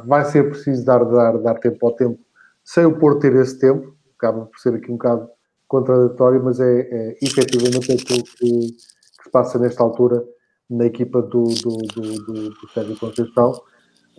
[0.06, 2.18] vai ser preciso dar, dar, dar tempo ao tempo
[2.64, 5.28] sem o Porto ter esse tempo, acaba por ser aqui um bocado
[5.66, 8.68] contraditório, mas é, é efetivamente aquilo que, que,
[9.22, 10.22] se passa nesta altura
[10.68, 13.52] na equipa do, do, do, do, do Sérgio Conceição.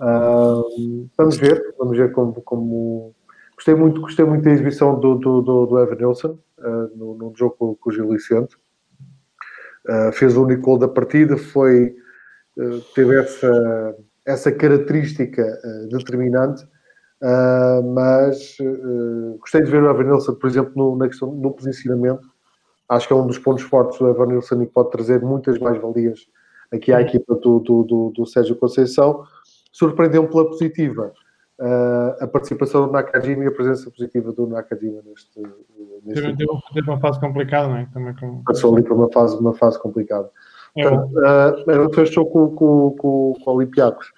[0.01, 3.13] Uh, vamos ver, vamos ver como, como,
[3.61, 7.31] Gostei muito, gostei muito da exibição do, do, do, do Evan Nilsson uh, no, no,
[7.35, 8.57] jogo com, com o Gil Vicente.
[9.87, 11.95] Uh, fez o único gol da partida, foi,
[12.57, 13.95] uh, teve essa,
[14.25, 15.43] essa característica
[15.91, 16.67] determinante
[17.93, 18.57] mas
[19.39, 22.27] gostei de ver o Evan Nilsson, por exemplo, no, na questão, no posicionamento.
[22.89, 26.21] Acho que é um dos pontos fortes do Evan Nilsson e pode trazer muitas mais-valias
[26.71, 29.23] aqui à equipa do, do, do, do Sérgio Conceição.
[29.71, 31.13] Surpreendeu-me pela positiva
[31.59, 35.39] uh, a participação do Nakajima e a presença positiva do Nakajima neste.
[36.03, 36.35] neste
[36.73, 37.87] teve uma fase complicada, não é?
[37.93, 38.43] Também com...
[38.43, 40.29] Passou ali por uma fase, uma fase complicada.
[40.77, 44.11] É Portanto, uh, fechou com, com, com, com o Olympiacos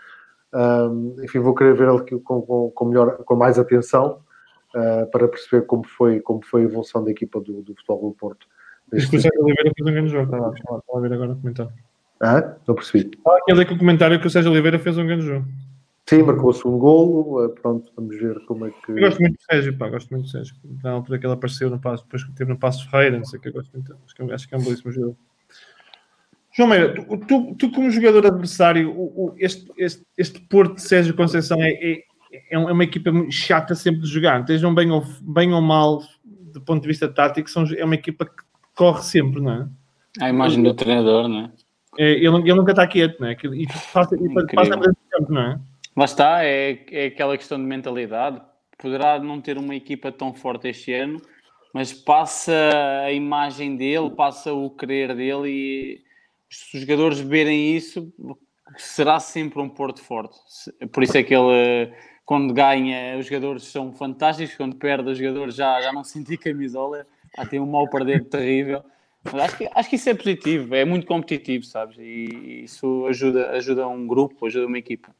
[0.54, 4.20] um, enfim, vou querer ver ele com, com, com, melhor, com mais atenção
[4.76, 8.16] uh, para perceber como foi, como foi a evolução da equipa do, do Futebol do
[8.16, 8.48] Porto.
[8.92, 10.24] Diz que o Sérgio Oliveira fez um grande jogo.
[10.26, 11.74] Estava a ver agora o comentário.
[12.24, 13.12] Ah, não percebi.
[13.28, 15.46] Ah, que o comentário que o Sérgio Oliveira fez um grande jogo.
[16.06, 17.50] Sim, marcou-se um golo.
[17.50, 18.92] Pronto, vamos ver como é que.
[18.92, 20.56] Eu gosto muito do Sérgio, pá, gosto muito do Sérgio.
[20.82, 23.40] Na altura que ele apareceu no passo, depois que teve no Passo Ferreira, não sei
[23.40, 23.94] o que, eu gosto muito.
[24.06, 25.18] Acho que, é acho que é um belíssimo jogo.
[26.56, 30.84] João Meira, tu, tu, tu, como jogador adversário, o, o, este, este, este Porto de
[30.84, 32.04] Sérgio Conceição é, é,
[32.52, 34.40] é, uma equipa chata sempre de jogar.
[34.42, 38.26] Estejam bem ou, bem ou mal, do ponto de vista tático, são, é uma equipa
[38.26, 38.44] que
[38.76, 39.68] corre sempre, não é?
[40.22, 41.52] A imagem do treinador, não é?
[41.98, 43.34] É ele, ele nunca está quieto, não é?
[43.34, 45.60] E passa, e passa tempo, não é?
[45.96, 48.42] Lá está, é, é aquela questão de mentalidade.
[48.78, 51.22] Poderá não ter uma equipa tão forte este ano,
[51.74, 52.54] mas passa
[53.06, 56.02] a imagem dele, passa o querer dele e
[56.50, 58.14] se os jogadores verem isso,
[58.78, 60.38] será sempre um Porto forte.
[60.92, 61.92] Por isso é que ele,
[62.26, 67.08] quando ganha, os jogadores são fantásticos, quando perde, os jogadores já, já não sentem camisola,
[67.36, 68.84] já tem um mal perder terrível.
[69.24, 71.98] Mas acho que, acho que isso é positivo, é muito competitivo, sabes?
[71.98, 75.16] E isso ajuda, ajuda um grupo, ajuda uma equipa.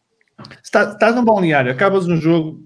[0.62, 2.62] Estás, estás no balneário, acabas um jogo,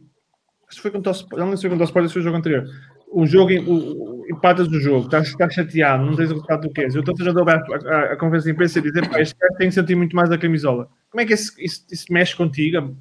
[0.68, 2.66] acho que foi contra o, não sei contra o Sport, foi o jogo anterior
[3.10, 6.70] o jogo, o, o, empatas o jogo, estás, estás chateado, não tens o resultado do
[6.70, 6.96] que és.
[6.96, 9.70] Eu estou a dar a, a, conferência de imprensa e dizer, pá, este cara tem
[9.70, 10.90] que sentir muito mais a camisola.
[11.10, 12.96] Como é que isso, isso, isso mexe contigo?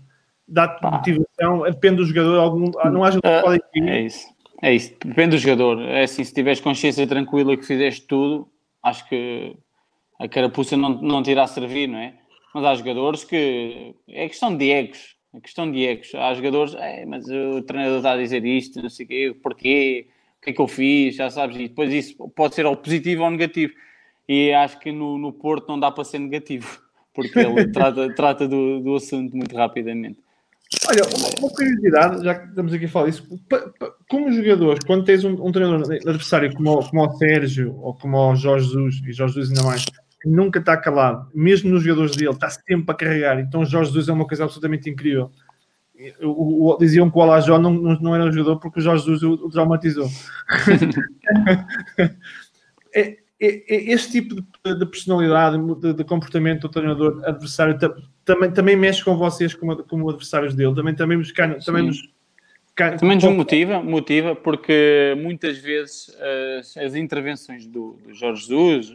[0.47, 1.63] Dá-te motivação?
[1.63, 4.27] Depende do jogador, algum, não há jogador que pode É isso,
[4.69, 5.81] é isso, depende do jogador.
[5.83, 8.49] É assim, se tiveres consciência tranquila que fizeste tudo,
[8.83, 9.57] acho que
[10.19, 12.15] a carapuça não, não te irá servir, não é?
[12.55, 16.15] Mas há jogadores que é questão de egos a questão de egos.
[16.15, 20.09] Há jogadores, é, mas o treinador está a dizer isto, não sei o quê, porquê,
[20.39, 23.23] o que é que eu fiz, já sabes, e depois isso pode ser ou positivo
[23.23, 23.73] ou negativo.
[24.29, 26.81] E acho que no, no Porto não dá para ser negativo,
[27.15, 30.19] porque ele trata, trata do, do assunto muito rapidamente.
[30.89, 31.03] Olha,
[31.41, 33.25] uma, curiosidade, já que estamos aqui a falar disso,
[34.09, 38.37] como jogadores, quando tens um, um treinador adversário como, como o Sérgio ou como o
[38.37, 39.85] Jorge Jesus, e Jorge Jesus ainda mais,
[40.25, 43.39] nunca está calado, mesmo nos jogadores dele, está sempre a carregar.
[43.39, 45.31] Então, Jorge Jesus é uma coisa absolutamente incrível.
[46.21, 49.23] O, o, diziam que o Alajó não, não, era um jogador porque o Jorge Jesus
[49.23, 50.11] o, o traumatizou.
[52.95, 57.79] é, este tipo de, de personalidade, de, de, comportamento do treinador adversário
[58.27, 61.33] também, também mexe com vocês como, como adversários dele, também, também, nos,
[61.65, 62.11] também nos
[62.75, 66.15] também nos motiva, motiva, porque muitas vezes
[66.59, 68.95] as, as intervenções do, do, Jorge Jesus,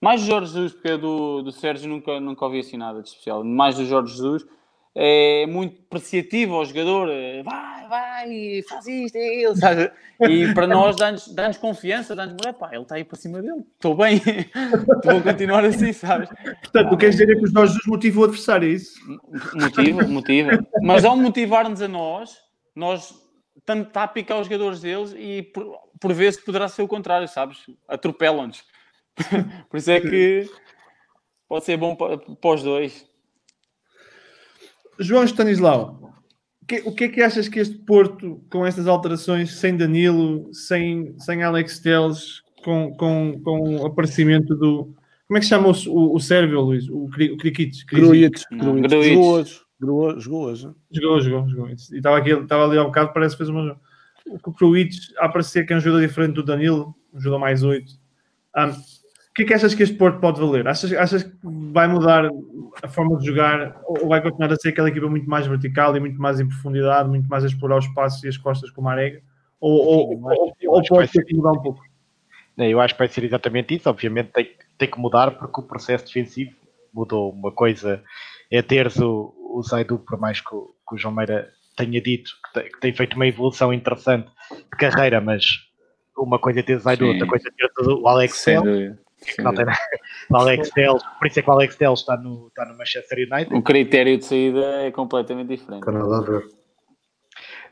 [0.00, 3.44] mais do Jorge Jesus, porque do, do Sérgio nunca, nunca ouvi assim nada de especial,
[3.44, 4.46] mais do Jorge Jesus,
[4.94, 7.08] é muito apreciativo ao jogador,
[7.44, 9.90] vai, vai, faz isto, é ele, sabe?
[10.20, 13.94] E para nós dá-nos dá confiança, dá-nos, pá, ele está aí para cima dele, estou
[13.94, 14.20] bem,
[15.04, 16.28] vou continuar assim, sabes?
[16.62, 18.98] Portanto, o que queres dizer é que os Jorge Jesus motivam o adversário, é isso?
[19.54, 20.66] Motiva, motiva.
[20.82, 22.36] Mas ao motivar-nos a nós,
[22.74, 23.14] nós
[23.56, 27.58] estamos a picar os jogadores deles e por, por vezes poderá ser o contrário, sabes?
[27.86, 28.64] Atropelam-nos.
[29.70, 30.50] por isso é que
[31.48, 33.09] pode ser bom para, para os dois.
[35.00, 36.00] João Stanislau,
[36.70, 41.18] que, o que é que achas que este Porto, com estas alterações, sem Danilo, sem,
[41.18, 44.94] sem Alex Teles, com, com, com o aparecimento do.
[45.26, 46.88] Como é que se chama o, o, o Sérvio, Luís?
[46.88, 47.84] O, o Krikic?
[47.86, 48.42] Gruitch.
[48.52, 49.60] Jogou hoje.
[49.80, 50.68] Jogou hoje.
[50.92, 51.68] Jogou, jogou, jogou.
[51.68, 53.80] E estava, aqui, estava ali ao bocado, parece que fez uma.
[54.44, 57.92] O Kruic, a parecer que é um jogador diferente do Danilo, um jogador mais 8.
[58.56, 58.99] Um,
[59.30, 60.66] o que é que achas que este Porto pode valer?
[60.66, 62.28] Achas, achas que vai mudar
[62.82, 66.00] a forma de jogar ou vai continuar a ser aquela equipa muito mais vertical e
[66.00, 68.92] muito mais em profundidade, muito mais a explorar os passos e as costas como a
[68.92, 69.22] Arega?
[69.60, 71.80] Ou, ou, ou, ou pode ter que mudar um pouco?
[72.58, 73.88] Eu acho que vai ser exatamente isso.
[73.88, 76.50] Obviamente tem, tem que mudar porque o processo defensivo
[76.92, 77.30] mudou.
[77.30, 78.02] Uma coisa
[78.50, 82.32] é teres o, o Zaidu, por mais que o, que o João Meira tenha dito
[82.44, 85.44] que tem, que tem, feito uma evolução interessante de carreira, mas
[86.18, 88.64] uma coisa é ter Zaidu, outra coisa é ter o Alex Tel
[89.38, 89.66] não tem
[90.30, 93.18] o Alex Telles, por isso é que o Alex Telles está no, está no Manchester
[93.30, 93.54] United.
[93.54, 95.84] O critério de saída é completamente diferente.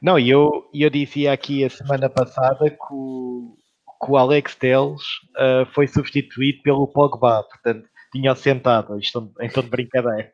[0.01, 3.57] Não, e eu, eu dizia aqui a semana passada que o,
[4.05, 5.03] que o Alex Telles
[5.37, 10.33] uh, foi substituído pelo Pogba, portanto, tinha sentado, isto em tom de brincadeira.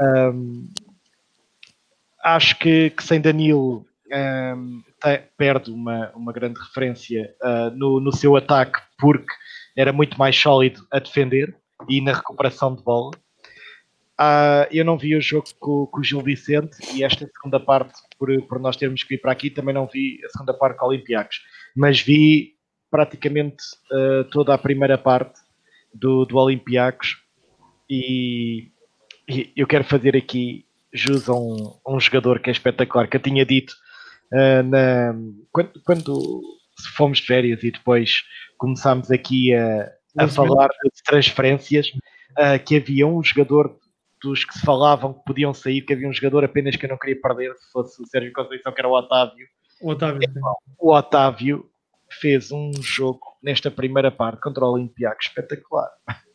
[0.00, 0.68] Um,
[2.22, 3.86] acho que, que, sem Danilo
[4.56, 4.82] um,
[5.36, 9.32] perde uma, uma grande referência uh, no, no seu ataque, porque
[9.76, 11.56] era muito mais sólido a defender
[11.88, 13.10] e na recuperação de bola.
[14.20, 17.94] Uh, eu não vi o jogo com, com, o Gil Vicente e esta segunda parte,
[18.16, 20.86] por, por nós termos que ir para aqui, também não vi a segunda parte com
[20.86, 21.40] Olympiacos,
[21.74, 22.54] mas vi
[22.88, 25.40] praticamente uh, toda a primeira parte
[25.92, 27.16] do, do Olympiacos
[27.90, 28.70] e,
[29.28, 33.22] e, eu quero fazer aqui jus a um, um, jogador que é espetacular, que eu
[33.22, 33.74] tinha dito
[34.32, 35.12] uh, na,
[35.50, 36.42] quando, quando
[36.96, 38.22] fomos de férias e depois
[38.58, 41.88] começámos aqui a, a falar de transferências,
[42.38, 43.76] uh, que havia um jogador
[44.22, 46.98] dos que se falavam que podiam sair, que havia um jogador apenas que eu não
[46.98, 49.46] queria perder, se fosse o Sérgio Conceição, que era o Otávio.
[49.80, 50.40] O Otávio, é,
[50.78, 51.70] o Otávio
[52.20, 55.90] fez um jogo nesta primeira parte contra o Olympiacos espetacular.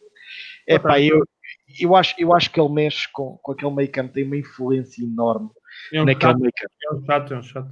[0.68, 1.24] É pá, eu,
[1.80, 5.04] eu, acho, eu acho que ele mexe com, com aquele meio campo, tem uma influência
[5.04, 5.50] enorme
[5.92, 6.74] é um naquele meio campo.
[6.84, 7.70] É um chato, é um chato.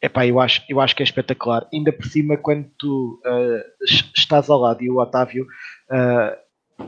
[0.00, 1.66] Epá, eu acho, eu acho que é espetacular.
[1.72, 3.84] Ainda por cima, quando tu uh,
[4.16, 5.44] estás ao lado e o Otávio,
[5.90, 6.36] uh,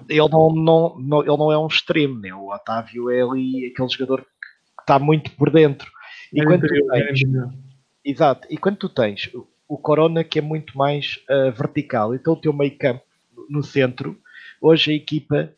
[0.08, 2.32] ele, não, não, não, ele não é um extremo, né?
[2.32, 5.90] o Otávio é ali aquele jogador que está muito por dentro.
[6.32, 7.20] E é quando tu tens,
[8.04, 9.28] exato, e quando tu tens
[9.68, 13.02] o Corona que é muito mais uh, vertical, então o teu meio campo
[13.48, 14.16] no centro,
[14.60, 15.52] hoje a equipa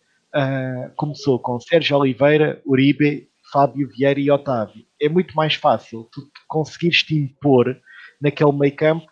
[0.96, 4.84] começou com Sérgio Oliveira, Uribe, Fábio Vieira e Otávio.
[5.00, 7.76] É muito mais fácil tu conseguires te impor
[8.20, 9.06] naquele meio campo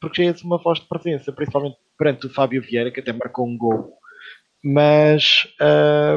[0.00, 3.46] porque, já és uma voz de presença, principalmente perante o Fábio Vieira, que até marcou
[3.46, 3.94] um gol.
[4.62, 5.48] Mas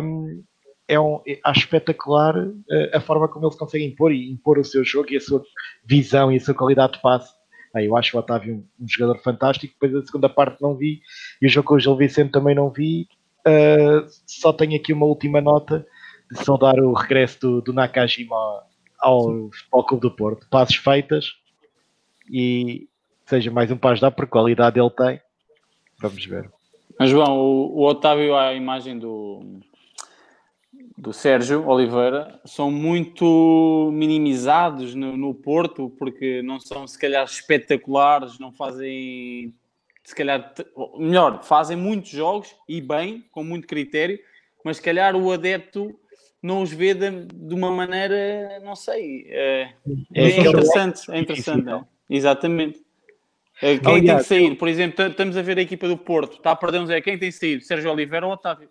[0.04, 0.44] hum,
[0.88, 2.58] é um, acho espetacular uh,
[2.94, 5.42] a forma como ele se consegue impor e impor o seu jogo e a sua
[5.86, 7.34] visão e a sua qualidade de passe.
[7.74, 9.74] Ah, eu acho o Otávio um, um, jogador fantástico.
[9.74, 11.00] Depois a segunda parte não vi
[11.42, 13.08] e o jogo com o Gil Vicente também não vi.
[13.48, 15.86] Uh, só tenho aqui uma última nota
[16.32, 18.36] de saudar o regresso do, do Nakajima
[19.00, 20.48] ao Futebol Clube do Porto.
[20.50, 21.34] Passos feitas
[22.30, 22.88] e
[23.26, 25.22] seja mais um para ajudar, por qualidade ele tem.
[26.00, 26.50] Vamos ver.
[27.02, 29.60] João, o, o Otávio, a imagem do,
[30.98, 38.40] do Sérgio Oliveira são muito minimizados no, no, Porto, porque não são se calhar espetaculares,
[38.40, 39.54] não fazem
[40.04, 40.54] se calhar
[40.98, 44.20] melhor, fazem muitos jogos e bem, com muito critério,
[44.64, 45.98] mas se calhar o adepto
[46.42, 49.74] não os vê de, de uma maneira, não sei, é,
[50.14, 51.82] é, é interessante, é interessante, é.
[52.10, 52.80] exatamente.
[53.62, 54.58] É, quem Aliás, tem que sair?
[54.58, 57.18] Por exemplo, estamos a ver a equipa do Porto, está a perder um Zé, quem
[57.18, 57.62] tem sair?
[57.62, 58.68] Sérgio Oliveira ou Otávio?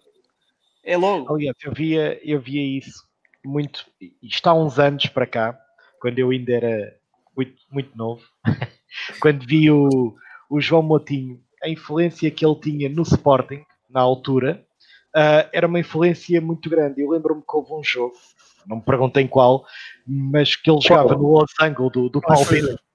[0.82, 1.32] É logo.
[1.32, 3.09] Aliás, eu via, eu via isso
[3.44, 3.86] muito,
[4.22, 5.59] isto há uns anos para cá,
[6.01, 6.97] quando eu ainda era
[7.36, 8.22] muito, muito novo,
[9.20, 10.14] quando vi o,
[10.48, 14.64] o João Motinho a influência que ele tinha no Sporting, na altura,
[15.16, 17.00] uh, era uma influência muito grande.
[17.00, 18.14] Eu lembro-me que houve um jogo,
[18.66, 19.64] não me perguntem qual,
[20.06, 22.76] mas que ele jogava no losango do, do Palmeiras.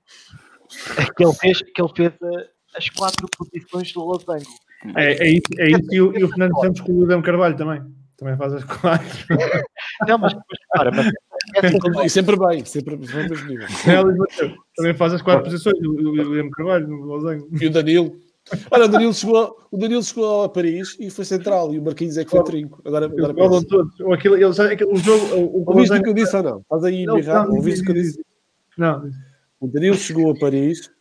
[1.16, 4.44] Que ele fez, que ele fez uh, as quatro posições do losango.
[4.96, 7.56] É, é isso, é isso e, o, e o Fernando Santos com o William Carvalho
[7.56, 7.82] também.
[8.18, 9.08] Também faz as quatro.
[10.08, 10.34] Não, mas,
[10.74, 11.12] para, mas
[12.06, 12.96] e sempre bem, sempre.
[12.96, 17.48] É, também faz as quatro posições, o William Carvalho no Losango.
[17.52, 18.25] E o Danilo.
[18.70, 22.16] Olha, o Danilo, chegou, o Danilo chegou a Paris e foi central, e o Marquinhos
[22.18, 22.80] é que foi trinco.
[22.86, 24.00] Agora, agora falam todos.
[24.00, 25.36] Ou aquilo, ele, sabe, o jogo.
[25.36, 26.60] O, o Ouviste o que eu disse ou não?
[26.60, 28.26] Estás aí não, não, Ouviste o que eu disse?
[28.78, 29.10] Não.
[29.60, 30.92] O Danilo chegou a Paris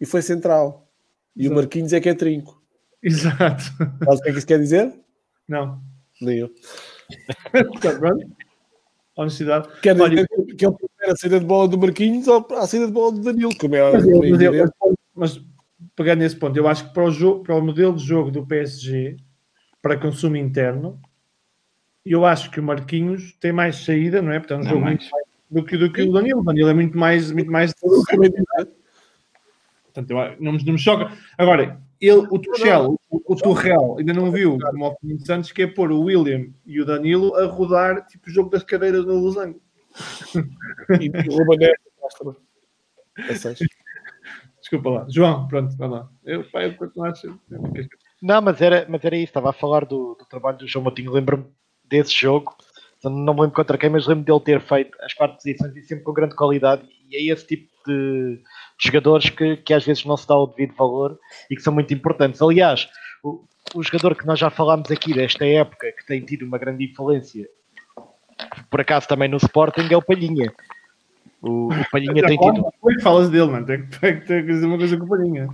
[0.00, 0.88] e foi central.
[1.36, 1.52] E Exato.
[1.52, 2.60] o Marquinhos é que é trinco.
[3.02, 3.62] Exato.
[4.04, 4.92] Sabes o que é que isso quer dizer?
[5.48, 5.80] Não.
[6.20, 6.50] Nem eu.
[9.16, 9.68] Honestidade.
[9.80, 12.86] Quer dizer Olha, que ele prefere a saída de bola do Marquinhos ou a saída
[12.86, 14.70] de bola do Danilo, como é mas, eu, mas,
[15.14, 15.44] mas
[16.00, 18.46] pegando nesse ponto, eu acho que para o, jogo, para o modelo de jogo do
[18.46, 19.18] PSG,
[19.82, 20.98] para consumo interno,
[22.06, 24.38] eu acho que o Marquinhos tem mais saída, não é?
[24.38, 24.96] Portanto, é um jogo mais.
[24.96, 26.40] muito mais do que, do que o Danilo.
[26.40, 27.30] O Danilo é muito mais.
[27.30, 27.74] Muito mais...
[27.74, 28.16] Portanto,
[30.10, 31.12] eu, não, não me choca.
[31.36, 35.64] Agora, ele, o Tuchel, o, o Turrell, ainda não viu, como o Fernando Santos, que
[35.64, 39.16] é pôr o William e o Danilo a rodar tipo o jogo das cadeiras no
[39.16, 39.60] Losango.
[40.98, 41.36] e o
[44.70, 45.06] Desculpa lá.
[45.08, 46.08] João, pronto, vai lá.
[46.24, 47.12] Eu, pai, eu continuo a
[48.22, 51.10] Não, mas era, mas era isso, estava a falar do, do trabalho do João Matinho,
[51.10, 51.46] lembro-me
[51.84, 52.54] desse jogo,
[53.02, 56.04] não me lembro contra quem, mas lembro dele ter feito as quatro posições e sempre
[56.04, 58.40] com grande qualidade, e é esse tipo de,
[58.80, 61.18] jogadores que, que às vezes não se dá o devido valor
[61.50, 62.40] e que são muito importantes.
[62.40, 62.88] Aliás,
[63.24, 63.44] o,
[63.74, 67.48] o jogador que nós já falámos aqui desta época, que tem tido uma grande influência,
[68.70, 70.52] por acaso também no Sporting, é o Palhinha.
[71.42, 72.64] O, o Palhinha tem tido.
[72.82, 73.66] Que falas dele, mano?
[73.66, 75.48] Tem que, tem que dizer uma coisa com o Palhinha.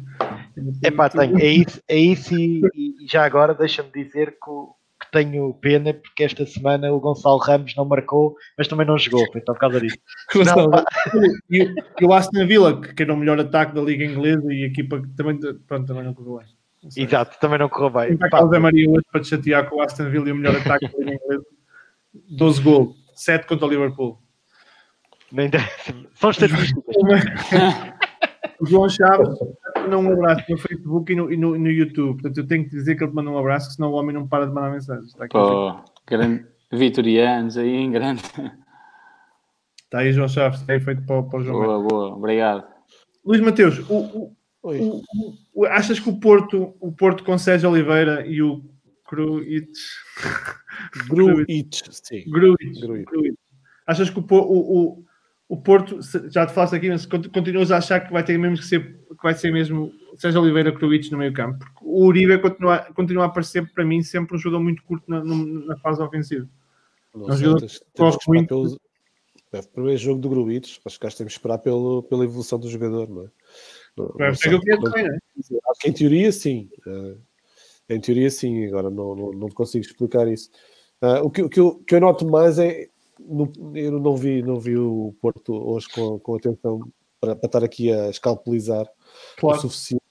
[0.82, 1.40] É pá, tem.
[1.40, 5.92] É isso, é isso e, e já agora deixa-me dizer que o, que tenho pena
[5.92, 9.60] porque esta semana o Gonçalo Ramos não marcou, mas também não jogou, foi só por
[9.60, 9.96] causa disso.
[10.34, 10.70] Não,
[11.50, 14.66] e, e, o Aston Villa, que era o melhor ataque da Liga Inglesa e a
[14.66, 16.46] equipa que também, pronto, também não correu bem.
[16.96, 18.16] Exato, também não correu bem.
[18.16, 20.88] Tem José Maria hoje para te chatear com o Aston Villa e o melhor ataque
[20.88, 21.44] da Liga Inglesa.
[22.30, 24.18] 12 gols, 7 contra o Liverpool.
[25.32, 25.50] Nem
[26.14, 26.96] São estatísticas.
[28.60, 29.28] o João Chaves
[29.82, 32.14] mandou um abraço no Facebook e no, e no, no, YouTube.
[32.14, 34.26] Portanto, eu tenho que dizer que ele te mandou um abraço, senão o homem não
[34.26, 35.08] para de mandar mensagens.
[35.08, 35.76] Está aqui Pô,
[36.06, 38.22] grande, vitorianos aí em grande.
[39.84, 41.64] Está aí, João Chaves, está aí feito para, para o João.
[41.64, 42.64] Boa, boa, obrigado.
[43.24, 45.02] Luís Mateus, o, o, o,
[45.54, 48.64] o, achas que o Porto, o Porto com Sérgio Oliveira e o
[49.10, 49.78] Gruitch.
[51.08, 52.24] Gruitch, sim.
[52.28, 53.36] Gruitch.
[53.86, 55.04] Achas que o, o,
[55.48, 58.64] o Porto, já te falaste aqui, mas continuas a achar que vai ter mesmo que
[58.64, 62.78] ser, que vai ser mesmo Sérgio Oliveira Cruites no meio campo, porque o Uribe continua,
[62.94, 66.48] continua a aparecer para mim sempre um jogador muito curto na, na fase ofensiva.
[67.14, 68.48] Não, um jogador que gosto muito.
[68.48, 68.80] Pelo,
[69.52, 73.08] é, primeiro jogo do Gruites, acho que temos que esperar pelo, pela evolução do jogador,
[73.08, 73.28] não é?
[73.96, 75.10] Não, não sei, não, também, é?
[75.70, 76.68] Acho que em teoria sim.
[76.86, 77.18] Uh,
[77.88, 80.50] em teoria sim, agora não, não, não consigo explicar isso.
[81.00, 84.42] Uh, o, que, o, que eu, que eu noto mais é no, eu não vi,
[84.42, 86.80] não vi o Porto hoje com, com atenção
[87.20, 88.88] para, para estar aqui a escalpelizar
[89.36, 89.58] claro.
[89.58, 90.02] o suficiente.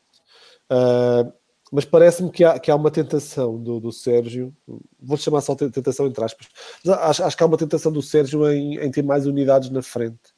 [0.71, 1.31] Uh,
[1.71, 4.55] mas parece-me que há, que há uma tentação do, do Sérgio,
[4.99, 6.47] vou chamar só tentação entre aspas,
[6.87, 10.33] acho, acho que há uma tentação do Sérgio em, em ter mais unidades na frente.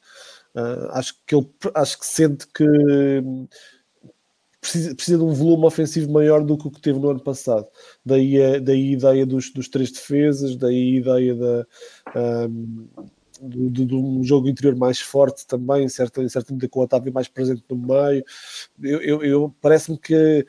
[0.54, 2.64] Uh, acho que ele acho que sente que
[4.60, 7.66] precisa, precisa de um volume ofensivo maior do que o que teve no ano passado.
[8.04, 11.66] Daí a, daí a ideia dos, dos três defesas, daí a ideia da,
[12.16, 12.88] um,
[13.40, 16.82] de, de, um jogo interior mais forte também, em certa, em certa medida com o
[16.82, 18.24] Otávio mais presente no meio.
[18.82, 20.46] Eu, eu, eu parece-me que,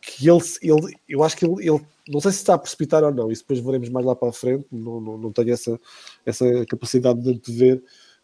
[0.00, 3.14] que ele, ele, eu acho que ele, ele, não sei se está a precipitar ou
[3.14, 5.78] não, isso depois veremos mais lá para a frente, não, não, não tenho essa,
[6.26, 7.82] essa capacidade de ver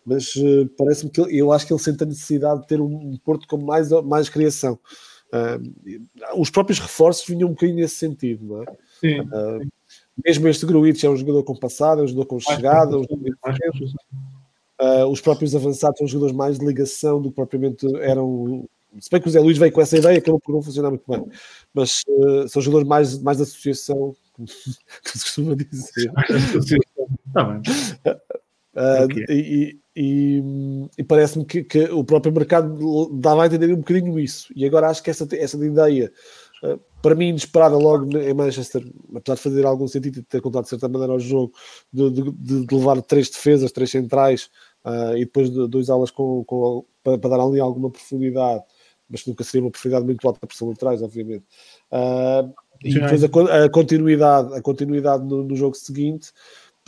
[0.09, 2.87] mas uh, parece-me que ele, eu acho que ele sente a necessidade de ter um,
[2.87, 4.79] um Porto com mais, mais criação.
[5.33, 8.67] Uh, os próprios reforços vinham um bocadinho nesse sentido, não é?
[9.01, 9.21] Sim.
[9.21, 9.69] Uh,
[10.25, 13.37] mesmo este Gruitch é um jogador com passada, é um jogador com chegada, um jogador
[14.81, 18.67] uh, os próprios avançados são jogadores mais de ligação do que propriamente eram.
[18.99, 21.05] Se bem que o Zé Luís veio com essa ideia, acabou por não funcionar muito
[21.07, 21.25] bem,
[21.75, 22.03] mas
[22.49, 26.11] são jogadores mais, mais de associação, como se costuma dizer.
[27.27, 27.63] Está bem.
[29.05, 29.27] Okay.
[29.29, 30.41] e, e,
[30.97, 34.47] e parece-me que, que, o próprio mercado dava a entender um bocadinho isso.
[34.55, 36.13] E agora acho que essa, essa ideia,
[36.63, 40.63] uh, para mim, inesperada logo em Manchester, apesar de fazer algum sentido e ter contado
[40.63, 41.53] de certa maneira ao jogo,
[41.93, 44.49] de, de, de levar três defesas, três centrais
[44.85, 48.63] uh, e depois de, dois alas com, com, para, para, dar ali alguma profundidade.
[49.11, 51.45] mas nunca seria uma profundidade muito alta para pressão laterais, obviamente.
[51.91, 52.55] Uh,
[52.85, 56.31] e depois a, a, continuidade, a continuidade no, no jogo seguinte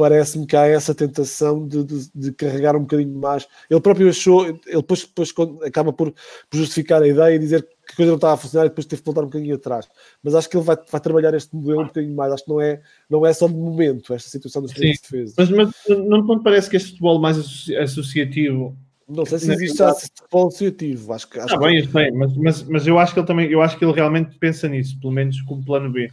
[0.00, 3.46] parece-me que há essa tentação de, de, de, carregar um bocadinho mais.
[3.68, 5.30] Ele próprio achou, ele depois, depois
[5.62, 6.14] acaba por,
[6.50, 9.02] justificar a ideia e dizer que a coisa não estava a funcionar e depois teve
[9.02, 9.86] que voltar um bocadinho atrás.
[10.22, 12.32] Mas acho que ele vai, vai trabalhar este modelo um bocadinho mais.
[12.32, 15.34] Acho que não é, não é só de momento esta situação das três defesas.
[15.36, 18.74] Mas, mas não, não parece que este futebol mais associativo
[19.06, 21.12] não sei se existe já futebol associativo.
[21.12, 23.50] Acho que, acho ah, bem, eu sei, mas, mas, mas eu acho que ele também,
[23.50, 26.08] eu acho que ele realmente pensa nisso, pelo menos como plano B.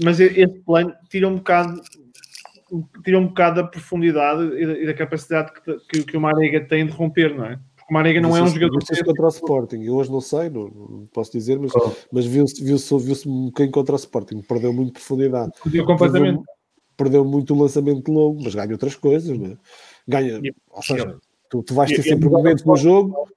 [0.00, 1.80] Mas este plano tira um bocado
[3.04, 6.92] tira um bocado da profundidade e da, capacidade que, que, que o Marega tem de
[6.92, 7.58] romper, não é?
[7.76, 8.78] Porque o Marega não é um jogador.
[8.90, 11.72] Viu contra o Sporting, eu hoje não sei, não, não posso dizer, mas,
[12.12, 15.52] mas viu-se viu viu um bocadinho contra o Sporting, perdeu muito profundidade.
[15.62, 16.36] Perdeu completamente.
[16.36, 16.44] Perdeu,
[16.96, 19.56] perdeu, muito o lançamento longo, mas ganha outras coisas, não é?
[20.06, 20.40] Ganha,
[20.70, 21.16] ou seja,
[21.48, 23.28] tu, tu vais ter sempre momentos no jogo,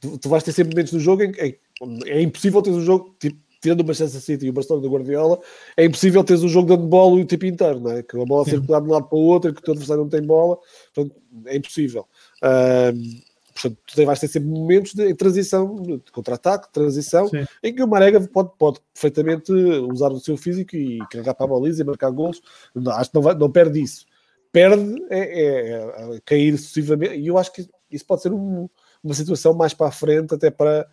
[0.00, 1.58] tu, tu vais ter sempre momentos no jogo em que
[2.06, 5.38] é impossível ter um jogo tipo tirando o Manchester City e o Barcelona da Guardiola,
[5.76, 8.02] é impossível teres um jogo de handball o tempo inteiro, não é?
[8.02, 10.10] Que a bola circular de um lado para o outro, que o teu adversário não
[10.10, 10.58] tem bola,
[10.92, 11.16] portanto,
[11.46, 12.06] é impossível.
[12.42, 13.20] Um,
[13.54, 17.44] portanto, tu vais ter sempre momentos de transição, de contra-ataque, transição, Sim.
[17.62, 21.48] em que o Marega pode, pode perfeitamente usar o seu físico e carregar para a
[21.48, 22.42] baliza e marcar gols.
[22.88, 24.06] Acho que não, vai, não perde isso.
[24.50, 28.68] Perde é, é, é, cair sucessivamente, e eu acho que isso pode ser um,
[29.04, 30.86] uma situação mais para a frente, até para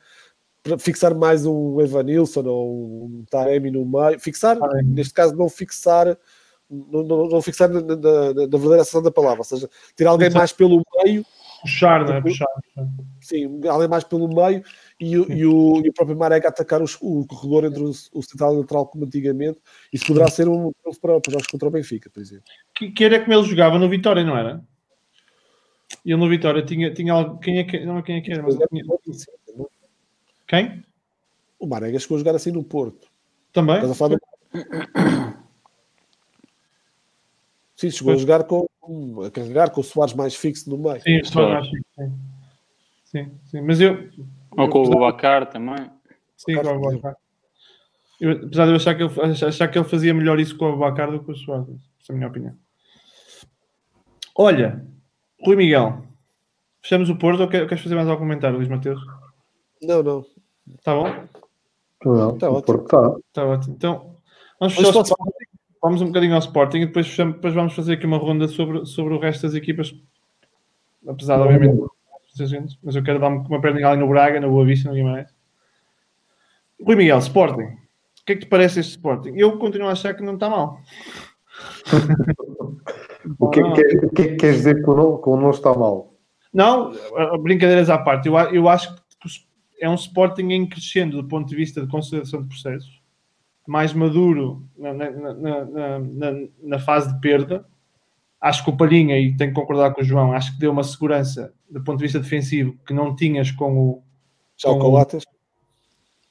[0.79, 6.17] fixar mais um Evanilson ou um Taremi no meio, fixar, neste caso não fixar
[6.69, 10.29] não, não, não fixar na, na, na, verdadeira ação da palavra, ou seja, ter alguém
[10.29, 11.25] mais pelo meio
[11.61, 12.21] puxar, não é?
[12.21, 12.47] Puxar,
[13.21, 14.63] sim, alguém mais pelo meio
[14.99, 18.53] e, e, o, e o próprio Marega atacar os, o corredor entre o, o central
[18.53, 19.59] e o lateral como antigamente,
[19.91, 20.71] isso poderá ser um
[21.01, 22.45] para, para jogos contra o Benfica, por exemplo.
[22.75, 24.63] Que, que era como ele jogava no Vitória, não era?
[26.05, 28.43] Ele no Vitória tinha, tinha algo, quem é que, não é quem é que era,
[28.43, 28.83] mas tinha,
[30.49, 30.83] quem?
[31.59, 33.07] O Marega chegou a jogar assim no Porto.
[33.53, 33.75] Também?
[33.75, 34.21] Estás a falar do...
[37.75, 38.67] Sim, chegou a jogar com
[39.23, 40.99] a carregar com o Soares mais fixo no meio.
[41.01, 42.11] Sim, o Soares mais fixo, sim.
[43.05, 43.31] sim.
[43.45, 44.09] Sim, mas eu.
[44.57, 45.89] Ou com o Bacar também.
[46.35, 47.15] Sim, com o Bacar.
[48.19, 50.77] Eu, apesar de eu achar que, ele, achar que ele fazia melhor isso com o
[50.77, 51.67] Bacar do que com o Soares.
[52.01, 52.57] Essa é a minha opinião.
[54.35, 54.83] Olha,
[55.45, 56.03] Rui Miguel,
[56.81, 58.99] fechamos o Porto ou queres fazer mais algum comentário, Luís Mateus?
[59.81, 60.25] Não, não.
[60.83, 61.27] Tá bom?
[62.05, 62.79] Não, tá ótimo.
[62.85, 63.15] Tá.
[63.33, 63.75] tá ótimo.
[63.75, 64.15] Então,
[64.59, 65.45] vamos fechar o Sporting,
[65.81, 68.85] vamos um bocadinho ao Sporting e depois, fechamos, depois vamos fazer aqui uma ronda sobre,
[68.85, 69.93] sobre o resto das equipas.
[71.07, 71.89] Apesar de, obviamente,
[72.83, 75.27] mas eu quero dar uma perna ali no Braga, no Boa Vista, no Guimarães.
[76.81, 77.63] Rui Miguel, Sporting.
[77.63, 79.33] O que é que te parece este Sporting?
[79.35, 80.79] Eu continuo a achar que não está mal.
[83.39, 85.73] o que, que, é, que, é que queres dizer que o não, que não está
[85.73, 86.13] mal?
[86.53, 86.91] Não,
[87.41, 88.27] brincadeiras à parte.
[88.27, 89.01] Eu, eu acho que
[89.79, 93.01] é um Sporting em crescendo do ponto de vista de consideração de processos,
[93.67, 96.31] mais maduro na, na, na,
[96.63, 97.65] na, fase de perda.
[98.41, 100.83] Acho que o Palhinha, e tenho que concordar com o João, acho que deu uma
[100.83, 104.03] segurança do ponto de vista defensivo que não tinhas com o.
[104.57, 105.23] Já o Coates?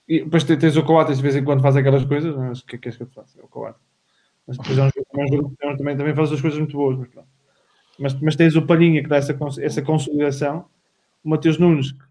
[0.09, 2.77] E depois tens o Coates de vez em quando faz aquelas coisas, mas o que
[2.77, 3.39] é que és que eu faço?
[3.39, 3.81] É o Coates.
[4.47, 4.91] Mas depois é um
[5.29, 7.11] jogo, é um também, também faz as coisas muito boas, mas,
[7.99, 10.65] mas, mas tens o Palhinha que dá essa, essa consolidação,
[11.23, 12.08] o Mateus Nunes que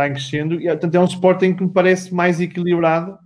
[0.00, 3.18] está em crescendo, e portanto é um Sporting que me parece mais equilibrado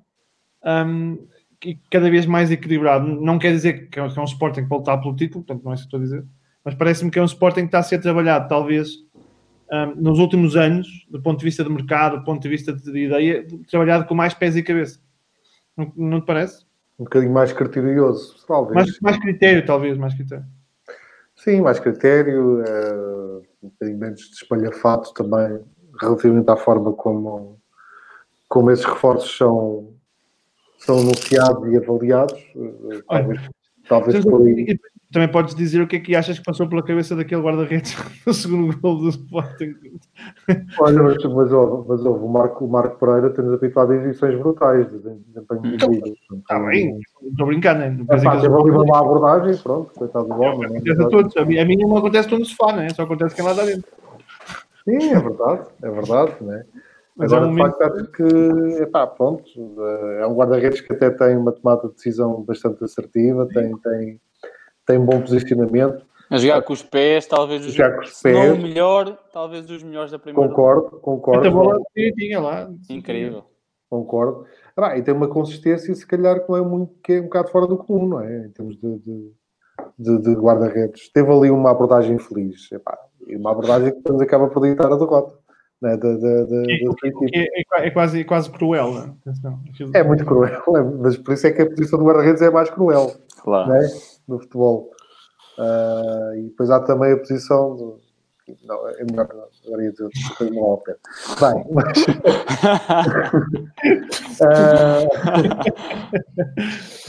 [0.64, 1.26] um,
[1.64, 3.06] e cada vez mais equilibrado.
[3.06, 5.74] Não quer dizer que é um Sporting que pode lutar pelo título, portanto não é
[5.74, 6.24] isso que estou a dizer,
[6.64, 8.90] mas parece-me que é um Sporting que está a ser trabalhado, talvez,
[9.72, 12.98] um, nos últimos anos, do ponto de vista de mercado, do ponto de vista de
[12.98, 15.00] ideia, trabalhado com mais pés e cabeça.
[15.76, 16.64] Não, não te parece?
[16.98, 18.74] Um bocadinho mais criterioso, talvez.
[18.74, 20.44] Mais, mais critério, talvez, mais critério.
[21.34, 25.60] Sim, mais critério, uh, um bocadinho menos de espalhafato também
[26.00, 27.58] relativamente à forma como,
[28.48, 29.94] como esses reforços são,
[30.78, 32.38] são anunciados e avaliados.
[32.56, 33.40] Eh, talvez,
[33.88, 34.78] talvez por aí.
[35.14, 37.94] Também podes dizer o que é que achas que passou pela cabeça daquele guarda-redes
[38.26, 39.76] no segundo gol do Sporting.
[40.80, 41.50] Olha, mas, mas,
[41.86, 45.92] mas o, Marco, o Marco Pereira tem-nos habituado a exibições brutais de desempenho de então,
[46.36, 46.98] Está bem,
[47.30, 47.96] estou brincando, né?
[48.10, 50.42] É, pá, teve ali uma abordagem, pronto, coitado do.
[50.42, 52.88] É, a, a minha não acontece no sofá, né?
[52.88, 53.88] só acontece quem lá está dentro.
[54.84, 56.64] Sim, é verdade, é verdade, né?
[57.16, 59.44] Mas Agora, é um de facto, acho que, epá, pronto,
[60.18, 64.20] é um guarda-redes que até tem uma tomada de decisão bastante assertiva, tem, tem,
[64.84, 66.04] tem bom posicionamento.
[66.28, 68.34] A jogar com os pés, talvez os, jogar com os pés.
[68.34, 70.48] não o melhor, talvez dos melhores da primeira.
[70.48, 71.50] Concordo, concordo.
[71.50, 72.68] bola tinha lá.
[72.90, 73.44] Incrível.
[73.88, 74.44] Concordo.
[74.76, 77.66] Ah, e tem uma consistência, se calhar, que, é, muito, que é um bocado fora
[77.66, 78.46] do comum, não é?
[78.46, 79.32] Em termos de, de,
[79.98, 81.08] de, de guarda-redes.
[81.10, 82.70] Teve ali uma abordagem feliz.
[82.72, 85.38] Epá, e uma abordagem que depois acaba por ditar a derrota.
[85.80, 86.74] né, da, da, da, é,
[87.34, 89.14] é, é, quase, é quase cruel, né?
[89.94, 90.62] É muito cruel,
[91.00, 93.70] mas por isso é que a posição do guarda-redes é mais cruel claro.
[93.70, 93.80] né,
[94.26, 94.90] no futebol.
[95.56, 98.00] Uh, e depois há também a posição do,
[98.64, 99.46] não, é melhor não.
[99.66, 100.98] Agora ia dizer depois não vale a pena.
[101.40, 101.98] Bem, mas.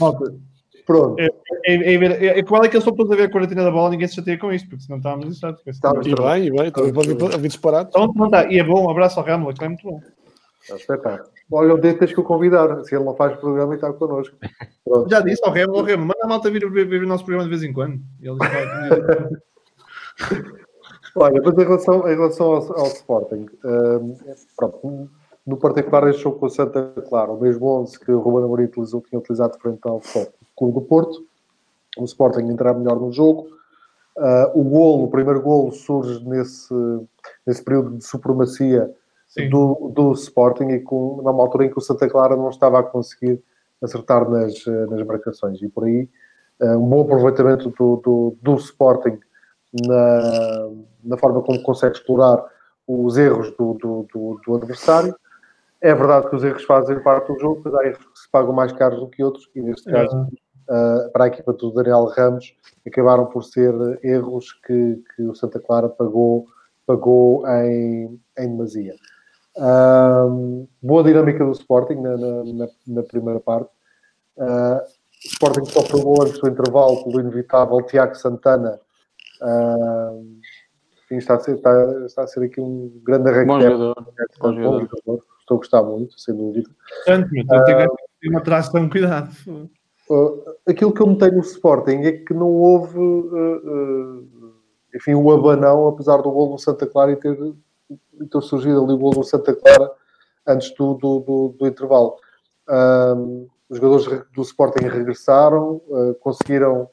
[0.00, 0.40] uh...
[0.86, 1.20] Pronto.
[1.20, 1.28] É,
[1.66, 3.90] é, é, é, qual é que eles estão todos a ver a quarentena da bola?
[3.90, 5.60] Ninguém se chateia com isto, porque senão estávamos lixados.
[5.66, 7.88] Estávamos e bem, e bem, também pode vir disparado.
[7.90, 8.46] Então, não está.
[8.50, 10.00] E é bom, um abraço ao Ramla, que é muito bom.
[10.70, 11.28] É um espetáculo.
[11.50, 14.36] Olha, o tens que o convidar, se ele não faz programa e está connosco.
[14.84, 15.10] Pronto.
[15.10, 17.50] Já disse ao Remo, ao Remo, manda a malta vir ver, o nosso programa de
[17.50, 18.00] vez em quando.
[18.20, 18.36] Ele
[21.18, 24.14] Olha, mas em relação, em relação ao, ao Sporting, um,
[24.56, 25.08] pronto,
[25.46, 28.64] no particular este jogo com o Santa Clara, o mesmo 11 que o Ruben Amorim
[28.64, 30.02] utilizou, tinha utilizado frente ao
[30.56, 31.24] Clube do Porto,
[31.98, 33.48] o Sporting entrar melhor no jogo,
[34.16, 36.74] uh, o golo, o primeiro golo surge nesse,
[37.46, 38.90] nesse período de supremacia
[39.50, 42.82] do, do Sporting e com, numa altura em que o Santa Clara não estava a
[42.82, 43.42] conseguir
[43.82, 45.60] acertar nas, nas marcações.
[45.60, 46.08] E por aí
[46.60, 49.18] uh, um bom aproveitamento do, do, do Sporting
[49.86, 50.70] na,
[51.04, 52.42] na forma como consegue explorar
[52.86, 55.14] os erros do, do, do, do, adversário.
[55.80, 58.52] É verdade que os erros fazem parte do jogo, mas há erros que se pagam
[58.52, 60.28] mais caros do que outros, e neste caso,
[60.68, 62.54] uh, para a equipa do Daniel Ramos,
[62.86, 63.72] acabaram por ser
[64.02, 66.46] erros que, que o Santa Clara pagou,
[66.86, 68.94] pagou em, em demasia.
[69.56, 73.70] Uh, boa dinâmica do Sporting na, na, na primeira parte.
[74.36, 78.78] Uh, o Sporting sofreu o antes do intervalo pelo inevitável Tiago Santana
[79.42, 80.40] Uh,
[81.04, 81.70] enfim, está a, ser, está,
[82.06, 83.46] está a ser aqui um grande arranque.
[83.46, 83.94] Bom jogador.
[84.40, 85.24] Bom jogador.
[85.40, 86.68] Estou a gostar muito, sem dúvida.
[87.04, 89.30] Tanto, uh, tenho uma tração, cuidado.
[90.08, 94.28] Uh, aquilo que eu notei no Sporting é que não houve, uh,
[94.94, 98.98] enfim, o abanão, apesar do gol no Santa Clara e ter, ter surgido ali o
[98.98, 99.90] gol no Santa Clara
[100.46, 102.16] antes do, do, do, do intervalo.
[103.68, 105.80] os jogadores do Sporting regressaram,
[106.20, 106.88] conseguiram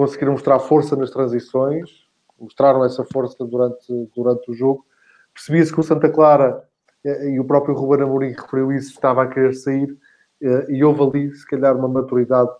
[0.00, 1.90] conseguiram mostrar força nas transições,
[2.38, 3.86] mostraram essa força durante,
[4.16, 4.86] durante o jogo.
[5.34, 6.64] Percebia-se que o Santa Clara
[7.04, 9.94] eh, e o próprio Ruben Amorim referiu isso, estava a querer sair
[10.68, 12.50] e houve ali, se calhar, uma maturidade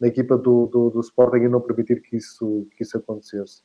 [0.00, 3.62] na equipa do, do, do Sporting em não permitir que isso, que isso acontecesse.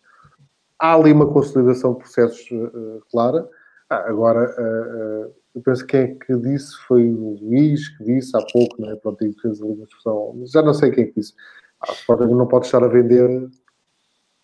[0.77, 3.47] Há ali uma consolidação de processos uh, clara.
[3.89, 8.03] Ah, agora, uh, uh, eu penso que quem é que disse foi o Luís, que
[8.03, 8.95] disse há pouco, não é?
[8.95, 11.33] Pronto, fez ali uma discussão, já não sei quem é que disse
[11.81, 13.49] a Sporting não pode estar a vender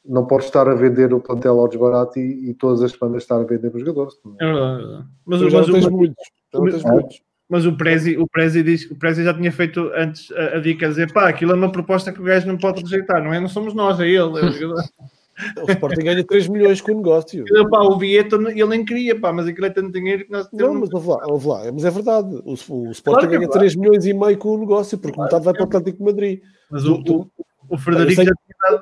[0.07, 3.37] não pode estar a vender o plantel ao desbarato e, e todas as semanas estar
[3.37, 4.15] a vender os jogadores.
[4.39, 4.83] É verdade.
[4.83, 7.21] É mas, mas, mas, o, muitos, muitos.
[7.49, 10.85] Mas o Prezi, o Prezi diz o Prezi já tinha feito antes a, a dica
[10.85, 13.39] a dizer pá, aquilo é uma proposta que o gajo não pode rejeitar, não é?
[13.39, 14.75] Não somos nós, é ele, é o.
[15.61, 17.43] O Sporting ganha 3 milhões com o negócio.
[17.45, 20.47] Ele, pá, o Vieto ele nem queria, pá, mas aquilo é tanto dinheiro que nós
[20.47, 20.65] temos.
[20.65, 22.35] Não, mas ouve lá, ouve lá, mas é verdade.
[22.45, 25.27] O, o Sporting claro ganha é 3 milhões e meio com o negócio, porque claro,
[25.27, 26.41] metade vai para o Atlético de Madrid.
[26.71, 27.29] Mas o, o,
[27.67, 28.81] o Frederico já tinha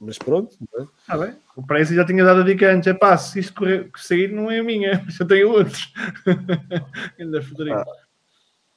[0.00, 0.56] mas pronto.
[0.78, 0.86] É?
[1.06, 1.34] Ah, bem.
[1.56, 2.86] O Prece já tinha dado a dica antes.
[2.86, 5.92] É pá, se isto correr, sair, não é a minha, mas eu tenho outros.
[7.18, 7.78] Ainda Frederico.
[7.78, 7.84] Ah,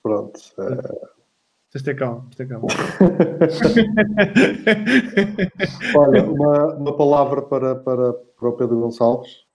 [0.02, 0.40] pronto.
[0.60, 1.22] É...
[1.72, 2.68] Tens ter calma, tens ter calma.
[5.96, 9.46] Olha, uma, uma palavra para, para, para o Pedro Gonçalves.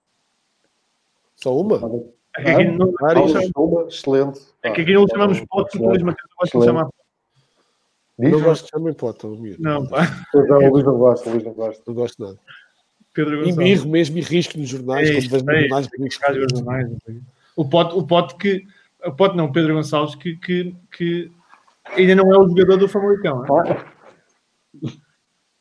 [1.34, 1.76] Só uma?
[2.38, 4.40] É que aqui não, ah, não, uma, excelente.
[4.62, 6.88] É que aqui não chamamos pote, depois Matheus gosta de chamar
[8.18, 8.32] Diz?
[8.32, 9.26] Não gosto de chamar pote,
[9.58, 10.06] Não, pá.
[10.34, 11.82] Não, o Luís não gosta, o Luís não gosta.
[11.86, 12.38] Não gosto nada.
[13.12, 13.56] Pedro Gonçalves.
[13.56, 15.88] E mirro mesmo e risco nos jornais, é, quando vejo jornais,
[16.52, 16.88] jornais.
[17.54, 18.64] O pote, o pote que.
[19.04, 21.30] O pote não, Pedro Gonçalves, que, que, que
[21.94, 23.44] ainda não é o jogador do Famalicão.
[23.66, 23.84] É?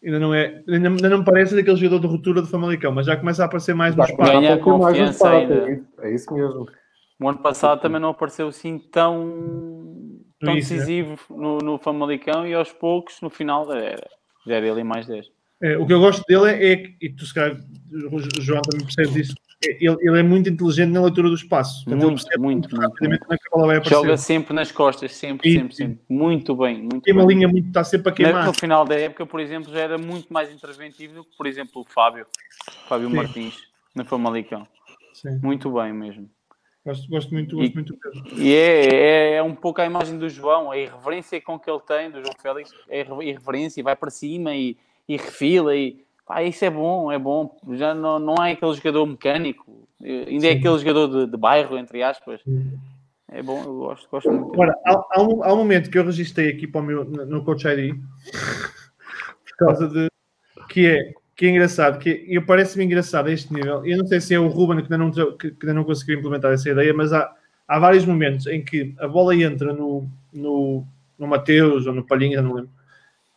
[0.03, 3.17] Ainda não é, ainda, ainda não parece daquele jogador de ruptura do Famalicão, mas já
[3.17, 4.31] começa a aparecer mais no espaço.
[4.31, 5.83] Ganha confiança ainda.
[5.99, 6.67] É isso mesmo.
[7.19, 10.04] O ano passado também não apareceu assim tão
[10.45, 11.33] tão Isso, decisivo é.
[11.33, 14.07] no, no Famalicão e aos poucos, no final, era,
[14.45, 15.27] já era ele mais 10.
[15.61, 17.57] É, o que eu gosto dele é, é e tu se calhar,
[18.11, 19.33] o João também percebe disso,
[19.65, 21.89] é, ele, ele, é muito inteligente na leitura do espaço.
[21.89, 23.25] Muito, muito, muito, muito.
[23.71, 25.99] É Joga sempre nas costas, sempre, sempre, sempre.
[26.09, 26.81] Muito bem.
[26.81, 28.45] Muito Tem uma linha muito, está sempre a queimar.
[28.45, 31.81] No final da época, por exemplo, já era muito mais interventivo do que, por exemplo,
[31.81, 32.27] o Fábio,
[32.87, 33.15] Fábio Sim.
[33.15, 33.55] Martins,
[33.95, 34.67] na Famalicão.
[35.13, 35.39] Sim.
[35.41, 36.29] Muito bem mesmo.
[36.85, 38.39] Gosto, gosto muito, gosto e, muito Pedro.
[38.39, 41.79] E é, é, é, um pouco a imagem do João, a irreverência com que ele
[41.79, 44.77] tem, do João Félix, é irreverência, vai para cima e,
[45.09, 47.57] e refila e pá, isso é bom, é bom.
[47.73, 50.47] Já não, não é aquele jogador mecânico, ainda é Sim.
[50.47, 52.39] é aquele jogador de, de bairro, entre aspas.
[52.43, 52.77] Sim.
[53.31, 54.53] É bom, eu gosto, gosto muito.
[54.53, 57.43] Agora, há, há, um, há um momento que eu registrei aqui para o meu, no
[57.43, 57.95] Coach ID
[59.43, 60.07] por causa de
[60.69, 63.85] que é que é engraçado, que eu parece-me engraçado a este nível.
[63.85, 66.17] Eu não sei se é o Ruben que ainda não, que, que ainda não conseguiu
[66.17, 67.29] implementar essa ideia, mas há,
[67.67, 70.85] há vários momentos em que a bola entra no, no,
[71.19, 72.71] no Mateus ou no Palhinha, não lembro,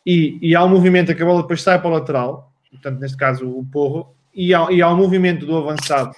[0.05, 3.17] e, e há um movimento que a bola depois sai para o lateral, portanto, neste
[3.17, 6.15] caso o Porro, e há, e há um movimento do avançado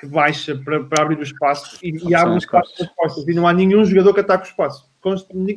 [0.00, 3.34] que baixa para, para abrir o espaço e, e abre o espaço nas costas, e
[3.34, 4.88] não há nenhum jogador que ataque o espaço.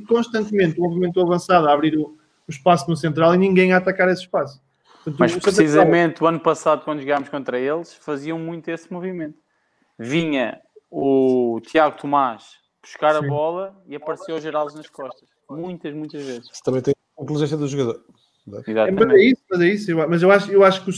[0.08, 2.18] Constantemente o movimento avançado a abrir o,
[2.48, 4.60] o espaço no central e ninguém a atacar esse espaço.
[5.04, 9.38] Portanto, Mas precisamente o ano passado, quando jogámos contra eles, faziam muito esse movimento.
[9.98, 10.60] Vinha
[10.90, 13.26] o Tiago Tomás buscar Sim.
[13.26, 15.28] a bola e apareceu o Geraldo nas costas.
[15.50, 16.50] Muitas, muitas vezes.
[16.52, 18.02] Isso também tem a inteligência do jogador.
[18.68, 19.96] É, mas é isso, mas é isso.
[20.10, 20.92] Mas eu acho, eu acho que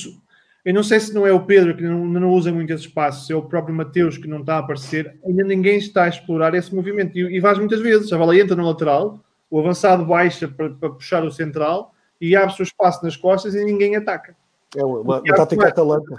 [0.65, 3.25] eu não sei se não é o Pedro que não, não usa muito esse espaço,
[3.25, 5.19] se é o próprio Mateus que não está a aparecer.
[5.25, 7.17] Ainda ninguém está a explorar esse movimento.
[7.17, 8.11] E, e faz muitas vezes.
[8.13, 9.19] A bola entra no lateral,
[9.49, 13.63] o avançado baixa para, para puxar o central e abre-se o espaço nas costas e
[13.63, 14.35] ninguém ataca.
[14.75, 16.15] É uma, uma, tática Atalanta.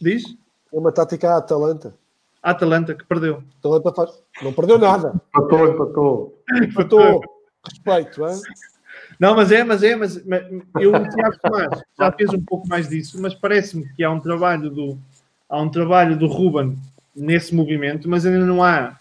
[0.00, 0.24] Diz?
[0.72, 1.94] É uma tática Atalanta.
[2.42, 3.42] A Atalanta que perdeu.
[3.58, 4.22] Atalanta faz...
[4.42, 5.20] Não perdeu nada.
[5.36, 6.42] Empatou, empatou.
[6.62, 7.20] Empatou.
[7.66, 8.40] Respeito, hein?
[9.18, 10.42] Não, mas é, mas é, mas, mas
[10.78, 14.20] eu, o Tiago Tomás, já fez um pouco mais disso, mas parece-me que há um
[14.20, 14.98] trabalho do
[15.48, 16.78] há um trabalho do Ruben
[17.16, 18.96] nesse movimento, mas ainda não há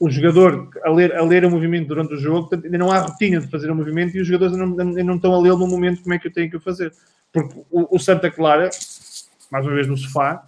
[0.00, 3.00] o jogador a ler, a ler o movimento durante o jogo, portanto, ainda não há
[3.00, 5.50] rotina de fazer o movimento e os jogadores ainda não, ainda não estão a ler
[5.50, 6.90] no momento como é que eu tenho que o fazer.
[7.30, 8.70] Porque o, o Santa Clara,
[9.52, 10.42] mais uma vez no sofá,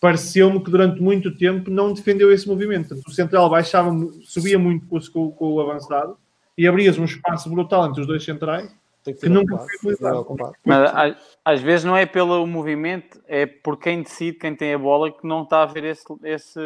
[0.00, 2.88] pareceu-me que durante muito tempo não defendeu esse movimento.
[2.88, 3.90] Portanto, o central baixava,
[4.22, 6.16] subia muito com, com o avançado
[6.56, 8.70] e abrias um espaço brutal entre os dois centrais
[9.04, 10.26] que, que nunca foi utilizado.
[10.64, 15.10] Mas às, vezes não é pelo movimento, é por quem decide, quem tem a bola,
[15.10, 16.60] que não está a ver esse, esse,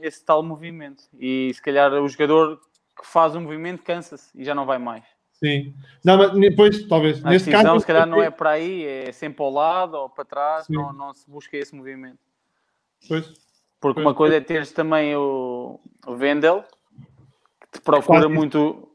[0.00, 1.04] esse tal movimento.
[1.18, 2.60] E se calhar o jogador
[2.96, 5.04] que faz o movimento cansa-se e já não vai mais.
[5.32, 5.74] Sim.
[6.04, 7.24] Não, mas depois, talvez.
[7.24, 10.24] A neste caso, se calhar não é para aí, é sempre ao lado ou para
[10.24, 12.18] trás, não, não se busca esse movimento.
[13.08, 13.26] Pois.
[13.80, 16.62] Porque pois, uma coisa é teres também o, o Vendel,
[17.72, 18.88] que procura muito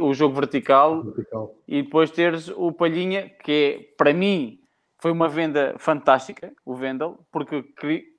[0.00, 4.58] o jogo vertical, vertical, e depois teres o Palhinha, que é, para mim
[4.98, 7.64] foi uma venda fantástica, o Vendel, porque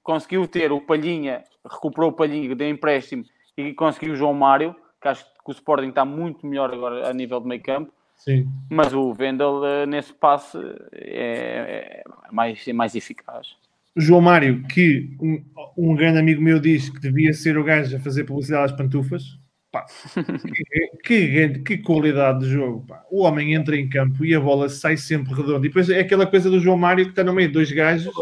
[0.01, 3.23] conseguiu ter o Palhinha, recuperou o Palhinha, deu empréstimo
[3.57, 7.13] e conseguiu o João Mário, que acho que o Sporting está muito melhor agora a
[7.13, 7.91] nível de meio campo.
[8.15, 8.47] Sim.
[8.69, 10.57] Mas o Vendel eh, nesse passe
[10.93, 13.55] é, é mais, é mais eficaz.
[13.95, 15.43] João Mário, que um,
[15.77, 19.37] um grande amigo meu diz que devia ser o gajo a fazer publicidade às pantufas,
[19.73, 19.87] Pá,
[21.03, 22.85] que, que, que, qualidade de jogo.
[22.87, 23.03] Pá.
[23.09, 25.65] O homem entra em campo e a bola sai sempre redonda.
[25.65, 28.13] E depois é aquela coisa do João Mário que está no meio de dois gajos,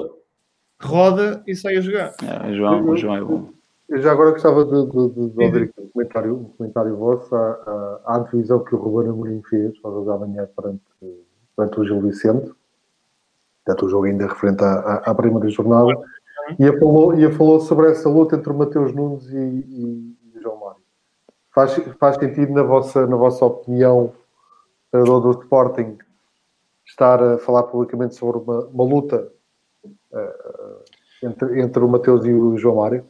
[0.81, 2.13] roda e sai a jogar.
[2.23, 3.49] É, João, o João é bom.
[3.89, 8.01] Eu já agora gostava de, de, de, de ouvir um comentário, um comentário vosso à,
[8.05, 10.81] à, antevisão que o Ruben Amorim fez ao jogo da manhã perante,
[11.53, 12.49] perante o Gil Vicente.
[13.65, 15.91] Portanto, o jogo ainda referente à, à, primeira jornada.
[16.57, 20.10] E a falou, e falou sobre essa luta entre o Mateus Nunes e, e.
[21.53, 24.13] Faz, faz sentido, na vossa, na vossa opinião,
[24.89, 25.97] treinador do Sporting,
[26.85, 29.31] estar a falar publicamente sobre uma, uma luta
[29.85, 30.83] uh,
[31.23, 33.05] entre, entre o Mateus e o João Mário?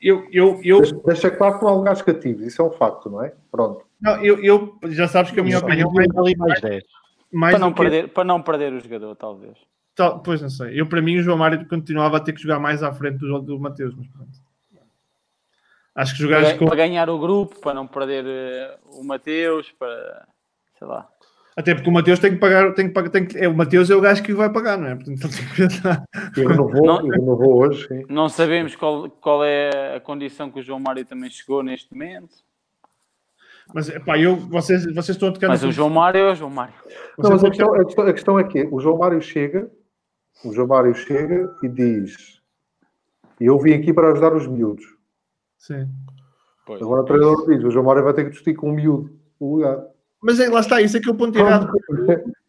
[0.00, 0.80] Eu, eu, eu...
[0.80, 3.32] Deixa, deixa claro que não há lugares cativos, isso é um facto, não é?
[3.50, 3.84] Pronto.
[4.00, 6.84] Não, eu, eu já sabes que a minha opinião é ali mais 10.
[7.32, 7.82] Mais para, não que...
[7.82, 9.56] perder, para não perder o jogador, talvez.
[9.94, 10.78] Tal, pois não sei.
[10.78, 13.40] Eu, para mim, o João Mário continuava a ter que jogar mais à frente do,
[13.40, 14.41] do Mateus, mas pronto.
[15.94, 16.66] Acho que jogares para, com...
[16.66, 20.26] para ganhar o grupo, para não perder uh, o Mateus, para
[20.78, 21.08] sei lá.
[21.54, 23.90] Até porque o Mateus tem que pagar, tem que pagar, tem que, é, o Mateus
[23.90, 24.94] é o gajo que vai pagar, não é?
[24.94, 25.68] Portanto, tem
[26.32, 27.86] que eu não vou, não, eu não vou hoje.
[27.88, 28.04] Sim.
[28.08, 32.34] Não sabemos qual, qual é a condição que o João Mário também chegou neste momento.
[33.74, 36.50] Mas pá, eu, vocês, vocês estão a tocar Mas o João Mário é o João
[36.50, 36.74] Mário.
[37.18, 39.70] Não, mas a questão, a, questão, a questão é que o João Mário chega,
[40.44, 42.40] o João Mário chega e diz:
[43.38, 44.84] Eu vim aqui para ajudar os miúdos.
[45.62, 45.88] Sim.
[46.66, 46.82] Pois.
[46.82, 49.56] Agora o treinador diz: o João Mário vai ter que discutir com um miúdo o
[49.56, 49.80] lugar.
[50.20, 51.70] Mas é, lá está, isso é que é o ponto errado.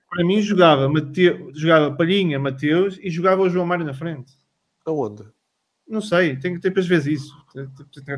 [0.10, 4.34] Para mim, jogava, Mateu, jogava Palhinha, Mateus e jogava o João Mário na frente.
[4.86, 5.24] Aonde?
[5.88, 7.34] Não sei, tem que ter para vezes isso.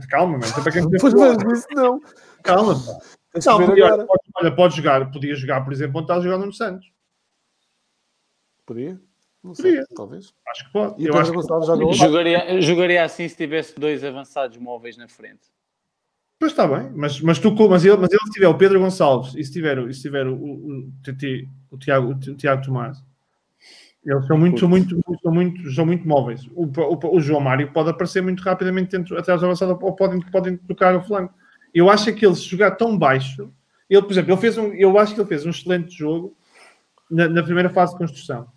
[0.10, 2.00] Calma, mas para quem isso, não.
[2.44, 2.74] Calma,
[3.46, 6.86] Não, podia, pode, olha, pode jogar, podia jogar, por exemplo, onde está jogando no Santos.
[8.66, 9.00] Podia?
[9.46, 9.86] Não sei, Podia.
[9.96, 10.34] talvez.
[10.48, 11.04] Acho que pode.
[11.04, 11.94] E eu acho que...
[11.94, 15.54] já jogaria, jogaria assim se tivesse dois avançados móveis na frente.
[16.40, 19.36] Pois está bem, mas, mas, tu, mas, ele, mas ele se tiver o Pedro Gonçalves
[19.36, 20.92] e se tiver, e se tiver o, o, o,
[21.72, 23.04] o, Tiago, o Tiago Tomás,
[24.04, 26.46] eles são muito, são muito, são muito, são muito móveis.
[26.56, 30.20] O, o, o, João Mário pode aparecer muito rapidamente dentro, atrás da avançada ou podem,
[30.20, 31.34] podem tocar o flanco.
[31.72, 33.54] Eu acho que ele se jogar tão baixo,
[33.88, 36.36] ele, por exemplo, ele fez um, eu acho que ele fez um excelente jogo
[37.10, 38.48] na, na primeira fase de construção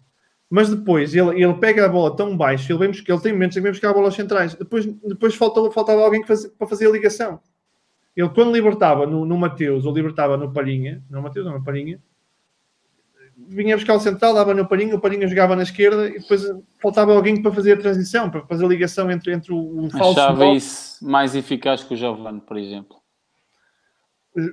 [0.50, 3.56] mas depois ele, ele pega a bola tão baixo, ele, vem, buscar- ele tem momentos
[3.56, 6.86] em que vem buscar a bola aos centrais, depois, depois falta, faltava alguém para fazer
[6.88, 7.40] a ligação.
[8.16, 12.00] Ele, quando libertava no, no Mateus ou libertava no Palhinha, no Mateus ou no Palhinha,
[13.36, 16.42] vinha buscar o central, dava no Palhinha, o Palhinha jogava na esquerda e depois
[16.80, 20.18] faltava alguém para fazer a transição, para fazer a ligação entre, entre o, o falso
[20.18, 22.96] Achava isso mais eficaz que o Giovanni, por exemplo.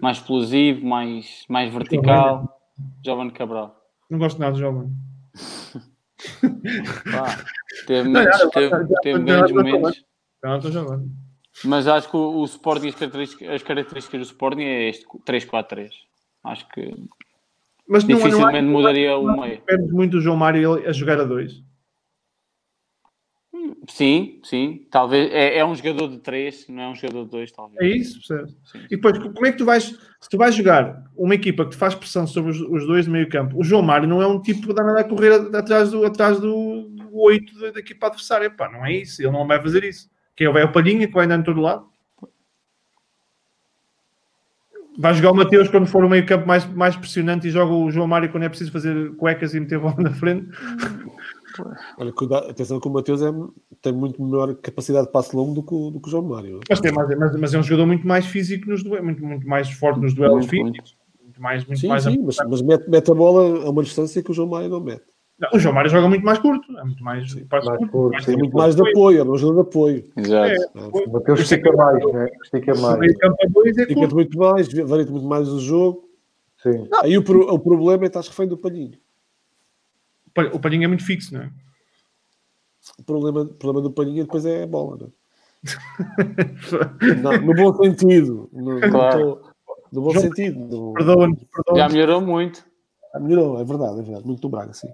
[0.01, 2.59] Mais explosivo, mais, mais vertical.
[3.03, 3.75] Giovanni Cabral.
[4.09, 4.91] Não gosto nada do jovem.
[7.11, 7.45] Pá,
[7.87, 10.03] teve, Não, momentos- não, teve- já- já- teve já- grandes já- momentos.
[10.43, 11.11] Não, estou jovem.
[11.63, 15.91] Mas acho que o, o Sporting, as características, as características do Sporting é este 3-4-3.
[16.43, 16.93] Acho que
[17.87, 19.61] Mas não, não dificilmente há- mudaria o meio.
[19.61, 21.63] Perdes muito o João Mário a jogar a dois.
[23.89, 24.85] Sim, sim.
[24.89, 25.31] Talvez.
[25.31, 27.79] É, é um jogador de 3, não é um jogador de 2, talvez.
[27.81, 28.55] É isso, percebes?
[28.85, 29.83] E depois, como é que tu vais,
[30.19, 33.11] se tu vais jogar uma equipa que te faz pressão sobre os, os dois de
[33.11, 35.91] meio campo, o João Mário não é um tipo que dá nada a correr atrás
[35.91, 38.49] do, atrás do, do 8 da, da equipa adversária.
[38.49, 40.09] Pá, não é isso, ele não vai fazer isso.
[40.35, 41.87] Que é o Palhinha que vai andar em todo lado.
[44.97, 47.91] Vai jogar o Mateus quando for o meio campo mais, mais pressionante e joga o
[47.91, 50.47] João Mário quando é preciso fazer cuecas e meter bola na frente.
[51.97, 53.31] Olha, cuidado, atenção que o Mateus é,
[53.81, 56.59] tem muito menor capacidade de passe longo do que, o- do que o João Mário.
[56.69, 59.47] Mas, tem mais, mas, mas é um jogador muito mais físico nos duelos, muito, muito
[59.47, 60.97] mais forte nos duelos Muito, físicos.
[61.23, 64.23] Muito mais, muito Sim, mais sim, mas, mas mete, mete a bola a uma distância
[64.23, 65.03] que o João Mário não mete.
[65.37, 68.11] Não, o João Mário joga muito mais curto, é muito mais, passe mais curto, curto,
[68.13, 68.31] mais sim.
[68.31, 70.03] Tem muito mais de apoio, é um jogador de apoio.
[70.15, 70.51] Exato.
[70.51, 72.29] É, O Mateus estica mais, né?
[72.41, 73.11] Estica mais.
[73.11, 74.15] é curto.
[74.15, 76.05] muito mais, varia muito mais o jogo.
[76.63, 76.87] Sim.
[77.03, 78.97] Aí o, pro- o problema é que estás refém do palhinho.
[80.53, 81.49] O Palhinho é muito fixo, não é?
[82.99, 85.09] O problema, o problema do palhinho depois é a bola, não é?
[87.23, 88.47] Não, no bom sentido.
[88.53, 89.35] No, não Claro.
[89.41, 89.49] tô-
[89.91, 90.59] no bom João- sentido.
[90.59, 91.93] No, Perdoa-nos, Já perdoa-nos.
[91.93, 92.65] melhorou muito.
[93.19, 94.27] melhorou, é verdade, é verdade.
[94.27, 94.89] Muito do Braga, sim.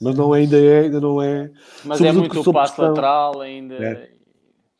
[0.00, 1.50] Mas não é, ainda é, ainda não é.
[1.84, 2.88] Mas é Sobretudo muito o passo pressão.
[2.90, 3.74] lateral ainda.
[3.76, 4.10] É.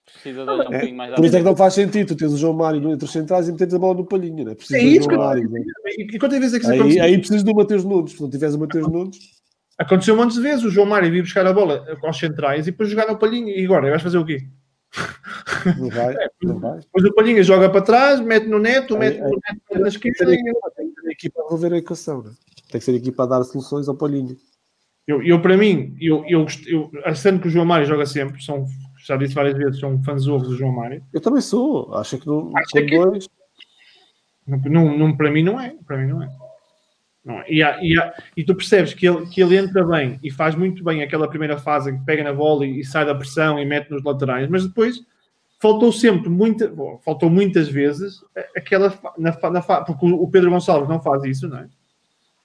[0.05, 2.09] Precisa de olhar um É, bocadinho mais à por isso é que não faz sentido.
[2.09, 4.45] Tu tens o João Mário no- entre os centrais e metes a bola no palhinho,
[4.45, 4.55] não é?
[4.57, 5.51] Precisas É do isso João que eu Mário.
[5.51, 5.63] não é?
[5.99, 8.13] E, quantas vezes é que isso Aí, aí precisas do Mateus Nunes.
[8.13, 9.36] Se não tiveres o Mateus Nunes,
[9.79, 10.65] Aconteceu um monte de vezes.
[10.65, 13.49] O João Mário vir buscar a bola aos centrais e depois jogar no Palhinho.
[13.49, 14.47] E agora, vais fazer o quê?
[15.79, 16.15] não vai.
[16.43, 16.79] Não vai.
[16.79, 19.89] Depois o Palhinha joga para trás, mete no neto, Aí- mete aí- no neto na
[19.89, 20.25] esquerda.
[20.27, 22.35] Tem que ser a equipa a resolver a equação, não é?
[22.71, 24.37] Tem que ser a equipa a dar soluções ao palhinho.
[25.07, 28.65] Eu, eu, para mim, eu, eu, eu, achando que o João Mário joga sempre, são,
[29.07, 31.01] já disse várias vezes, um fãzão do João Mário.
[31.13, 31.95] Eu também sou.
[31.95, 33.29] Acho que não, Acho que- dois.
[34.47, 35.75] Não, não- para mim não é.
[35.87, 36.29] Para mim não é.
[37.27, 37.45] Não é.
[37.51, 40.55] E, há- e, há- e tu percebes que ele, que ele entra bem e faz
[40.55, 43.59] muito bem aquela primeira fase em que pega na bola e, e sai da pressão
[43.59, 45.05] e mete nos laterais, mas depois
[45.61, 48.23] faltou sempre muita, bom, faltou muitas vezes
[48.57, 51.67] aquela na, na porque o Pedro Gonçalves não faz isso, não é?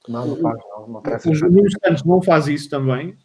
[0.10, 0.88] Não, não faz, não.
[0.88, 3.16] Não O Nuno Santos não faz isso também.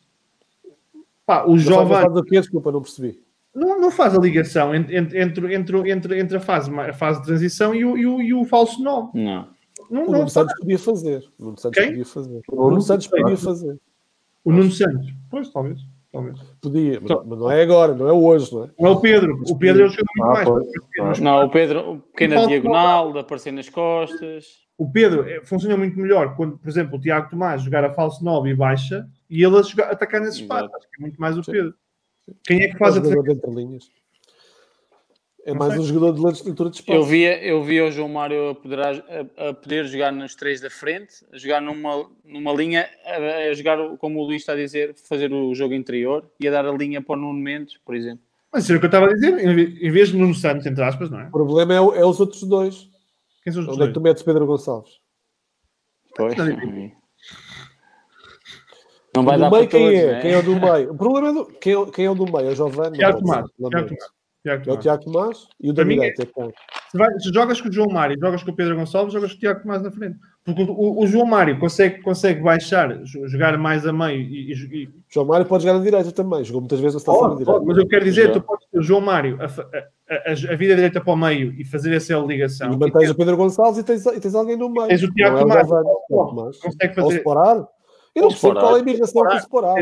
[1.24, 2.38] Pá, o Jovem faz o quê?
[2.40, 3.18] Desculpa, não percebi.
[3.54, 7.20] não, não faz a ligação entre, entre, entre, entre, entre, entre a, fase, a fase
[7.20, 9.18] de transição e o, e o, e o falso 9.
[9.18, 9.55] Não.
[9.90, 10.28] Não, O Nuno.
[10.28, 11.24] Santos podia fazer.
[11.38, 11.88] O Nuno Santos Quem?
[11.90, 12.40] podia fazer.
[12.48, 13.78] O O Nuno Nuno Santos podia fazer.
[14.44, 15.06] O Nuno Santos.
[15.30, 15.80] Pois, talvez.
[16.12, 16.38] talvez.
[16.60, 18.70] Podia, mas, Só- mas não é agora, não é hoje, não é?
[18.78, 19.42] Não é o Pedro.
[19.48, 20.48] O Pedro é o jogador muito Ah, mais.
[20.98, 21.20] pois.
[21.20, 24.46] Não, o Pedro, o pequena Falta- diagonal, de aparecer nas costas.
[24.78, 28.22] O Pedro eh, funciona muito melhor quando, por exemplo, o Tiago Tomás jogar a falso
[28.24, 30.68] 9 e baixa e ele a jogar, atacar nesse espaço.
[30.74, 31.52] Acho que é muito mais o Sim.
[31.52, 31.74] Pedro.
[32.44, 33.84] Quem é que É faz a jogador de entre linhas.
[35.48, 36.98] É mais um jogador de lente- leitura de espaço.
[36.98, 40.60] Eu via, eu via o João Mário a poder, a, a poder jogar nos três
[40.60, 44.56] da frente, a jogar numa, numa linha, a, a jogar, como o Luís está a
[44.56, 47.94] dizer, fazer o jogo interior e a dar a linha para o Nuno Mendes, por
[47.94, 48.24] exemplo.
[48.52, 49.38] Mas isso é o que eu estava a dizer.
[49.38, 51.28] Em vez- de Nuno Santos, entre aspas, não é?
[51.28, 52.88] O problema é, é os outros dois.
[53.44, 53.88] Quem são os Onde é dois?
[53.90, 54.94] que tu metes Pedro Gonçalves?
[56.16, 56.36] Pois.
[56.36, 56.46] Não,
[59.14, 60.06] Não vai O do dar meio para todos, quem é?
[60.12, 60.20] né?
[60.22, 60.92] Quem é o do meio?
[60.92, 62.48] O problema é do, quem, é, quem é o do meio?
[62.48, 62.98] É o Giovanni?
[62.98, 64.15] Tiago pode Tomás.
[64.46, 64.76] Tiago É o.
[64.78, 66.22] Tiago Tomás e o da Para mim é- direita.
[66.22, 66.50] é?
[66.90, 69.36] Se, vai- se jogas com o João Mário, jogas com o Pedro Gonçalves, jogas com
[69.36, 70.16] o Tiago Tomás na frente.
[70.44, 74.52] Porque o, o- o João Mário consegue, consegue baixar, jo- jogar mais a meio e,
[74.52, 76.44] e- e- O João Mário pode jogar na direita também.
[76.44, 77.64] Jogou muitas vezes na estação Pode, na direita.
[77.66, 80.74] mas eu quero dizer, tu podes ter o João Mário a, a, a, a vida
[80.76, 82.72] direita para o meio e fazer essa ligação.
[82.72, 84.86] E mantens o Pedro Gonçalves e tens, e tens alguém no meio.
[84.86, 85.66] Tens o Tiago é Tomás.
[85.66, 86.56] Giovanni, o Tiago Tomás.
[86.60, 87.18] Consegue Ou fazer.
[87.18, 87.68] separar?
[88.14, 88.60] Eu não separar.
[88.60, 89.76] qual é a imigração o separar.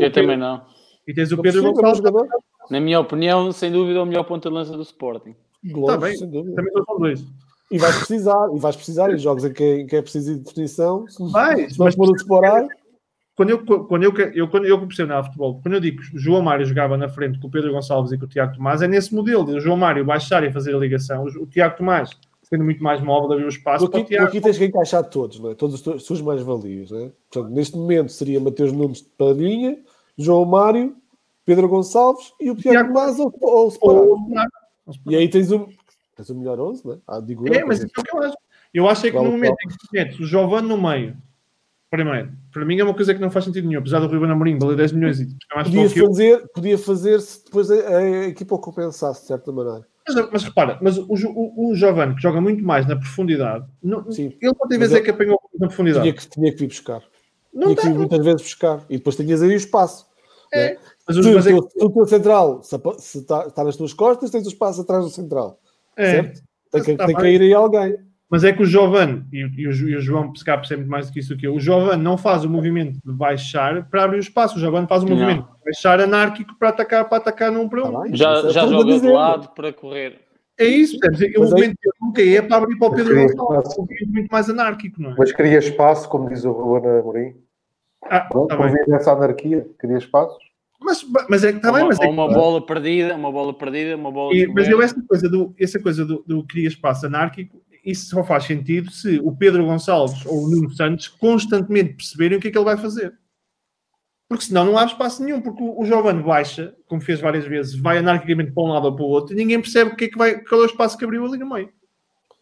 [0.00, 0.60] Eu também não.
[1.06, 2.00] E tens o Pedro Gonçalves.
[2.70, 5.34] Na minha opinião, sem dúvida, é o melhor ponta de lança do Sporting.
[5.64, 6.16] longe, Tá bem.
[6.16, 6.54] sem dúvida.
[6.56, 7.24] Também são dois.
[7.70, 10.40] E vais precisar, e vais precisar em jogos em que, em que é preciso de
[10.40, 11.04] definição.
[11.30, 12.66] Vai, mas o separar,
[13.36, 16.18] quando eu, quando eu, eu, quando eu comecei a futebol, quando eu digo que o
[16.18, 18.88] João Mário jogava na frente com o Pedro Gonçalves e com o Tiago Tomás, é
[18.88, 19.44] nesse modelo.
[19.44, 21.24] de O João Mário baixar e fazer a ligação.
[21.24, 22.10] O, o Tiago Tomás
[22.48, 23.84] sendo muito mais móvel, abrir o espaço.
[23.84, 25.54] Aqui, tu aqui tens que encaixar todos, não é?
[25.54, 26.90] todos os seus mais-valias.
[26.90, 27.12] É?
[27.30, 29.78] Portanto, neste momento seria Mateus Nunes de Padinha,
[30.16, 30.96] João Mário,
[31.48, 34.18] Pedro Gonçalves e o Tiago Tomás ou, ou, ou,
[35.06, 35.66] E aí tens o,
[36.14, 36.98] tens o melhor 11, não é?
[37.08, 38.36] Ah, digo é, eu, mas isso é o que eu acho.
[38.74, 41.16] Eu acho é que no momento em que metes o Giovanni no meio,
[41.90, 44.58] primeiro, para mim é uma coisa que não faz sentido nenhum, apesar do Ruben Amorim
[44.58, 45.28] valer 10 milhões e
[45.64, 49.86] podia fazer, podia fazer se depois a, a equipa o compensasse de certa maneira.
[50.06, 54.12] Mas, mas repara, mas o, o, o Giovanni que joga muito mais na profundidade, não,
[54.12, 56.02] Sim, ele pode vezes é que apanhou na profundidade.
[56.02, 57.02] Tinha que, tinha que vir buscar.
[57.54, 60.06] Não tinha que vir muitas vezes buscar e depois tinhas aí o espaço.
[60.52, 60.74] É.
[60.74, 60.78] Né?
[61.08, 61.84] Mas, se, mas é que...
[61.84, 65.58] o teu central se está, está nas tuas costas, tens o espaço atrás do central.
[65.96, 66.10] É.
[66.10, 66.42] Certo?
[66.70, 67.96] Tem que, tem que cair aí alguém.
[68.30, 71.06] Mas é que o Giovanni, e, e, o, e o João se calhar percebe mais
[71.06, 74.18] do que isso que eu, o Giovanni não faz o movimento de baixar para abrir
[74.18, 77.68] o espaço, o Giovanni faz o movimento de baixar anárquico para atacar, para atacar num
[77.70, 78.14] para um.
[78.14, 80.20] já já joga de lado para correr.
[80.58, 81.36] É isso, percebes?
[81.38, 84.50] O movimento que nunca é para abrir para o Pedro Gonçalves, um movimento muito mais
[84.50, 85.14] anárquico, não é?
[85.16, 87.34] Mas cria espaço, como diz o Ruben Amorim.
[88.02, 88.74] Ah, Pronto, tá bem.
[88.94, 90.47] essa anarquia, cria espaços.
[90.80, 93.96] Mas, mas é que está bem, mas é que, uma bola perdida, uma bola perdida,
[93.96, 94.34] uma bola.
[94.34, 98.22] E, mas eu essa coisa do, essa coisa do, do cria espaço anárquico isso só
[98.22, 102.50] faz sentido se o Pedro Gonçalves ou o Nuno Santos constantemente perceberem o que é
[102.50, 103.14] que ele vai fazer.
[104.28, 107.96] Porque senão não há espaço nenhum, porque o, Giovanni baixa, como fez várias vezes, vai
[107.96, 110.18] anarquicamente para um lado ou para o outro e ninguém percebe o que é que
[110.18, 111.70] vai, qual é o espaço que abriu ali no meio.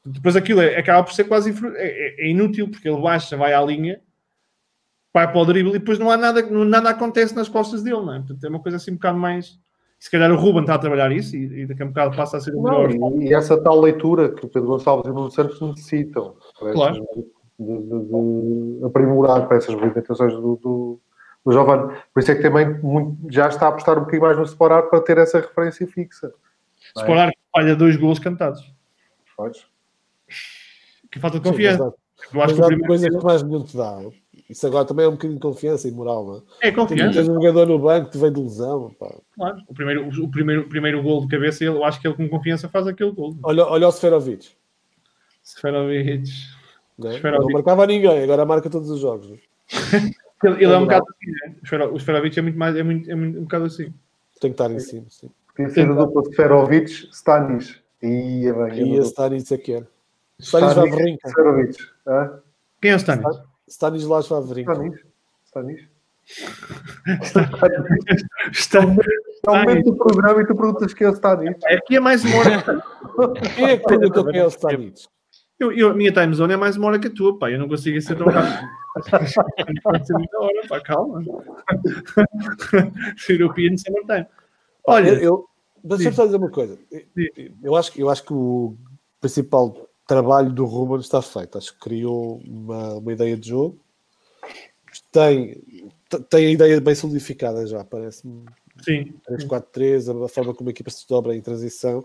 [0.05, 3.53] Depois aquilo é, acaba por ser quase é, é, é, inútil, porque ele baixa, vai
[3.53, 4.01] à linha,
[5.17, 8.13] vai para o drible e depois não há nada, nada acontece nas costas dele, não
[8.13, 8.19] é?
[8.19, 9.59] Portanto, é uma coisa assim um bocado mais
[9.99, 12.37] se calhar o Ruben está a trabalhar isso e, e daqui a um bocado passa
[12.37, 12.93] a ser o melhor.
[12.93, 17.03] Não, e, essa tal leitura que o Pedro Gonçalves e o Nuno Santos necessitam claro.
[17.15, 17.23] de,
[17.59, 21.01] de, de, aprimorar para essas movimentações do, do,
[21.45, 21.97] do Giovanni.
[22.13, 24.83] Por isso é que também muito, já está a apostar um bocadinho mais no Separar
[24.83, 26.31] para ter essa referência fixa.
[26.95, 27.01] É?
[27.01, 28.71] Separar que falha dois gols cantados.
[29.35, 29.67] Pois.
[31.11, 31.89] Que falta de confiança.
[31.89, 33.99] Sim, mas, mas há coisas que mais nenhum te dá.
[34.49, 36.69] Isso agora também é um bocadinho de confiança e moral, não é?
[36.69, 37.19] É confiança.
[37.19, 38.95] Tens um jogador no banco que vem de lesão.
[38.99, 39.13] Pá.
[39.35, 42.29] Claro, o primeiro, o, primeiro, o primeiro gol de cabeça, eu acho que ele com
[42.29, 43.37] confiança faz aquele gol.
[43.43, 44.51] Olha, olha o Seferovic.
[45.43, 46.31] Seferovic.
[46.97, 47.21] Não, é?
[47.21, 49.27] não marcava ninguém, agora marca todos os jogos.
[50.45, 51.87] ele, ele é, é um bocado assim, né?
[51.87, 53.93] O Seferovic é muito mais, é, muito, é muito, um bocado assim.
[54.41, 55.31] Tem que estar em cima, sim.
[55.57, 57.81] Podia ser o duplo Seferovic, Stanis.
[58.03, 58.95] Ia bem.
[58.95, 59.89] Ia Stanis é que era.
[60.39, 61.29] Stanis Vavrinka.
[61.29, 61.79] Seferovic.
[62.81, 63.37] Quem é o Stanis?
[63.69, 64.73] Stanislas Wawrinka.
[65.45, 65.81] Stanis?
[68.53, 69.07] Stanis?
[69.37, 71.57] Está no momento do programa e tu perguntas quem é o Stanis.
[71.65, 72.63] Aqui é mais uma hora.
[73.55, 75.09] Quem é que perguntou quem é o Stanis?
[75.59, 77.51] Eu, eu, a minha time zone é mais uma hora que a tua, pá.
[77.51, 78.69] Eu não consigo ser tão rápido.
[79.83, 80.81] Pode ser muita hora, pá.
[80.81, 81.25] Calma.
[83.29, 84.27] European Summertime.
[84.87, 85.49] Olha, eu,
[85.83, 86.79] deixa-me só dizer uma coisa.
[87.63, 88.77] Eu acho, eu acho que o
[89.21, 91.59] principal trabalho do Ruben está feito.
[91.59, 93.79] Acho que criou uma, uma ideia de jogo.
[95.13, 95.61] Tem,
[96.31, 98.45] tem a ideia bem solidificada já, parece-me.
[98.83, 99.15] Sim.
[99.29, 102.01] 3-4-3, a forma como a equipa se dobra em transição.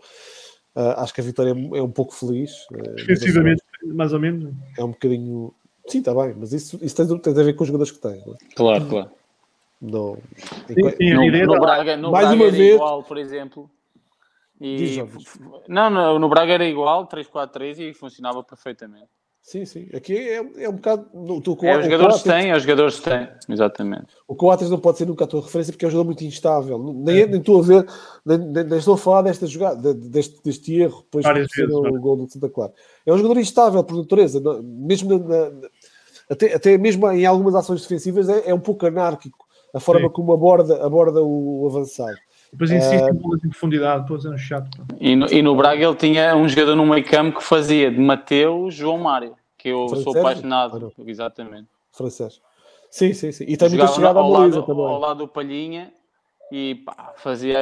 [0.76, 2.66] Uh, acho que a vitória é um pouco feliz.
[2.72, 4.54] Uh, Defensivamente, mais ou menos.
[4.78, 5.54] É um bocadinho.
[5.88, 8.20] Sim, está bem, mas isso, isso tem, tem a ver com os jogadores que tem.
[8.20, 8.56] É?
[8.56, 9.12] Claro, claro.
[9.82, 10.16] Não,
[10.68, 13.70] sim, sim, no, no, Braga, no mais Braga uma vez, igual, por exemplo.
[14.62, 15.04] E,
[15.68, 19.10] não, no, no Braga era igual, 3-4-3 e funcionava perfeitamente.
[19.42, 19.90] Sim, sim.
[19.92, 20.36] Aqui é,
[20.66, 21.10] é um bocado.
[21.42, 24.06] Tu, é, os jogadores têm, os jogadores têm, exatamente.
[24.28, 26.78] O Coates não pode ser nunca a tua referência porque é um jogador muito instável.
[26.78, 27.26] Nem, é.
[27.26, 27.86] nem estou a ver,
[28.24, 32.18] nem, nem, nem, estou a falar desta jogada, deste, deste erro, depois de o gol
[32.18, 32.72] do Santa Clara.
[33.04, 35.70] É um jogador instável por natureza, mesmo na, na,
[36.30, 40.14] até, até mesmo em algumas ações defensivas é, é um pouco anárquico a forma sim.
[40.14, 42.18] como aborda, aborda o, o avançado.
[42.52, 44.86] Depois insiste em bolas em profundidade, estou a dizer um chato.
[45.00, 47.98] E no, e no Braga ele tinha um jogador no meio campo que fazia de
[47.98, 50.04] Mateus João Mário, que eu Francês?
[50.04, 50.94] sou apaixonado.
[50.98, 51.68] Ah, exatamente.
[51.94, 52.42] Francês.
[52.90, 53.46] Sim, sim, sim.
[53.48, 54.86] E tem muita chegada à baliza também.
[54.86, 55.94] Ao lado do Palhinha
[56.52, 57.58] e pá, fazia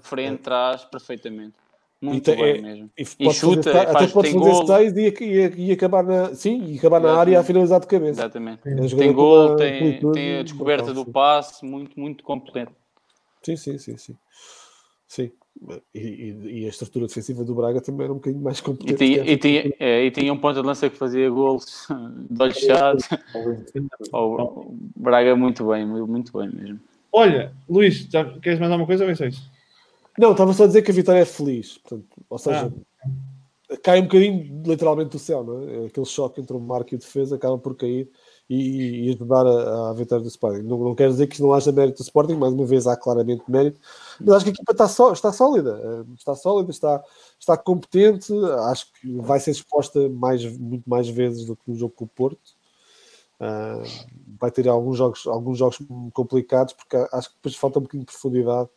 [0.00, 0.42] frente, é.
[0.42, 1.52] trás, perfeitamente.
[2.00, 2.90] Muito e, bem é, mesmo.
[2.98, 6.64] E, e chuta, fazer, faz, até pode fazer seis e, e, e, acabar na, sim,
[6.64, 8.22] e acabar na área a finalizar de cabeça.
[8.22, 8.60] Exatamente.
[8.64, 12.72] É tem gol, tem, tem a descoberta do passe, muito, muito completo.
[13.42, 14.16] Sim, sim, sim, sim.
[15.08, 15.30] Sim.
[15.94, 19.04] E, e, e, a estrutura defensiva do Braga também era um bocadinho mais competente.
[19.04, 21.86] E tinha, e tinha, é, e tinha um ponto de lança que fazia gols
[22.30, 23.08] de olhos fechados.
[24.12, 26.80] o Braga muito bem, muito bem mesmo.
[27.12, 29.50] Olha, Luís, já, queres mais alguma coisa ou é isso?
[30.18, 31.76] Não, estava só a dizer que a vitória é feliz.
[31.78, 32.72] Portanto, ou seja,
[33.04, 33.76] ah.
[33.82, 35.86] cai um bocadinho literalmente do céu, não é?
[35.86, 38.08] Aquele choque entre o Marco e o defesa acaba por cair
[38.52, 40.62] e, e ajudar a, a vitória do Sporting.
[40.62, 43.42] Não, não quer dizer que não haja mérito do Sporting, mais uma vez há claramente
[43.48, 43.80] mérito,
[44.20, 47.02] mas acho que a equipa está, só, está sólida, eh, está sólida, está,
[47.40, 48.30] está competente,
[48.68, 52.08] acho que vai ser exposta mais, muito mais vezes do que no jogo com o
[52.08, 52.62] Porto.
[53.40, 53.82] Uh,
[54.38, 55.78] vai ter alguns jogos, alguns jogos
[56.12, 58.68] complicados, porque acho que depois falta um bocadinho de profundidade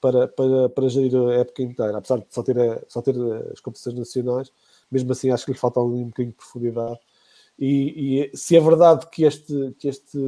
[0.00, 3.16] para, para, para gerir a época inteira, apesar de só ter, só ter
[3.52, 4.52] as competições nacionais,
[4.90, 7.00] mesmo assim acho que lhe falta um bocadinho de profundidade
[7.58, 10.18] e, e, se é verdade que este, que este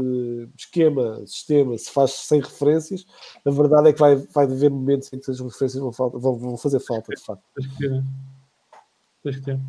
[0.57, 3.07] esquema, sistema, se faz sem referências,
[3.47, 6.57] a verdade é que vai, vai haver momentos em que as referências vão, vão, vão
[6.57, 7.43] fazer falta, de facto.
[7.55, 8.05] Tens que ter.
[9.23, 9.61] Tens que ter.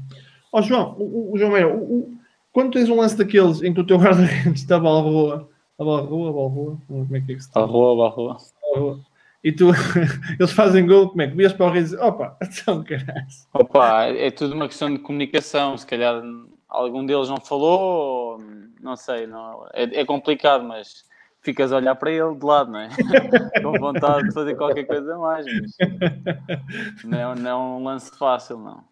[0.53, 2.17] Ó, João, o, o João Meira, o, o,
[2.51, 5.83] quando tens um lance daqueles em que o teu guarda-redes está a bola rua, a
[5.83, 7.59] bola rua, a bola rua, como é que é que se está?
[7.59, 8.37] A rua, a bola
[8.75, 8.99] rua.
[9.43, 9.71] E tu,
[10.39, 13.27] eles fazem gol, como é que vias para o rei e dizes, opa, então caralho.
[13.53, 16.21] Opa, é tudo uma questão de comunicação, se calhar
[16.69, 18.39] algum deles não falou,
[18.79, 21.03] não sei, não, é, é, complicado, mas
[21.41, 22.89] ficas a olhar para ele de lado, não é?
[23.63, 28.83] Com vontade de fazer qualquer coisa mais, mas não, não é um lance fácil, não.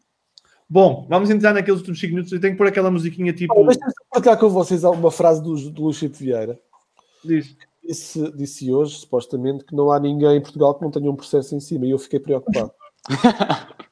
[0.70, 2.34] Bom, vamos entrar naqueles últimos 5 minutos.
[2.34, 3.54] Eu tenho que pôr aquela musiquinha tipo.
[3.58, 6.60] Oh, Deixa-me partilhar com vocês alguma frase do, do Luís Chico Vieira.
[7.24, 7.56] Diz.
[7.82, 11.56] Disse, disse hoje, supostamente, que não há ninguém em Portugal que não tenha um processo
[11.56, 12.70] em cima e eu fiquei preocupado.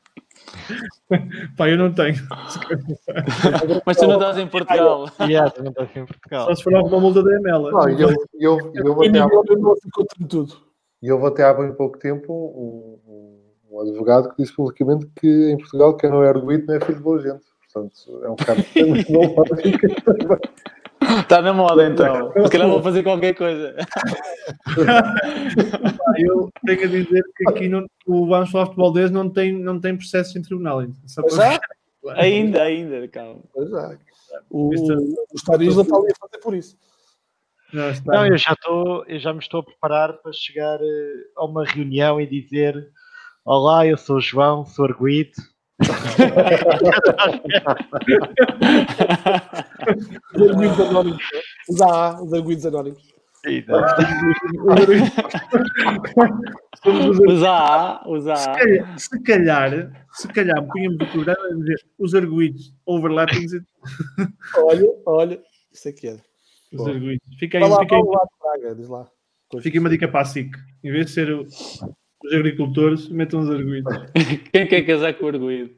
[1.58, 2.16] Pá, eu não tenho.
[3.86, 5.10] Mas tu não estás em Portugal.
[5.22, 6.48] yeah, tu não estás em Portugal.
[6.48, 7.72] Só se for alguma multa da Emela.
[7.72, 8.10] Não, eu,
[8.40, 9.28] eu, eu, vou até há,
[11.02, 13.00] eu vou até há bem pouco tempo um,
[13.72, 16.98] um, advogado que disse publicamente que em Portugal quem não é arguído não é filho
[16.98, 17.44] de boa gente.
[17.72, 18.64] Portanto, é um bocado
[21.20, 22.32] Está na moda então.
[22.44, 23.76] Se calhar vou fazer qualquer coisa.
[26.18, 29.80] eu tenho a dizer que aqui no, o Vamos Falar Futebol 10 não tem, não
[29.80, 30.96] tem processo em tribunal ainda.
[32.02, 32.22] Para...
[32.22, 33.42] Ainda, ainda, calma.
[33.56, 33.98] É.
[34.50, 34.74] O, o
[35.34, 36.78] Estadista está ali a fazer por isso.
[37.74, 41.46] Não, não, eu já estou, eu já me estou a preparar para chegar eh, a
[41.46, 42.90] uma reunião e dizer:
[43.44, 45.34] Olá, eu sou o João, sou arguído,
[50.36, 51.24] os arguidos anónimos.
[51.70, 53.14] Os AA, os arguidos anónimos.
[56.86, 58.98] Os AA, os AA.
[58.98, 63.48] Se calhar, se calhar, punhamos o programa a dizer os arguidos overlapping.
[64.58, 65.44] olha, olha,
[65.74, 66.18] isso aqui é.
[66.74, 67.28] Os arguidos.
[67.38, 69.10] Fica aí, fica aí, diz lá.
[69.62, 70.56] Fica uma dica para a SIC.
[70.84, 71.46] Em vez de ser o,
[72.26, 73.94] os agricultores, metam os arguidos.
[74.52, 75.72] Quem quer casar com o arguido?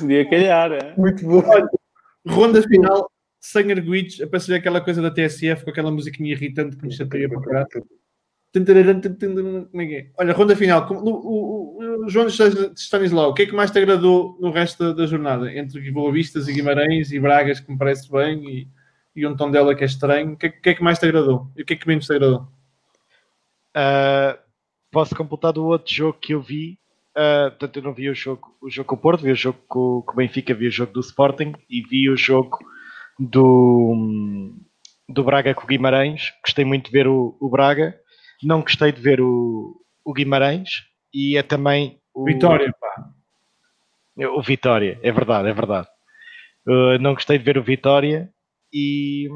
[0.00, 0.94] Podia calhar, é?
[0.96, 1.42] Muito bom.
[2.26, 3.10] ronda final
[3.42, 7.40] sem arguidos, apareceu aquela coisa da TSF com aquela musiquinha irritante que me chateia para
[7.40, 7.68] caralho.
[7.74, 7.80] É
[10.18, 10.86] Olha, ronda final.
[10.92, 15.06] O, o, o João Stanislau, o que é que mais te agradou no resto da,
[15.06, 15.52] jornada?
[15.52, 18.68] Entre Boa Vistas e Guimarães e Bragas, que me parece bem, e,
[19.14, 20.32] e um tom dela que é estranho.
[20.32, 21.50] O que, é, que é que mais te agradou?
[21.56, 22.48] E o que é que menos te agradou?
[23.76, 24.38] Uh,
[24.90, 26.78] posso completar do outro jogo que eu vi.
[27.16, 29.58] Uh, portanto, eu não vi o jogo, o jogo com o Porto, vi o jogo
[29.68, 32.58] com, com o Benfica, vi o jogo do Sporting e vi o jogo
[33.18, 34.54] do,
[35.08, 36.32] do Braga com o Guimarães.
[36.44, 37.98] Gostei muito de ver o, o Braga.
[38.42, 43.10] Não gostei de ver o, o Guimarães e é também o Vitória, pá.
[44.34, 45.88] O Vitória, é verdade, é verdade.
[46.66, 48.32] Uh, não gostei de ver o Vitória
[48.72, 49.28] e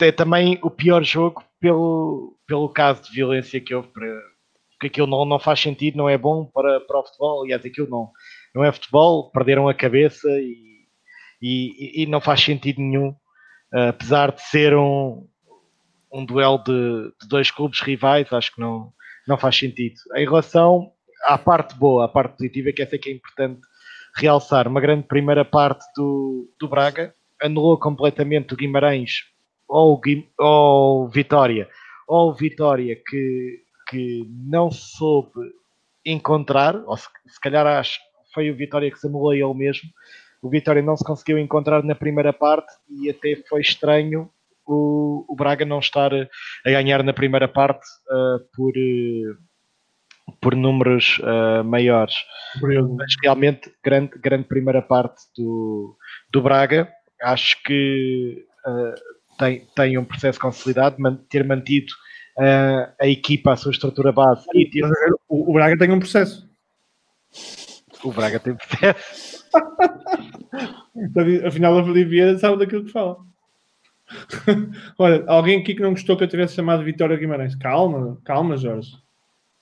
[0.00, 4.06] é também o pior jogo pelo, pelo caso de violência que houve para,
[4.72, 7.88] porque aquilo não, não faz sentido, não é bom para, para o futebol, aliás, aquilo
[7.90, 8.10] não,
[8.54, 10.86] não é futebol, perderam a cabeça e,
[11.42, 13.14] e, e não faz sentido nenhum,
[13.72, 15.26] apesar de ser um,
[16.12, 18.92] um duelo de, de, dois clubes rivais, acho que não,
[19.26, 19.96] não faz sentido.
[20.14, 20.92] Em relação
[21.24, 23.60] à parte boa, à parte positiva, que essa é que é importante
[24.14, 29.24] realçar, uma grande primeira parte do, do Braga, anulou completamente o Guimarães
[29.68, 30.00] ou,
[30.38, 31.68] ou Vitória,
[32.06, 35.40] ou Vitória que que não soube
[36.04, 37.98] encontrar, ou se, se calhar acho
[38.34, 39.88] foi o Vitória que se anulou ele mesmo.
[40.42, 44.30] O Vitória não se conseguiu encontrar na primeira parte e até foi estranho
[44.66, 51.18] o, o Braga não estar a ganhar na primeira parte uh, por, uh, por números
[51.20, 52.14] uh, maiores.
[52.60, 55.96] Mas realmente, grande, grande primeira parte do,
[56.30, 56.88] do Braga.
[57.22, 58.46] Acho que
[59.38, 60.96] tem, tem um processo consolidado,
[61.28, 61.92] ter mantido
[62.38, 64.44] uh, a equipa, a sua estrutura base.
[64.54, 64.84] E ter...
[65.28, 66.48] o, o Braga tem um processo.
[68.02, 69.44] O Braga tem processo.
[71.46, 73.16] Afinal, a Vieira sabe daquilo que fala.
[74.98, 77.54] Olha, alguém aqui que não gostou que eu tivesse chamado Vitória Guimarães.
[77.54, 78.92] Calma, calma, Jorge.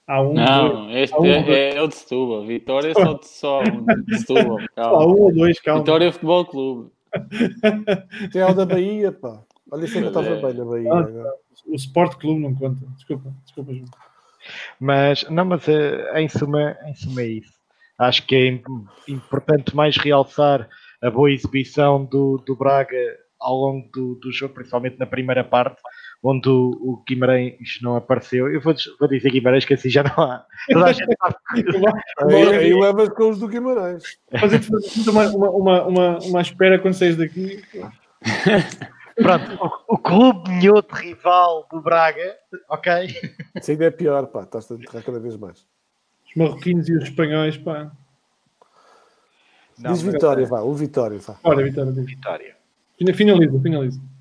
[0.06, 0.34] Há um.
[0.34, 2.46] Não, este há um, é, é, o de Setúbal.
[2.46, 4.58] Vitória só de, só de Setúbal.
[4.76, 5.02] Calma.
[5.02, 5.80] Há um ou dois, calma.
[5.80, 6.90] Vitória Futebol Clube.
[8.32, 9.42] Tem o da Bahia, pá.
[9.70, 10.40] Olha, isso estava é.
[10.40, 10.92] bem na Bahia.
[10.92, 11.32] Ah,
[11.66, 12.86] o Sport Clube não conta.
[12.94, 13.86] Desculpa, desculpa, João.
[14.78, 17.52] Mas, não, mas eh, em suma, em suma é isso.
[17.98, 18.62] Acho que é
[19.10, 20.68] importante mais realçar
[21.02, 22.96] a boa exibição do, do Braga
[23.40, 25.80] ao longo do, do jogo, principalmente na primeira parte,
[26.26, 28.52] onde o, Guimarães não apareceu.
[28.52, 30.44] Eu vou, vou dizer Guimarães, que assim já não há.
[30.72, 31.36] Toda a gente sabe.
[32.56, 34.18] aí, levas com os do Guimarães.
[34.40, 34.60] Fazer
[35.08, 37.62] uma, uma, uma, uma, espera quando saís daqui.
[39.16, 42.36] Pronto, o, o clube minhoto rival do Braga,
[42.68, 43.16] ok?
[43.54, 45.64] Isso ainda é pior, pá, estás a enterrar cada vez mais.
[46.26, 47.90] Os marroquinos e os espanhóis, pá.
[49.78, 50.46] Não, Diz Vitória, é...
[50.46, 51.36] vá, o Vitória, vá.
[51.44, 51.92] Ora, Vitória.
[51.92, 52.56] Vitória.
[53.14, 54.15] Finaliza, finaliza.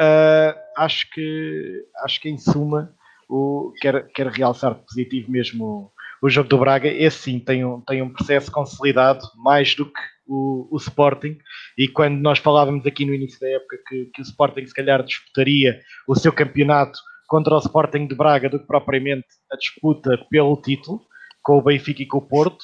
[0.00, 2.94] Uh, acho que acho que em suma
[3.28, 5.92] o, quero, quero realçar positivo mesmo o,
[6.22, 6.88] o jogo do Braga.
[6.88, 11.38] Esse sim tem um, tem um processo consolidado mais do que o, o Sporting.
[11.76, 15.02] E quando nós falávamos aqui no início da época que, que o Sporting se calhar
[15.02, 20.56] disputaria o seu campeonato contra o Sporting de Braga do que propriamente a disputa pelo
[20.60, 21.02] título
[21.42, 22.62] com o Benfica e com o Porto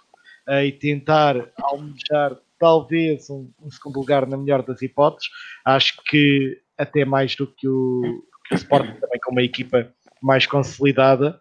[0.48, 5.28] uh, e tentar almejar talvez um, um, segundo lugar na melhor das hipóteses.
[5.65, 9.92] Acho que até mais do que o, que o Sporting também com uma equipa
[10.22, 11.40] mais consolidada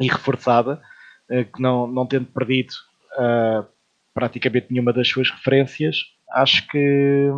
[0.00, 0.82] e reforçada,
[1.30, 2.72] uh, que não, não tendo perdido
[3.18, 3.66] uh,
[4.14, 7.28] praticamente nenhuma das suas referências, acho que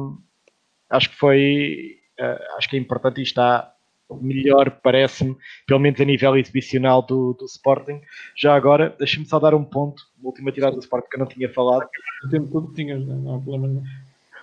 [0.90, 3.74] acho que foi uh, acho que é importante e está
[4.20, 5.36] melhor, parece-me,
[5.66, 8.00] pelo menos a nível exibicional do, do Sporting.
[8.36, 11.26] Já agora, deixa-me só dar um ponto, a última tirada do Sporting que eu não
[11.26, 11.88] tinha falado.
[12.24, 13.14] O tempo todo tinhas, né?
[13.14, 13.82] não.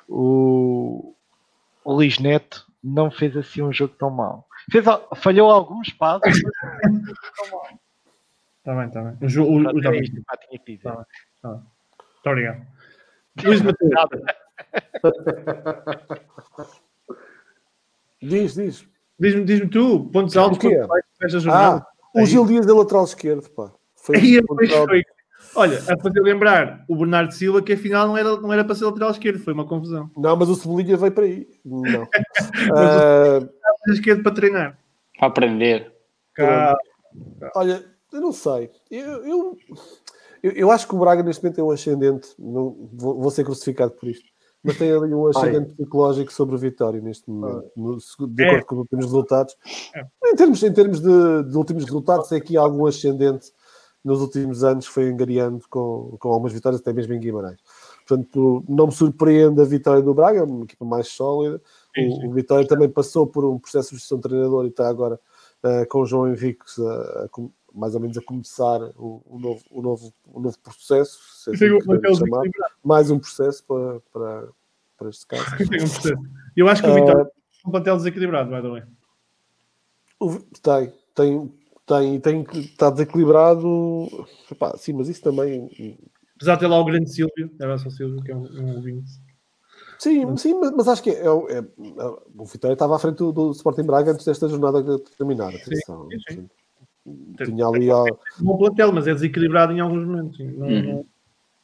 [0.08, 1.16] O,
[1.84, 4.46] o Luís Neto não fez assim um jogo tão mau.
[4.72, 4.84] Fez,
[5.18, 6.42] falhou alguns passos,
[6.84, 7.68] mas não tão mal.
[8.60, 9.18] Está bem, está bem.
[9.22, 10.90] O, jogo, o, o, o, é isto, pá, tinha que dizer.
[10.90, 11.06] Tá bem,
[11.44, 11.52] bem.
[11.52, 11.68] Muito
[12.26, 12.66] obrigado.
[13.44, 13.92] Luís Mateus.
[18.22, 18.92] diz, diz.
[19.22, 20.58] Diz-me diz tu, pontos altos
[21.22, 21.86] esta jornada.
[21.86, 23.72] Ah, o Gil Dias da lateral esquerdo, pá.
[23.96, 25.04] Foi, Aí, foi.
[25.56, 28.86] Olha, a fazer lembrar o Bernardo Silva que afinal não era, não era para ser
[28.86, 30.10] lateral esquerdo, foi uma confusão.
[30.18, 31.48] Não, mas o Cebolinha veio para aí.
[31.66, 32.04] Não.
[32.04, 33.92] uh...
[33.92, 34.80] esquerdo para treinar.
[35.18, 35.92] Para aprender.
[36.34, 36.78] Cá.
[37.56, 37.84] Olha,
[38.14, 38.70] eu não sei.
[38.90, 39.58] Eu, eu,
[40.42, 42.30] eu, eu, acho que o Braga neste momento é um ascendente.
[42.40, 44.32] Não, vou, vou ser crucificado por isto
[44.64, 48.62] mas tem ali um ascendente psicológico sobre o Vitória neste momento, no, de acordo é.
[48.62, 49.58] com os últimos resultados.
[49.96, 50.06] É.
[50.26, 53.52] Em termos, em termos de, de, últimos resultados, tem aqui algum ascendente
[54.04, 57.60] nos últimos anos, foi engariando com, com algumas vitórias, até mesmo em Guimarães.
[58.08, 61.62] Portanto, não me surpreende a vitória do Braga, uma equipa mais sólida.
[61.98, 65.20] O, o Vitória também passou por um processo de gestão de treinador e está agora
[65.64, 67.28] uh, com o João Henrique a, a,
[67.74, 71.80] mais ou menos a começar o, o, novo, o, novo, o novo processo, se assim
[72.16, 72.44] chamar,
[72.84, 74.48] mais um processo para, para,
[74.98, 75.44] para este caso.
[76.56, 78.84] Eu acho que o Vitória uh, tem um plantel desequilibrado, the way.
[80.62, 84.08] Tem, tem, tem, tem, está desequilibrado.
[84.52, 85.98] Epá, sim, mas isso também.
[86.36, 89.12] Apesar de ter lá o grande Silvio, era só Silvio, que é um, um ouvinte.
[90.00, 91.64] Sim, sim, mas, mas acho que é, é, é,
[92.36, 95.54] o Vitória estava à frente do, do Sporting Braga antes desta jornada terminar.
[95.54, 96.08] Atenção.
[96.10, 96.50] Sim, sim.
[97.46, 98.04] Tinha ali a...
[98.04, 98.08] um
[98.42, 100.40] bom plantel, mas é desequilibrado em alguns momentos.
[100.40, 100.82] Não, uhum.
[100.82, 101.06] não...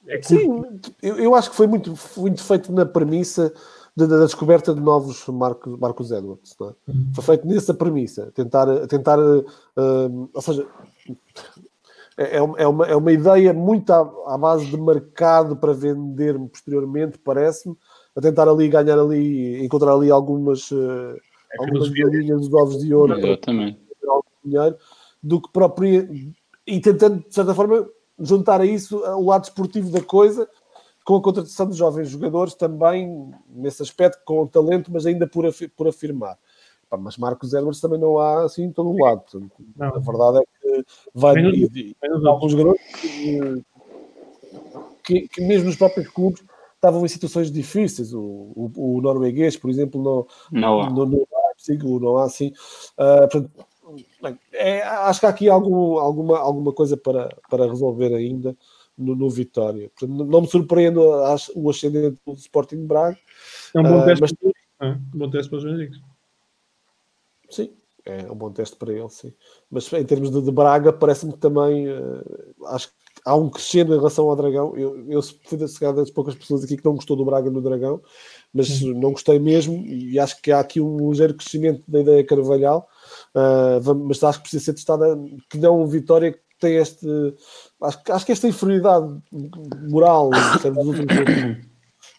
[0.07, 0.63] É Sim,
[1.01, 3.53] eu, eu, acho que foi muito, muito feito na premissa
[3.97, 6.55] da, da descoberta de novos Marcos, Marcos Edwards.
[6.61, 6.63] É?
[6.63, 7.11] Uhum.
[7.15, 10.67] Foi feito nessa premissa, tentar, tentar uh, ou seja,
[12.15, 16.37] é, é, é, uma, é uma ideia muito à, à base de mercado para vender
[16.49, 17.75] posteriormente, parece-me,
[18.15, 21.15] a tentar ali ganhar ali, encontrar ali algumas, uh,
[21.51, 23.79] é algumas galinhas dos ovos de ouro Exatamente.
[23.99, 24.77] para algum dinheiro
[25.23, 26.07] do que próprio
[26.67, 30.47] e tentando, de certa forma, juntar a isso o lado esportivo da coisa,
[31.07, 35.65] com a contratação de jovens jogadores também, nesse aspecto, com talento, mas ainda por, af
[35.69, 36.37] por afirmar.
[36.89, 39.23] Pá, mas Marcos Edwards também não há assim em todo o lado.
[39.77, 39.87] Não.
[39.87, 40.85] A verdade é que
[41.15, 41.95] vai de,
[42.27, 42.81] alguns jogadores
[45.01, 46.43] que, que, mesmo nos próprios clubes
[46.75, 48.13] estavam em situações difíceis.
[48.13, 51.25] O, o, o norueguês, por exemplo, no, não, no, no,
[51.69, 52.51] no, não há assim.
[52.99, 53.49] Uh, portanto,
[54.51, 58.57] é, acho que há aqui algum, alguma, alguma coisa para, para resolver ainda
[58.97, 59.91] no, no Vitória.
[60.01, 61.01] Não me surpreendo
[61.55, 63.17] o ascendente do Sporting Braga.
[63.75, 64.55] É um bom uh, teste, mas...
[64.81, 65.99] é, um bom teste para os Henriques.
[67.49, 67.71] Sim,
[68.05, 69.33] é um bom teste para ele, sim.
[69.69, 72.23] Mas em termos de, de Braga, parece-me que também uh,
[72.67, 72.93] acho que
[73.25, 74.75] há um crescendo em relação ao Dragão.
[74.75, 78.01] Eu, eu fui das poucas pessoas aqui que não gostou do Braga no Dragão,
[78.53, 78.99] mas uhum.
[78.99, 82.87] não gostei mesmo e acho que há aqui um ligeiro crescimento da ideia Carvalhal.
[83.35, 85.17] Uh, mas acho que precisa ser testada
[85.49, 87.05] que não um Vitória tem este.
[87.81, 89.21] Acho, acho que esta inferioridade
[89.89, 91.67] moral dos últimos jogos.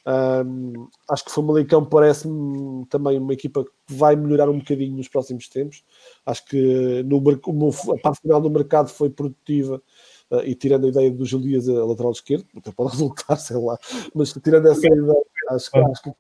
[0.07, 5.09] Um, acho que o Famalicão parece-me também uma equipa que vai melhorar um bocadinho nos
[5.09, 5.85] próximos tempos.
[6.25, 9.83] Acho que no, a parte final do mercado foi produtiva
[10.31, 13.59] uh, e tirando a ideia do Gil Dias a lateral esquerdo, até pode resultar, sei
[13.59, 13.79] lá,
[14.15, 15.79] mas tirando essa ideia, acho que.
[15.79, 16.13] Acho que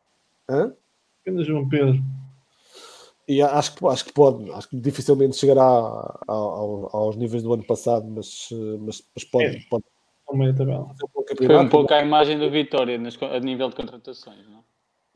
[0.50, 0.74] hã?
[1.44, 2.02] João Pedro.
[3.28, 7.52] E acho que, acho que pode, acho que dificilmente chegará a, a, aos níveis do
[7.52, 8.48] ano passado, mas,
[8.80, 9.60] mas, mas pode, é.
[9.68, 9.84] pode.
[11.36, 14.64] Foi um pouco a imagem do Vitória nas, a nível de contratações, não?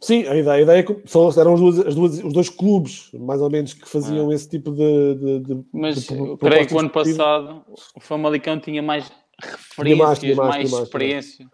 [0.02, 3.08] Sim, a ideia, a ideia é são, eram as duas, as duas, os dois clubes,
[3.14, 4.34] mais ou menos, que faziam ah.
[4.34, 5.14] esse tipo de.
[5.14, 7.62] de, de Mas de, de, creio que o ano passado
[7.94, 9.10] o Famalicão tinha mais
[9.40, 11.46] referências, tinha mais, tinha mais, mais, mais experiência.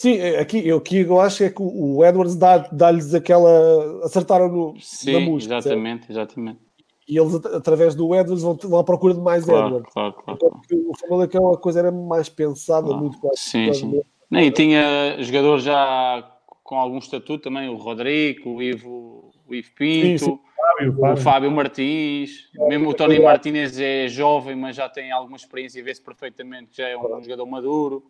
[0.00, 4.02] Sim, é, aqui, eu, aqui eu acho é que o Edwards dá-lhes dá aquela.
[4.02, 5.58] acertaram no, Sim, na música.
[5.58, 6.12] Exatamente, certo?
[6.12, 6.58] exatamente.
[7.06, 9.92] E eles, através do Edwards, vão, vão à procura de mais claro, Edwards.
[9.92, 10.60] Claro, claro, claro.
[10.88, 13.02] O Famalicão a coisa era mais pensada, claro.
[13.02, 13.40] muito quase.
[13.40, 14.00] Sim, sim.
[14.30, 16.32] Nem, e tinha jogadores já
[16.64, 20.38] com algum estatuto também, o Rodrigo, o Ivo, o Ivo Pinto, sim, sim.
[20.56, 25.78] Fábio, o Fábio Martins, mesmo o Tony Martinez é jovem, mas já tem alguma experiência
[25.78, 28.02] e vê-se perfeitamente que já é um, um jogador maduro.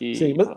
[0.00, 0.48] E, sim, mas,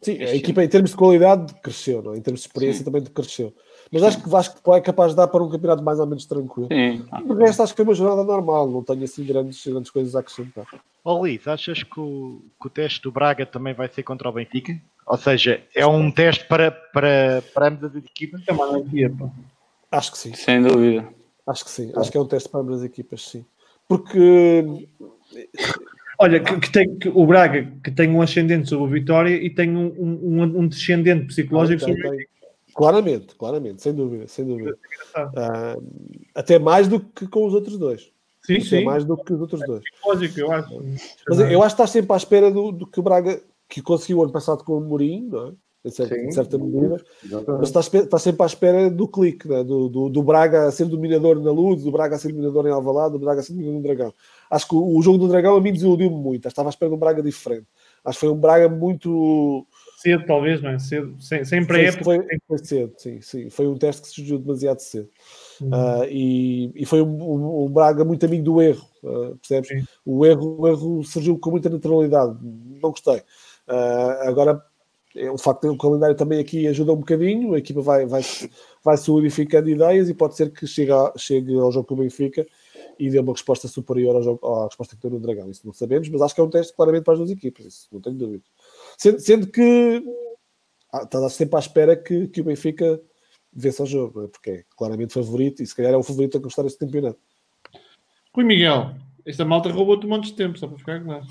[0.00, 2.14] sim a equipa em termos de qualidade cresceu, não?
[2.14, 2.18] É?
[2.18, 2.84] em termos de experiência sim.
[2.84, 3.52] também cresceu.
[3.90, 6.68] Mas acho que Vasco é capaz de dar para um campeonato mais ou menos tranquilo.
[6.68, 7.04] Sim.
[7.28, 10.20] O resto acho que foi uma jornada normal, não tenho assim grandes, grandes coisas a
[10.20, 10.66] acrescentar.
[11.04, 14.32] Oh, Liz, achas que o, que o teste do Braga também vai ser contra o
[14.32, 14.80] Benfica?
[15.06, 18.40] Ou seja, é um teste para, para, para ambas as equipas?
[18.46, 19.12] É uma anarquia,
[19.90, 20.32] Acho que sim.
[20.34, 21.06] Sem dúvida.
[21.46, 21.92] Acho que sim.
[21.94, 23.44] Acho que é um teste para ambas as equipas, sim.
[23.86, 24.88] Porque
[26.22, 29.50] Olha, que, que, tem, que o Braga que tem um ascendente sobre o Vitória e
[29.50, 32.32] tem um, um, um descendente psicológico sobre o Benfica.
[32.72, 34.78] Claramente, claramente, sem dúvida, sem dúvida.
[35.16, 35.84] Uh,
[36.32, 38.12] até mais do que com os outros dois.
[38.40, 38.84] Sim, até sim.
[38.84, 39.82] mais do que os outros dois.
[40.06, 40.82] Lógico, eu acho.
[41.28, 44.22] Mas eu acho que está sempre à espera do, do que o Braga que conseguiu
[44.22, 45.52] ano passado com o Mourinho, não é?
[45.84, 47.60] Em certa, em certa medida, Exatamente.
[47.60, 49.64] mas está, está, sempre à espera do clique, né?
[49.64, 52.70] do, do, do, Braga a ser dominador na luz, do Braga a ser dominador em
[52.70, 54.14] Alvalade, do Braga a ser dominador no Dragão.
[54.48, 56.94] Acho que o, o jogo do Dragão a mim desiludiu-me muito, estava à espera de
[56.94, 57.66] um Braga diferente.
[58.04, 59.66] Acho que foi um Braga muito
[60.02, 60.78] cedo, talvez, não é?
[60.78, 62.04] Cedo, sem, sem pré-época.
[62.04, 63.50] Foi, foi, cedo, sim, sim.
[63.50, 65.08] Foi um teste que surgiu demasiado cedo.
[65.60, 65.68] Uhum.
[65.68, 69.84] Uh, e, e, foi um, um, um, Braga muito amigo do erro, uh, percebes?
[70.04, 72.36] O erro, o erro surgiu com muita naturalidade.
[72.40, 73.18] Não gostei.
[73.68, 74.62] Uh, agora,
[75.16, 78.22] é, o facto de o calendário também aqui ajuda um bocadinho, a equipa vai, vai,
[78.82, 82.46] vai solidificando ideias e pode ser que chegue, a, chegue ao jogo com o Benfica
[82.98, 85.50] e dê uma resposta superior ao jogo, à resposta que deu no Dragão.
[85.50, 87.88] Isso não sabemos, mas acho que é um teste claramente para as duas equipas, isso
[87.92, 88.44] não tenho dúvida.
[88.96, 90.02] Sendo, sendo que
[90.92, 93.00] ah, está sempre à espera que, que o Benfica
[93.52, 94.28] vença o jogo, é?
[94.28, 97.18] porque é claramente favorito e se calhar é o favorito a conquistar este campeonato.
[98.34, 98.94] Rui Miguel,
[99.26, 101.26] esta malta roubou-te um monte de tempo, só para ficar claro.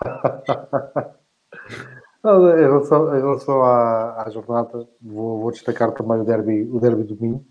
[2.24, 7.04] em relação, em relação à, à jornada, vou, vou, destacar também o derby, o derby
[7.04, 7.44] do Minho.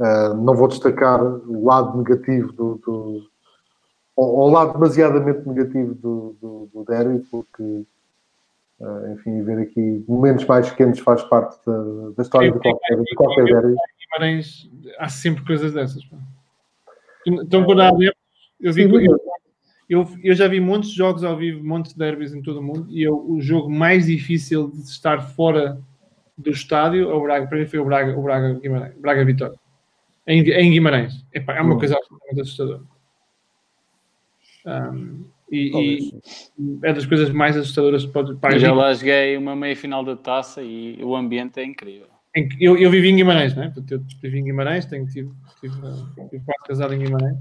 [0.00, 3.22] Uh, não vou destacar o lado negativo do, do
[4.16, 7.84] ou, o lado demasiadamente negativo do, do, do derby, porque
[8.80, 13.14] Uh, enfim, ver aqui momentos mais pequenos faz parte da, da história de qualquer, de
[13.16, 13.74] qualquer derby.
[14.00, 14.70] Guimarães,
[15.00, 16.00] há sempre coisas dessas.
[17.26, 17.90] Então, quando há
[18.60, 19.20] eu, vi, eu,
[19.88, 23.02] eu, eu, já vi muitos jogos ao vivo, muitos derbys em todo o mundo, e
[23.02, 25.80] eu, o jogo mais difícil de estar fora
[26.36, 27.46] do estádio é o Braga.
[27.46, 29.58] Para mim foi o Braga, o Braga, Guimarães, Braga Vitória.
[30.26, 31.24] Em, em Guimarães.
[31.32, 32.82] Epá, é uma coisa absolutamente assustadora.
[34.66, 39.56] Um, e, e, é das coisas mais assustadoras que pode para Já lá joguei uma
[39.56, 42.06] meia final da taça e o ambiente é incrível.
[42.60, 43.70] Eu, eu vivi em Guimarães, né?
[43.74, 45.74] Portanto, eu vivi em Guimarães, tenho, tive, tive,
[46.28, 47.36] tive quase casado em Guimarães,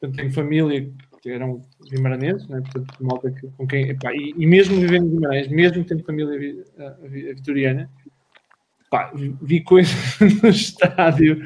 [0.00, 0.92] portanto, tenho família
[1.30, 2.60] eram guimaranenses, né?
[2.60, 3.90] portanto, malta que, com quem.
[3.90, 7.90] Epá, e, e, mesmo vivendo em Guimarães, mesmo tendo família a, a, a vitoriana,
[8.86, 9.94] epá, vi coisas
[10.42, 11.42] no estádio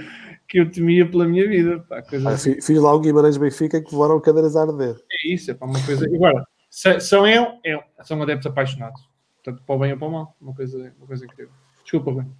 [0.49, 1.81] que eu temia pela minha vida.
[1.89, 4.97] Pá, ah, fiz, fiz lá o Guimarães Benfica que voaram cadeiras a arder.
[5.11, 6.07] É isso, é uma coisa.
[6.07, 9.01] Agora, são eu, eu, são adeptos apaixonados.
[9.43, 10.37] Portanto, para o bem ou para o mal.
[10.41, 11.53] Uma coisa, uma coisa incrível.
[11.83, 12.31] Desculpa, bem.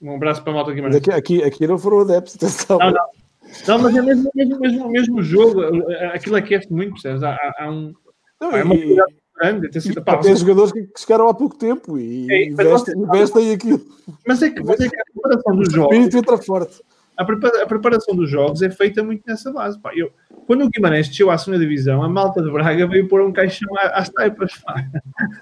[0.00, 0.96] Um abraço para a malta Guimarães.
[0.96, 2.78] Aqui, aqui, aqui não foram adeptos, atenção.
[2.78, 3.17] Não, não.
[3.66, 5.62] Não, mas é mesmo, mesmo, mesmo, mesmo jogo.
[6.12, 7.22] Aquilo aquece muito, percebes?
[7.22, 7.92] Há, há um.
[8.40, 8.96] Não, é uma e,
[9.36, 9.70] grande.
[9.70, 13.80] Tem, sido, pá, tem jogadores que, chegaram há pouco tempo e é, investem, investem aquilo.
[14.26, 15.96] Mas é que, mas é que a preparação dos jogos.
[15.96, 16.82] O espírito entra forte
[17.18, 19.78] a, prepara a preparação dos jogos é feita muito nessa base.
[19.80, 19.90] Pá.
[19.92, 20.12] Eu,
[20.46, 23.68] quando o Guimarães desceu à segunda divisão, a malta de Braga veio pôr um caixão
[23.76, 24.52] às taipas.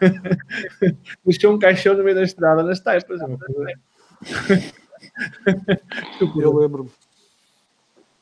[1.24, 3.20] Deixou um caixão no meio da estrada nas taipas.
[3.20, 3.26] É
[6.18, 6.90] Eu lembro-me.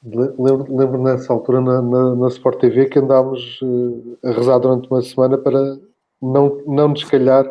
[0.04, 4.86] Lembro, lembro nessa altura na, na, na Sport TV que andámos uh, a rezar durante
[4.90, 5.78] uma semana para
[6.20, 7.50] não, não descalhar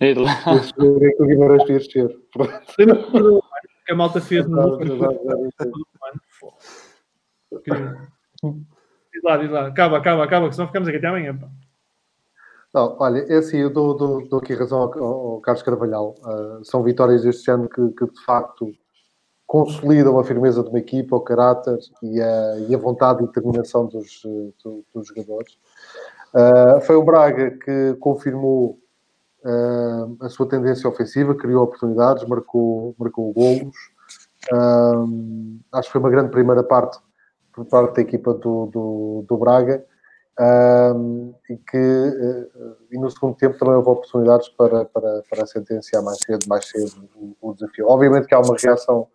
[0.00, 2.18] esse jogo em que o Guimarães ia descer.
[3.86, 4.98] que a malta fez no Diz
[9.22, 9.68] lá, diz lá.
[9.68, 11.36] Acaba, acaba, acaba, que senão ficamos aqui até amanhã.
[11.36, 11.48] Pá.
[12.74, 16.16] Não, olha, é assim, eu dou, dou, dou aqui razão ao, ao Carlos Carvalhal.
[16.24, 18.74] Uh, são vitórias este ano que, que, de facto
[19.54, 23.86] consolidam a firmeza de uma equipa, o caráter e a, e a vontade e determinação
[23.86, 24.20] dos,
[24.64, 25.56] do, dos jogadores.
[26.34, 28.80] Uh, foi o Braga que confirmou
[29.44, 33.76] uh, a sua tendência ofensiva, criou oportunidades, marcou, marcou golos.
[35.72, 36.98] acho que foi uma grande primeira parte
[37.52, 39.84] por parte da equipa do, do, do Braga
[40.96, 46.02] um, e que uh, e no segundo tempo também houve oportunidades para, para, para sentenciar
[46.02, 47.86] mais cedo, mais cedo o, o desafio.
[47.86, 49.06] Obviamente que há uma reação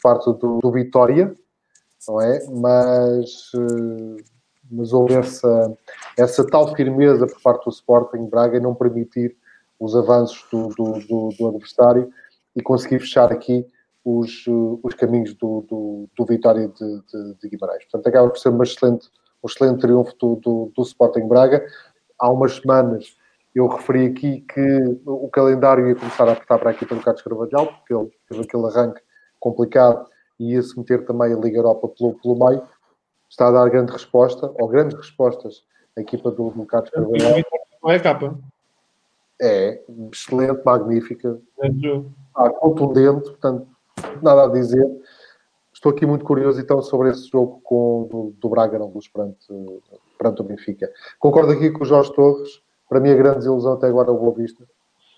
[0.00, 1.34] por parte do, do Vitória,
[2.08, 2.44] não é?
[2.48, 4.16] Mas, uh,
[4.70, 5.76] mas houve essa,
[6.16, 9.36] essa tal firmeza por parte do Sporting Braga em não permitir
[9.78, 12.10] os avanços do, do, do, adversário
[12.54, 13.66] e conseguir fechar aqui
[14.04, 14.44] os,
[14.82, 17.84] os caminhos do, do, Vitória de, de, de, Guimarães.
[17.84, 19.08] Portanto, acaba por ser uma excelente,
[19.42, 21.64] um excelente triunfo do, do, Sporting Braga.
[22.18, 23.16] Há umas semanas
[23.54, 27.22] eu referi aqui que o calendário ia começar a apertar para a equipa do Carlos
[27.22, 29.00] Carvalhal, porque ele teve aquele arranque
[29.40, 30.06] complicado
[30.38, 32.62] e ia se meter também a Liga Europa pelo, pelo meio.
[33.28, 35.64] Está a dar grande resposta, ou grandes respostas,
[35.96, 37.40] a equipa do, do Carlos Carvalhal.
[37.82, 38.38] Não é a capa?
[39.40, 41.40] É, excelente, magnífica.
[42.34, 43.66] Ah, contundente, portanto,
[44.22, 44.86] nada a dizer.
[45.72, 49.46] Estou aqui muito curioso então sobre esse jogo com, do, do Braga na luz perante,
[50.18, 50.92] perante o Benfica.
[51.18, 52.60] Concordo aqui com o Jorge Torres.
[52.86, 54.62] Para mim, a grande desilusão até agora é o Boa Vista.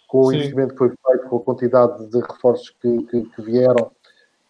[0.06, 0.36] Com o Sim.
[0.36, 3.90] investimento que foi feito, com a quantidade de reforços que, que, que, vieram,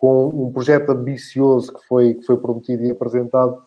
[0.02, 3.62] com um projeto ambicioso que foi, que foi prometido e apresentado,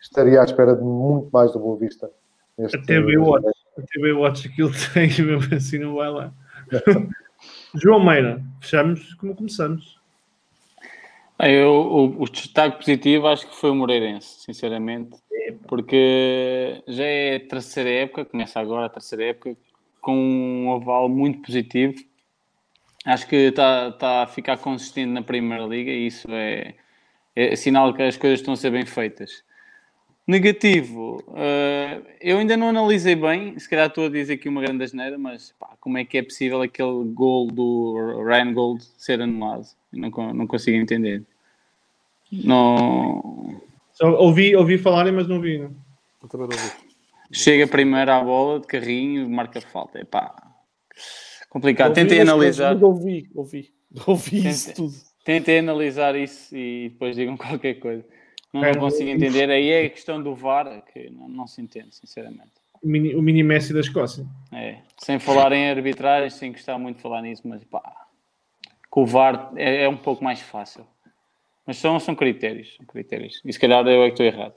[0.00, 2.10] estaria à espera de muito mais do Boa Vista.
[2.58, 3.46] Neste, até Baywatch,
[3.78, 6.32] até Baywatch aquilo tem, mesmo assim não vai lá.
[7.80, 10.00] João Meira, fechamos como começamos.
[11.38, 15.16] Eu, o, o destaque positivo acho que foi o Moreirense, sinceramente,
[15.68, 19.56] porque já é a terceira época, começa agora a terceira época,
[20.00, 21.94] com um oval muito positivo.
[23.06, 26.74] Acho que está tá a ficar consistente na Primeira Liga e isso é,
[27.36, 29.44] é sinal que as coisas estão a ser bem feitas.
[30.26, 34.82] Negativo, uh, eu ainda não analisei bem, se calhar estou a dizer aqui uma grande
[34.82, 39.68] asneira, mas pá, como é que é possível aquele gol do Ryan Gold ser anulado?
[39.92, 41.22] Não, não consigo entender.
[42.32, 43.60] Não.
[43.92, 45.58] Só ouvi, ouvi falarem, mas não vi.
[45.58, 46.28] Não.
[46.28, 46.86] Também não.
[47.30, 50.00] Chega primeiro à bola de carrinho, marca falta.
[50.00, 50.34] Epá,
[51.56, 51.88] complicado.
[51.88, 52.74] Ouvi, Tentei analisar.
[52.74, 53.72] Mas ouvi, ouvi.
[54.06, 54.94] Ouvi Tentei, isso tudo.
[55.24, 58.04] Tentei analisar isso e depois digam qualquer coisa.
[58.52, 59.50] Não, não consigo entender.
[59.50, 62.52] Aí é a questão do VAR que não, não se entende, sinceramente.
[62.82, 64.26] O mini, o mini Messi da Escócia.
[64.52, 67.82] É, sem falar em arbitragem, sem gostar muito de falar nisso, mas pá,
[68.90, 70.86] com o VAR é, é, um pouco mais fácil.
[71.66, 73.40] Mas são, são critérios, são critérios.
[73.44, 74.54] E se calhar eu é que estou errado.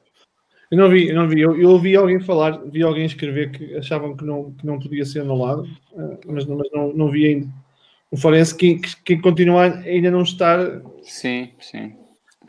[0.72, 1.42] Eu não vi, eu não vi.
[1.42, 5.06] Eu, eu ouvi alguém falar, vi alguém escrever que achavam que não, que não podia
[5.06, 5.68] ser anulado,
[5.98, 7.48] eh, mas, não, mas não, não vi ainda.
[8.12, 10.82] O Forense que, que, continua ainda não estar.
[11.04, 11.94] Sim, sim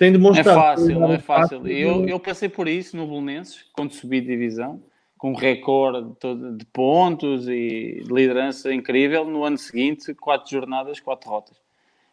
[0.00, 0.58] tem demonstrado.
[0.58, 1.68] É fácil, não é fácil.
[1.68, 4.82] Eu, eu passei por isso no Bolonenses, quando subi de divisão,
[5.18, 6.10] com um recorde
[6.56, 9.26] de pontos e de liderança incrível.
[9.26, 11.60] No ano seguinte, quatro jornadas, quatro rotas.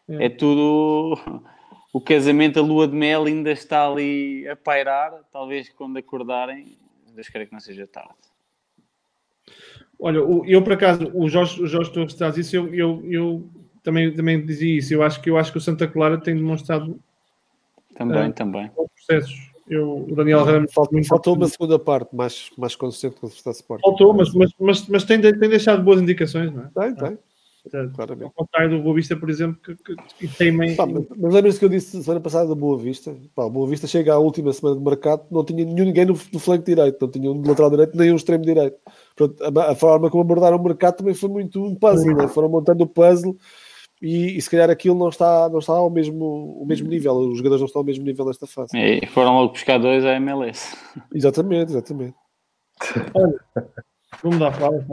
[0.10, 1.42] É, é tudo.
[1.98, 5.19] O casamento, a lua de mel ainda está ali a pairar.
[5.34, 6.78] Talvez quando acordarem,
[7.15, 8.14] Deus queira que não seja tarde.
[9.99, 13.49] Olha, eu por acaso, o Jorge, o Jorge Torres traz isso, eu, eu, eu
[13.82, 14.94] também, também dizia isso.
[14.94, 16.99] Eu acho que eu acho que o Santa Clara tem demonstrado
[17.95, 18.72] também, uh, também.
[18.94, 19.49] Processos.
[19.68, 23.82] Eu, o Daniel Ramos faltou, faltou uma segunda parte mais, mais consistente com o Sport.
[23.82, 26.69] Faltou, mas, mas, mas, mas tem, tem deixado boas indicações, não é?
[26.76, 27.18] Tem, tem.
[27.69, 28.26] Claramente.
[28.26, 30.76] Ao contrário do Boa Vista, por exemplo, que, que, que tem meio...
[30.76, 33.15] Pá, mas, mas lembra-se que eu disse semana passada da Boa Vista?
[33.35, 36.14] Pá, o Boa Vista chega à última semana de mercado, não tinha nenhum, ninguém no,
[36.34, 38.77] no flanco direito, não tinha um lateral direito, nem um extremo direito.
[39.15, 42.27] Portanto, a, a, forma como abordaram o mercado também foi muito um puzzle, né?
[42.27, 43.35] foram montando o puzzle
[44.02, 47.38] e, e, se calhar aquilo não está, não está ao mesmo, o mesmo nível, os
[47.38, 48.77] jogadores não estão ao mesmo nível nesta fase.
[48.77, 50.77] E foram logo buscar dois à MLS.
[51.14, 52.15] Exatamente, exatamente.
[53.15, 53.39] Olha,
[54.22, 54.85] vou mudar a fralda,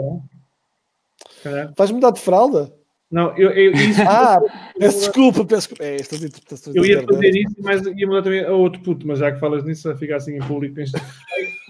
[1.50, 2.72] tá Vais mudar de fralda?
[3.10, 4.40] Não, eu, eu isso, Ah,
[4.78, 5.84] peço desculpa, peço desculpa.
[5.84, 6.74] É, estas interpretações.
[6.74, 9.64] Eu ia fazer isso, mas ia mudar também a outro puto, mas já que falas
[9.64, 10.76] nisso, a ficar assim em público.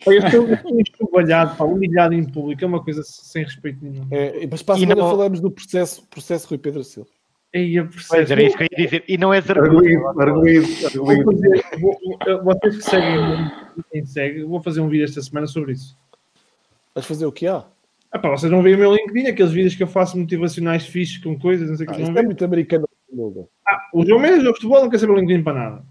[0.06, 0.46] Eu estou
[0.78, 4.06] enxovalhado, humilhado em público, é uma coisa sem respeito nenhum.
[4.10, 5.10] É, mas para a semana não...
[5.10, 7.08] falamos do processo, processo Rui Pedro Silva.
[7.54, 9.04] Eu Pois era isso que eu ia dizer.
[9.06, 10.66] E não és Arguído, arguído.
[10.98, 11.46] arguído,
[12.44, 13.50] vocês que seguem
[13.92, 15.96] quem segue, vou fazer um vídeo esta semana sobre isso.
[16.94, 17.64] Vais fazer o que há?
[18.14, 21.18] Ah, pá, vocês não veem o meu LinkedIn, aqueles vídeos que eu faço motivacionais fixos
[21.18, 21.94] com coisas, não sei o que.
[21.96, 22.88] Ah, não isto é muito americano.
[23.66, 25.84] Ah, o João Meira joga futebol, não quer saber o LinkedIn para nada.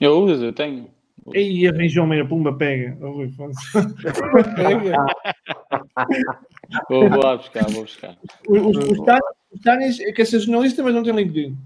[0.00, 0.88] Eu uso, eu tenho.
[1.32, 2.96] Ei, vem João Meira, pumba, pega.
[3.00, 3.30] Oh, Rui.
[6.88, 8.16] Vou, vou lá buscar, vou buscar.
[8.48, 9.22] Os, os Tânis-
[9.52, 11.56] os Tânis quer ser jornalista, mas não tem LinkedIn.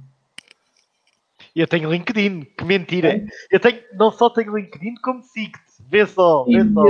[1.55, 3.25] Eu tenho LinkedIn, que mentira.
[3.51, 5.61] Eu tenho, não só tenho LinkedIn, como sigo-te.
[5.89, 6.83] Vê só, vê só.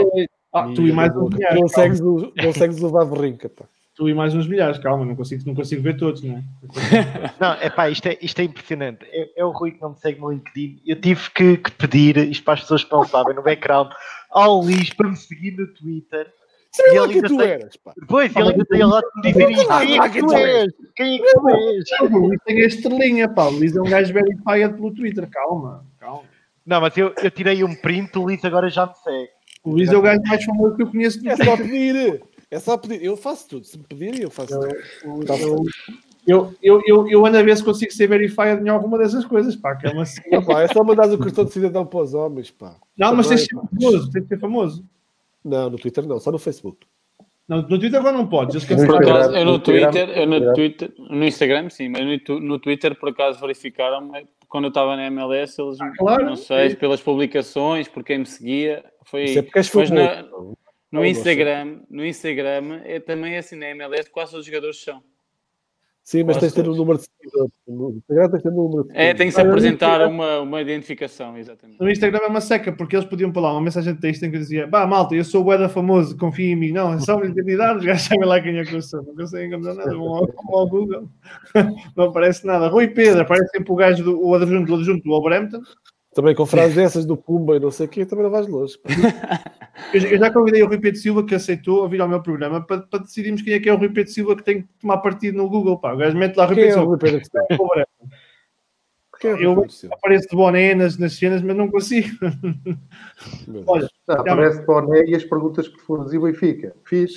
[0.58, 1.60] Ah, tu e mais uns milhares.
[1.60, 1.82] Não calma.
[1.82, 3.64] segues o, não segues o Vavrinca, pá.
[3.94, 6.42] Tu e mais uns milhares, calma, não consigo, não consigo ver todos, não é?
[7.40, 9.06] Não, é pá, isto é, isto é impressionante.
[9.10, 10.82] É, é o Rui que não me segue no LinkedIn.
[10.86, 13.90] Eu tive que, que pedir, isto para as pessoas que não sabem, no background,
[14.30, 16.26] ao Luís para me seguir no Twitter.
[16.72, 17.92] Sabia E lá ele quem tu tem- eras, pá.
[17.98, 19.66] Depois ele ainda tem lá de me dizer isto.
[19.78, 20.72] Quem é que tu és?
[20.94, 22.00] Quem é que tu és?
[22.02, 23.44] O Luís tem a estrelinha, pá.
[23.46, 26.22] O Luís é um gajo verified pelo Twitter, calma, calma.
[26.66, 29.30] Não, mas eu, eu tirei um print, o Luís agora já me segue.
[29.66, 32.22] O Luís é o gajo mais famoso que eu conheço do É só pedir.
[32.48, 33.02] É só pedir.
[33.02, 33.66] Eu faço tudo.
[33.66, 34.54] Se me pedirem, eu faço
[35.02, 35.64] tudo.
[36.24, 39.56] Eu, eu, eu, eu, ando a ver se consigo ser verified em alguma dessas coisas,
[39.56, 39.74] pá.
[39.74, 40.04] Que é uma...
[40.30, 42.76] Não, pá, é só mandar o cartão de cidadão para os homens, pá.
[42.96, 43.80] Não, mas tens de Também, ser pá.
[43.80, 44.84] famoso, tens de ser famoso.
[45.44, 46.86] Não, no Twitter não, só no Facebook.
[47.48, 48.64] Não, no Twitter agora não podes.
[48.64, 48.98] Cancelam.
[48.98, 50.52] Por acaso, eu no Twitter, eu no.
[50.52, 54.10] Twitter, no Instagram sim, mas no, Twitter por acaso verificaram
[54.48, 56.24] quando eu estava na MLS, eles claro.
[56.24, 60.24] não sei, pelas publicações, por quem me seguia, foi Isso é porque és na-
[60.90, 65.02] no Instagram, no Instagram é também assim na MLS quase todos os jogadores são.
[66.06, 66.78] Sim, mas tens de ter o todos.
[66.78, 67.52] número de seguidores.
[67.66, 70.40] No Instagram tens de ter o número de É, tem que se apresentar Instagram- uma,
[70.40, 71.80] uma identificação, exatamente.
[71.80, 74.30] No Instagram é uma seca, porque eles podiam pôr lá uma mensagem de texto em
[74.30, 76.70] que dizia: Bah, malta, eu sou o Eda famoso, confia em mim.
[76.70, 79.02] Não, é só uma identidade, os gajos sabem lá quem é que eu sou.
[79.02, 79.90] Não conseguem encontrar nada.
[79.96, 81.08] Vão ao, vão ao Google,
[81.96, 82.68] não aparece nada.
[82.68, 85.60] Rui Pedro, aparece sempre o gajo do o adjunto, o adjunto do Wolverhampton.
[86.16, 88.76] Também com frases dessas do Pumba e não sei o quê, também não vais longe.
[89.92, 92.22] Eu, já- eu já convidei o Rui Pedro Silva, que aceitou a vir ao meu
[92.22, 94.68] programa, para, para decidirmos quem é que é o Rui Pedro Silva que tem que
[94.80, 95.78] tomar partido no Google.
[95.78, 95.92] Pá.
[95.92, 96.96] O gajo mete lá Rui Quem é Pedro o Silva.
[96.96, 97.86] Rui Pedro que.
[99.20, 99.94] Quem é o Rui Eu Pedro Silva?
[99.96, 102.08] apareço de boné nas, nas cenas, mas não consigo.
[103.66, 106.74] Olha, aparece Boné e as perguntas profundas e o Benfica.
[106.86, 107.12] Fiz.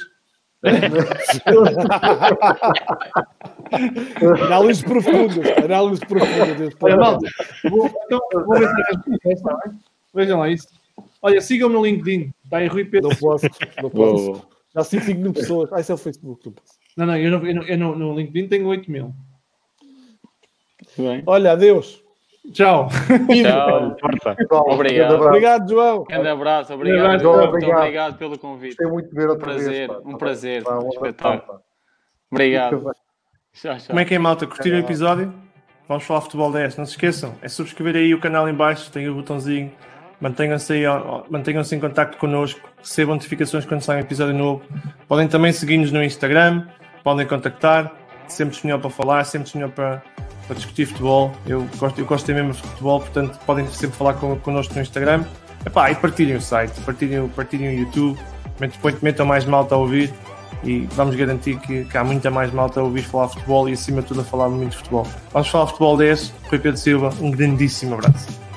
[4.45, 5.37] Análises profundas.
[5.63, 6.73] Análises profundas.
[6.81, 7.29] Olha, malta,
[7.69, 9.79] vou, então, vou ver se é está bem?
[10.13, 10.67] Vejam lá isso.
[11.21, 12.33] Olha, sigam-me no LinkedIn.
[12.43, 13.09] Está aí Rui Pedro.
[13.09, 13.45] Não posso,
[13.81, 14.25] não posso.
[14.33, 14.45] vou.
[14.75, 15.71] Já sigo 5 mil pessoas.
[15.73, 16.45] Ah, isso é o Facebook.
[16.45, 16.73] Não posso.
[16.97, 19.13] Não, não, eu, não, eu, não, eu não- no LinkedIn tenho 8 mil.
[20.97, 21.23] Bem.
[21.25, 22.03] Olha, adeus.
[22.51, 22.89] Tchau.
[22.89, 23.95] Tchau.
[24.67, 25.25] Obrigado.
[25.25, 26.03] Obrigado, João.
[26.03, 27.21] Grande abraço, abraço, obrigado.
[27.21, 27.79] João, Muito obrigado.
[27.79, 28.75] obrigado pelo convite.
[28.75, 29.87] Gostei muito de ver outra prazer, vez.
[29.87, 29.99] pá.
[30.05, 30.63] um prazer.
[30.63, 31.59] Pá, um Espetáculo.
[32.31, 32.91] Obrigado.
[33.53, 33.87] Tchau, tchau.
[33.87, 34.47] Como é que é, malta?
[34.47, 35.33] Curtiram o episódio?
[35.87, 36.77] Vamos falar futebol 10.
[36.77, 39.71] Não se esqueçam, é subscrever aí o canal em baixo, tem o botãozinho.
[40.21, 40.83] Mantenham-se aí,
[41.29, 44.61] mantenham-se em contato connosco, recebam notificações quando sai um episódio novo.
[45.07, 46.67] Podem também seguir-nos no Instagram,
[47.03, 47.91] podem contactar,
[48.27, 50.03] sempre disponível para falar, sempre disponível para,
[50.49, 51.31] para discutir futebol.
[51.45, 55.23] Eu gosto, eu gosto mesmo de futebol, portanto podem sempre falar con, connosco no Instagram.
[55.63, 58.17] Epá, e partilhem o site, partilhem, partilhem o YouTube,
[59.01, 60.11] metam, mais malta a ouvir
[60.63, 64.01] e vamos garantir que, que há muita mais malta a ouvir falar futebol e acima
[64.01, 65.05] de tudo a falar muito de futebol.
[65.31, 68.48] Vamos falar futebol 10, Rui Pedro Silva, um grandíssimo abraço.